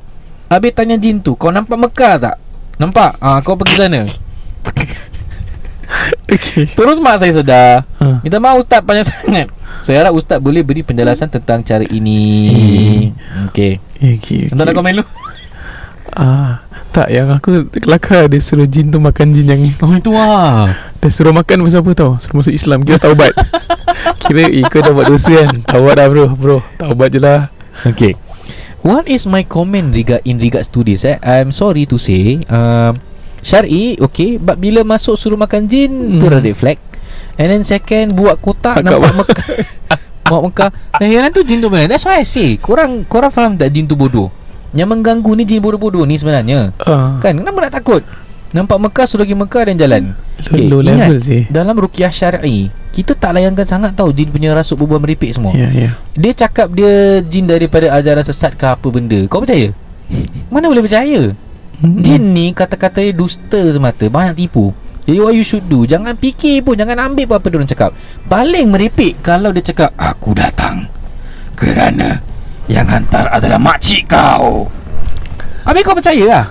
Habis 0.52 0.76
tanya 0.76 1.00
jin 1.00 1.24
tu 1.24 1.40
Kau 1.40 1.48
nampak 1.48 1.80
Mekah 1.80 2.14
tak? 2.20 2.36
Nampak? 2.76 3.16
Ah, 3.24 3.40
kau 3.40 3.56
pergi 3.56 3.80
sana 3.80 4.04
Okay 6.28 6.68
Terus 6.76 7.00
mak 7.00 7.24
saya 7.24 7.32
sedar 7.32 7.88
ha. 8.04 8.20
Minta 8.20 8.44
maaf 8.44 8.60
ustaz 8.60 8.84
panjang 8.84 9.08
sangat 9.08 9.48
Saya 9.82 10.04
harap 10.06 10.14
ustaz 10.18 10.42
boleh 10.42 10.66
beri 10.66 10.82
penjelasan 10.82 11.30
Tentang 11.30 11.62
cara 11.62 11.86
ini. 11.86 12.20
Okey. 13.50 13.78
Okay, 13.98 14.12
okay. 14.18 14.42
Entah 14.52 14.66
nak 14.66 14.76
komen 14.78 15.02
lu 15.02 15.06
Ah, 16.18 16.66
tak 16.90 17.14
yang 17.14 17.30
aku 17.30 17.70
kelakar 17.70 18.26
dia 18.26 18.42
suruh 18.42 18.66
jin 18.66 18.90
tu 18.90 18.98
makan 18.98 19.38
jin 19.38 19.46
yang 19.54 19.62
Oh 19.86 19.94
itu 19.94 20.10
lah 20.10 20.74
dia 20.98 21.14
suruh 21.14 21.30
makan 21.30 21.62
pasal 21.62 21.86
apa 21.86 21.92
tau? 21.94 22.12
Suruh 22.18 22.42
masuk 22.42 22.54
Islam 22.58 22.82
Kira 22.82 22.98
taubat. 22.98 23.32
Kira 24.26 24.50
eh, 24.50 24.66
kau 24.66 24.82
dah 24.82 24.92
buat 24.98 25.06
dosa 25.08 25.30
kan? 25.30 25.62
Taubat 25.62 25.94
dah 26.02 26.08
bro 26.10 26.26
Bro. 26.34 26.58
Taubat 26.76 27.14
je 27.14 27.20
lah. 27.22 27.54
Okay 27.86 28.18
What 28.82 29.06
is 29.06 29.30
my 29.30 29.46
comment 29.46 29.94
regard 29.94 30.26
in 30.26 30.42
regards 30.42 30.74
to 30.74 30.82
this 30.82 31.06
eh? 31.06 31.22
I'm 31.22 31.54
sorry 31.54 31.86
to 31.86 32.02
say 32.02 32.42
um, 32.50 32.98
Syari 33.46 34.02
okay 34.02 34.42
But 34.42 34.58
bila 34.58 34.82
masuk 34.82 35.16
suruh 35.16 35.38
makan 35.38 35.70
jin 35.70 35.92
hmm. 35.92 36.20
Tu 36.20 36.26
Hmm. 36.26 36.34
red 36.42 36.50
flag 36.58 36.78
And 37.38 37.48
then 37.54 37.64
second 37.64 38.18
Buat 38.18 38.42
kotak 38.42 38.82
Akak 38.82 38.98
Nampak 38.98 39.14
Mekah 39.14 39.48
Bawa 40.28 40.40
Mekah 40.50 40.70
Dan 41.00 41.08
yang 41.14 41.32
tu 41.32 41.42
jin 41.46 41.62
tu 41.62 41.70
benar 41.70 41.88
That's 41.88 42.04
why 42.04 42.20
I 42.20 42.28
say 42.28 42.58
Korang 42.58 43.06
korang 43.06 43.32
faham 43.32 43.56
tak 43.56 43.72
jin 43.72 43.86
tu 43.88 43.96
bodoh? 43.96 44.34
Yang 44.76 44.90
mengganggu 44.94 45.32
ni 45.40 45.44
jin 45.48 45.64
bodoh-bodoh 45.64 46.04
ni 46.04 46.20
sebenarnya. 46.20 46.76
Uh, 46.84 47.16
Kan? 47.24 47.40
Kenapa 47.40 47.58
nak 47.64 47.74
takut? 47.74 48.04
Nampak 48.52 48.78
Mekah 48.80 49.06
suruh 49.08 49.24
pergi 49.24 49.36
Mekah 49.36 49.64
dan 49.72 49.76
jalan. 49.80 50.04
Low, 50.52 50.80
low 50.80 50.92
ingat, 50.92 51.08
level 51.12 51.20
sih. 51.24 51.44
Dalam 51.50 51.76
rukiah 51.76 52.14
syar'i 52.14 52.70
Kita 52.94 53.18
tak 53.18 53.36
layankan 53.36 53.66
sangat 53.66 53.98
tau 53.98 54.14
Jin 54.14 54.30
punya 54.30 54.54
rasuk 54.54 54.80
berbual 54.84 55.02
meripik 55.04 55.34
semua. 55.34 55.52
Ya 55.56 55.72
ya. 55.72 55.90
Dia 56.16 56.34
cakap 56.36 56.72
dia 56.76 57.24
jin 57.24 57.48
daripada 57.48 57.92
ajaran 57.96 58.24
sesat 58.24 58.56
ke 58.56 58.66
apa 58.68 58.88
benda. 58.92 59.24
Kau 59.32 59.40
percaya? 59.40 59.72
Mana 60.52 60.68
boleh 60.68 60.84
percaya? 60.84 61.32
Jin 61.78 62.24
ni 62.34 62.52
kata-kata 62.58 63.06
dia 63.06 63.14
dusta 63.14 63.62
semata 63.70 64.10
Banyak 64.10 64.34
tipu 64.34 64.74
Jadi 65.08 65.18
what 65.24 65.32
you 65.32 65.42
should 65.48 65.64
do 65.72 65.88
Jangan 65.88 66.20
fikir 66.20 66.68
pun 66.68 66.76
Jangan 66.76 67.00
ambil 67.08 67.32
pun 67.32 67.36
apa 67.40 67.48
dia 67.48 67.72
cakap. 67.72 67.92
Paling 68.28 68.68
meripik 68.68 69.24
Kalau 69.24 69.56
dia 69.56 69.64
cakap 69.64 69.96
Aku 69.96 70.36
datang 70.36 70.92
Kerana 71.56 72.20
Yang 72.68 72.88
hantar 72.92 73.32
adalah 73.32 73.56
makcik 73.56 74.12
kau. 74.12 74.68
Habis 75.64 75.84
kau 75.84 75.96
percaya 75.96 76.24
lah. 76.28 76.46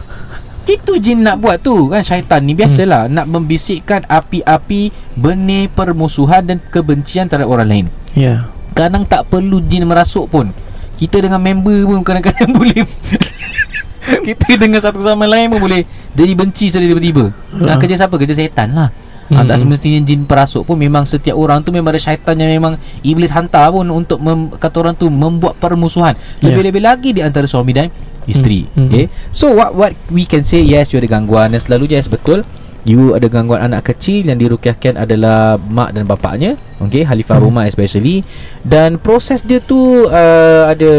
Itu 0.67 0.99
jin 0.99 1.23
nak 1.23 1.39
buat 1.39 1.63
tu 1.63 1.89
kan? 1.89 2.03
Syaitan 2.03 2.43
ni 2.43 2.53
biasalah 2.53 3.07
hmm. 3.07 3.13
nak 3.15 3.27
membisikkan 3.31 4.03
api-api 4.05 4.91
benih 5.15 5.71
permusuhan 5.71 6.43
dan 6.43 6.59
kebencian 6.59 7.31
terhadap 7.31 7.49
orang 7.49 7.69
lain. 7.71 7.87
Ya. 8.19 8.51
Kadang 8.75 9.07
tak 9.07 9.31
perlu 9.31 9.63
jin 9.63 9.87
merasuk 9.87 10.27
pun. 10.27 10.51
Kita 10.99 11.23
dengan 11.23 11.39
member 11.39 11.87
pun 11.87 12.03
kadang-kadang 12.03 12.51
boleh. 12.59 12.83
Kita 14.27 14.59
dengan 14.59 14.83
satu 14.83 14.99
sama 14.99 15.25
lain 15.31 15.55
pun 15.55 15.63
boleh 15.63 15.87
Jadi 16.17 16.33
benci 16.33 16.73
sekali 16.73 16.89
tiba-tiba 16.89 17.29
Nak 17.61 17.77
Ha. 17.77 17.81
kerja 17.81 17.95
siapa? 18.01 18.17
Kerja 18.17 18.35
setan 18.35 18.73
lah 18.73 18.89
Ha, 19.27 19.43
tak 19.43 19.59
semestinya 19.59 19.99
jin 20.07 20.23
perasuk 20.23 20.63
pun 20.63 20.79
memang 20.79 21.03
setiap 21.03 21.35
orang 21.35 21.59
tu 21.59 21.75
memang 21.75 21.91
ada 21.91 21.99
syaitan 21.99 22.39
yang 22.39 22.47
memang 22.47 22.79
iblis 23.03 23.35
hantar 23.35 23.75
pun 23.75 23.83
untuk 23.91 24.23
mem, 24.23 24.55
kata 24.55 24.87
orang 24.87 24.95
tu 24.95 25.11
membuat 25.11 25.59
permusuhan. 25.59 26.15
Ya. 26.39 26.47
Lebih-lebih 26.47 26.79
lagi 26.79 27.11
di 27.11 27.27
antara 27.27 27.43
suami 27.43 27.75
dan 27.75 27.91
isteri. 28.31 28.71
Mm, 28.71 28.79
mm. 28.79 28.87
Okay. 28.87 29.05
So 29.35 29.51
what 29.51 29.75
what 29.75 29.99
we 30.15 30.31
can 30.31 30.47
say 30.47 30.63
yes 30.63 30.95
you 30.95 31.03
ada 31.03 31.11
gangguan 31.11 31.51
dan 31.51 31.59
selalu 31.59 31.91
yes 31.91 32.07
betul. 32.07 32.47
You 32.87 33.19
ada 33.19 33.27
gangguan 33.27 33.67
anak 33.67 33.91
kecil 33.91 34.31
yang 34.31 34.39
dirukyahkan 34.39 34.95
adalah 34.95 35.59
mak 35.59 35.91
dan 35.91 36.07
bapaknya. 36.07 36.55
Okay, 36.79 37.03
Halifah 37.03 37.43
Hmm. 37.43 37.51
rumah 37.51 37.67
especially 37.67 38.23
dan 38.63 38.95
proses 39.03 39.43
dia 39.43 39.59
tu 39.59 40.07
uh, 40.07 40.71
ada 40.71 40.93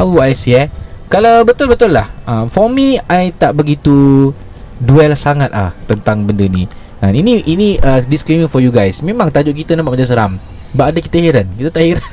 how 0.00 0.08
do 0.08 0.24
I 0.24 0.32
say 0.32 0.56
eh? 0.56 0.68
Kalau 1.12 1.44
betul-betul 1.44 1.92
lah 1.92 2.08
uh, 2.24 2.48
For 2.48 2.72
me 2.72 2.96
I 3.04 3.36
tak 3.36 3.52
begitu 3.52 4.32
Duel 4.80 5.12
sangat 5.12 5.52
ah 5.52 5.76
Tentang 5.84 6.24
benda 6.24 6.48
ni 6.48 6.64
Ha, 7.02 7.10
ini 7.10 7.42
ini 7.50 7.82
uh, 7.82 7.98
disclaimer 8.06 8.46
for 8.46 8.62
you 8.62 8.70
guys. 8.70 9.02
Memang 9.02 9.34
tajuk 9.34 9.58
kita 9.58 9.74
nampak 9.74 9.98
macam 9.98 10.06
seram. 10.06 10.32
But 10.70 10.94
ada 10.94 11.02
kita 11.02 11.18
heran. 11.18 11.50
Kita 11.58 11.74
tak 11.74 11.82
heran. 11.82 12.06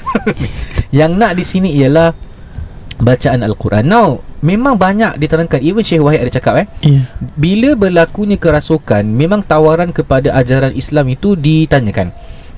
Yang 0.98 1.12
nak 1.14 1.32
di 1.38 1.44
sini 1.46 1.70
ialah 1.78 2.10
bacaan 2.98 3.46
Al-Quran. 3.46 3.86
Now, 3.86 4.18
memang 4.42 4.82
banyak 4.82 5.22
diterangkan. 5.22 5.62
Even 5.62 5.86
Syekh 5.86 6.02
Wahid 6.02 6.26
ada 6.26 6.34
cakap 6.34 6.66
eh. 6.66 6.68
Ya. 6.82 7.06
Bila 7.38 7.78
berlakunya 7.78 8.42
kerasukan, 8.42 9.06
memang 9.06 9.46
tawaran 9.46 9.94
kepada 9.94 10.34
ajaran 10.34 10.74
Islam 10.74 11.06
itu 11.14 11.38
ditanyakan. 11.38 12.10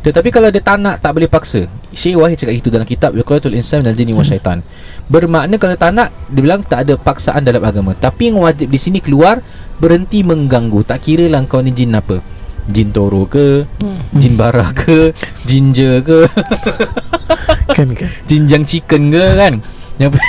Tetapi 0.01 0.33
kalau 0.33 0.49
dia 0.49 0.65
tak 0.65 0.81
nak, 0.81 0.97
tak 0.97 1.13
boleh 1.13 1.29
paksa. 1.29 1.69
Syekh 1.93 2.17
Wahid 2.17 2.41
cakap 2.41 2.57
itu 2.57 2.73
dalam 2.73 2.89
kitab 2.89 3.13
Wiqayatul 3.13 3.53
Insan 3.53 3.85
dan 3.85 3.93
Jini 3.93 4.17
wa 4.17 4.25
Syaitan. 4.25 4.65
Bermakna 5.05 5.61
kalau 5.61 5.77
tak 5.77 5.93
nak, 5.93 6.09
dia 6.25 6.41
bilang 6.41 6.65
tak 6.65 6.89
ada 6.89 6.97
paksaan 6.97 7.45
dalam 7.45 7.61
agama. 7.61 7.93
Tapi 7.93 8.33
yang 8.33 8.41
wajib 8.41 8.73
di 8.73 8.81
sini 8.81 8.97
keluar, 8.97 9.45
berhenti 9.77 10.25
mengganggu. 10.25 10.81
Tak 10.81 11.05
kira 11.05 11.29
lah 11.29 11.45
kau 11.45 11.61
ni 11.61 11.69
jin 11.69 11.93
apa. 11.93 12.17
Jin 12.65 12.89
toro 12.89 13.25
ke, 13.25 13.65
jin 14.17 14.37
bara 14.37 14.69
ke, 14.73 15.13
ginger 15.49 16.01
ke, 16.05 16.29
Kan 17.77 17.89
kan. 17.97 18.09
jinjang 18.29 18.65
chicken 18.65 19.09
ke 19.09 19.25
kan. 19.37 19.53
Yang 19.97 20.17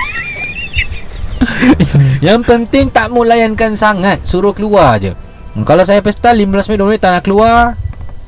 Yang 2.26 2.40
penting 2.46 2.86
tak 2.88 3.10
mau 3.10 3.26
layankan 3.26 3.74
sangat 3.74 4.22
Suruh 4.22 4.54
keluar 4.54 4.94
je 5.02 5.10
Hmm, 5.52 5.68
Kalau 5.68 5.84
saya 5.84 6.00
pesta 6.00 6.32
15 6.32 6.48
minit 6.72 6.80
20 6.80 6.88
minit 6.88 7.00
tak 7.04 7.12
nak 7.12 7.28
keluar 7.28 7.76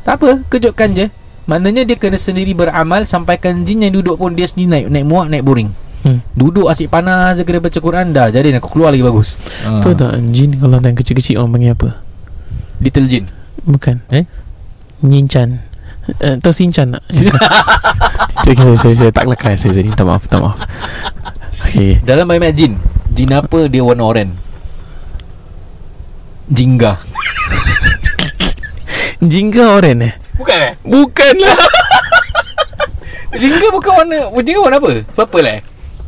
Tak 0.04 0.20
apa 0.20 0.44
Kejutkan 0.52 0.92
je 0.92 1.08
Maknanya 1.44 1.84
dia 1.84 1.96
kena 2.00 2.16
sendiri 2.16 2.56
beramal 2.56 3.04
Sampaikan 3.04 3.62
jin 3.68 3.84
yang 3.84 3.92
duduk 3.92 4.16
pun 4.16 4.32
Dia 4.32 4.48
sendiri 4.48 4.68
naik 4.70 4.86
Naik 4.88 5.06
muak 5.06 5.28
naik 5.28 5.44
boring 5.44 5.70
Hmm. 6.04 6.20
Duduk 6.36 6.68
asyik 6.68 6.92
panas 6.92 7.40
je 7.40 7.48
Kena 7.48 7.64
baca 7.64 7.80
Quran 7.80 8.12
dah 8.12 8.28
Jadi 8.28 8.52
nak 8.52 8.60
keluar 8.68 8.92
lagi 8.92 9.00
bagus 9.00 9.40
ha. 9.64 9.80
Tahu 9.80 9.96
tak 9.96 10.20
jin 10.36 10.52
kalau 10.52 10.76
yang 10.76 10.92
kecil-kecil 10.92 11.40
orang 11.40 11.56
panggil 11.56 11.72
apa? 11.72 11.88
Little 12.84 13.08
jin 13.08 13.24
Bukan. 13.64 14.04
Eh? 14.12 14.28
Nyinchan. 15.00 15.64
Uh, 16.20 16.36
tahu 16.44 16.52
Sinchan 16.52 16.92
tak? 16.92 17.02
Okay, 18.44 18.52
saya, 18.60 18.76
saya, 18.76 18.94
saya 19.00 19.10
tak 19.16 19.24
kelakar 19.24 19.56
saya 19.56 19.72
jadi 19.72 19.88
minta 19.88 20.04
maaf, 20.04 20.28
minta 20.28 20.36
maaf. 20.36 20.60
Okay. 21.64 21.96
Dalam 22.04 22.28
banyak 22.28 22.52
jin 22.52 22.76
Jin 23.16 23.32
apa 23.32 23.72
dia 23.72 23.80
warna 23.80 24.04
oranye 24.04 24.36
Jingga 26.52 27.00
Jingga 29.24 29.64
oren 29.80 30.04
eh? 30.04 30.14
Bukan 30.34 30.56
eh 30.56 30.74
Bukanlah. 30.82 31.58
Jingga 33.40 33.66
bukan 33.70 33.92
warna 33.96 34.16
Jingga 34.38 34.60
warna 34.60 34.76
apa? 34.78 34.90
Purple 35.08 35.48
eh 35.48 35.60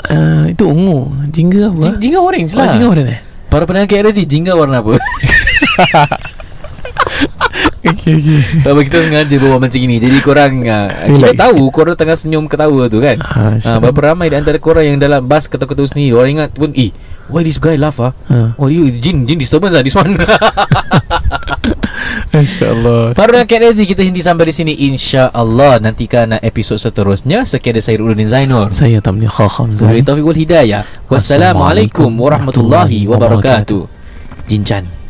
Uh, 0.07 0.47
itu 0.47 0.63
ungu. 0.63 1.11
Jingga 1.27 1.67
apa? 1.69 1.81
Jing- 1.83 1.99
Jingga 2.01 2.21
orange 2.21 2.53
Oh, 2.53 2.59
lah 2.59 2.69
jingga 2.69 2.89
oren 2.89 3.07
eh? 3.09 3.19
Para 3.49 3.65
pendengar 3.65 3.89
KRSG 3.89 4.23
Jingga 4.25 4.55
warna 4.55 4.79
apa? 4.79 4.95
Okay, 7.87 8.13
okay. 8.13 8.39
tak 8.61 8.75
apa 8.75 8.81
kita 8.83 8.99
sengaja 9.01 9.37
bawa 9.39 9.57
macam 9.59 9.79
ini 9.79 9.97
Jadi 9.97 10.19
korang 10.19 10.59
uh, 10.61 10.91
Kita 11.09 11.33
tahu 11.39 11.71
Korang 11.71 11.95
tengah 11.95 12.15
senyum 12.15 12.45
ketawa 12.45 12.91
tu 12.91 12.99
kan 12.99 13.15
Ah, 13.23 13.55
uh, 13.57 13.79
Berapa 13.79 14.11
ramai 14.11 14.27
di 14.27 14.35
antara 14.35 14.59
korang 14.59 14.83
Yang 14.85 14.99
dalam 15.01 15.23
bas 15.23 15.47
ketawa-ketawa 15.47 15.87
sendiri 15.87 16.13
Orang 16.13 16.31
ingat 16.33 16.51
pun 16.53 16.75
Eh 16.75 16.91
why 17.27 17.41
this 17.41 17.57
guy 17.57 17.75
laugh 17.75 17.97
ah? 17.97 18.11
Ha. 18.27 18.55
Oh 18.57 18.67
you 18.67 18.91
jin 18.93 19.23
Jin 19.23 19.39
disturbance 19.39 19.71
lah 19.73 19.83
This 19.83 19.95
one 19.95 20.13
InsyaAllah. 22.43 23.17
Para 23.17 23.33
pendengar 23.33 23.49
KRSG 23.49 23.89
Kita 23.89 24.03
henti 24.05 24.21
sampai 24.21 24.51
di 24.51 24.55
sini. 24.55 24.73
InsyaAllah 24.93 25.81
Nantikan 25.81 26.37
episod 26.43 26.77
seterusnya. 26.77 27.49
Sekian 27.49 27.79
dari 27.79 27.85
saya 27.85 27.97
Rudin 28.03 28.29
Zainur. 28.29 28.69
Saya 28.75 29.01
boleh 29.01 29.31
khakam 29.31 29.73
Wabillahi 29.73 30.05
taufiq 30.05 30.27
wal 30.27 30.39
hidayah. 30.39 30.83
Wassalamualaikum 31.09 32.11
warahmatullahi 32.13 33.09
wabarakatuh. 33.09 33.89
Jincan 34.47 35.06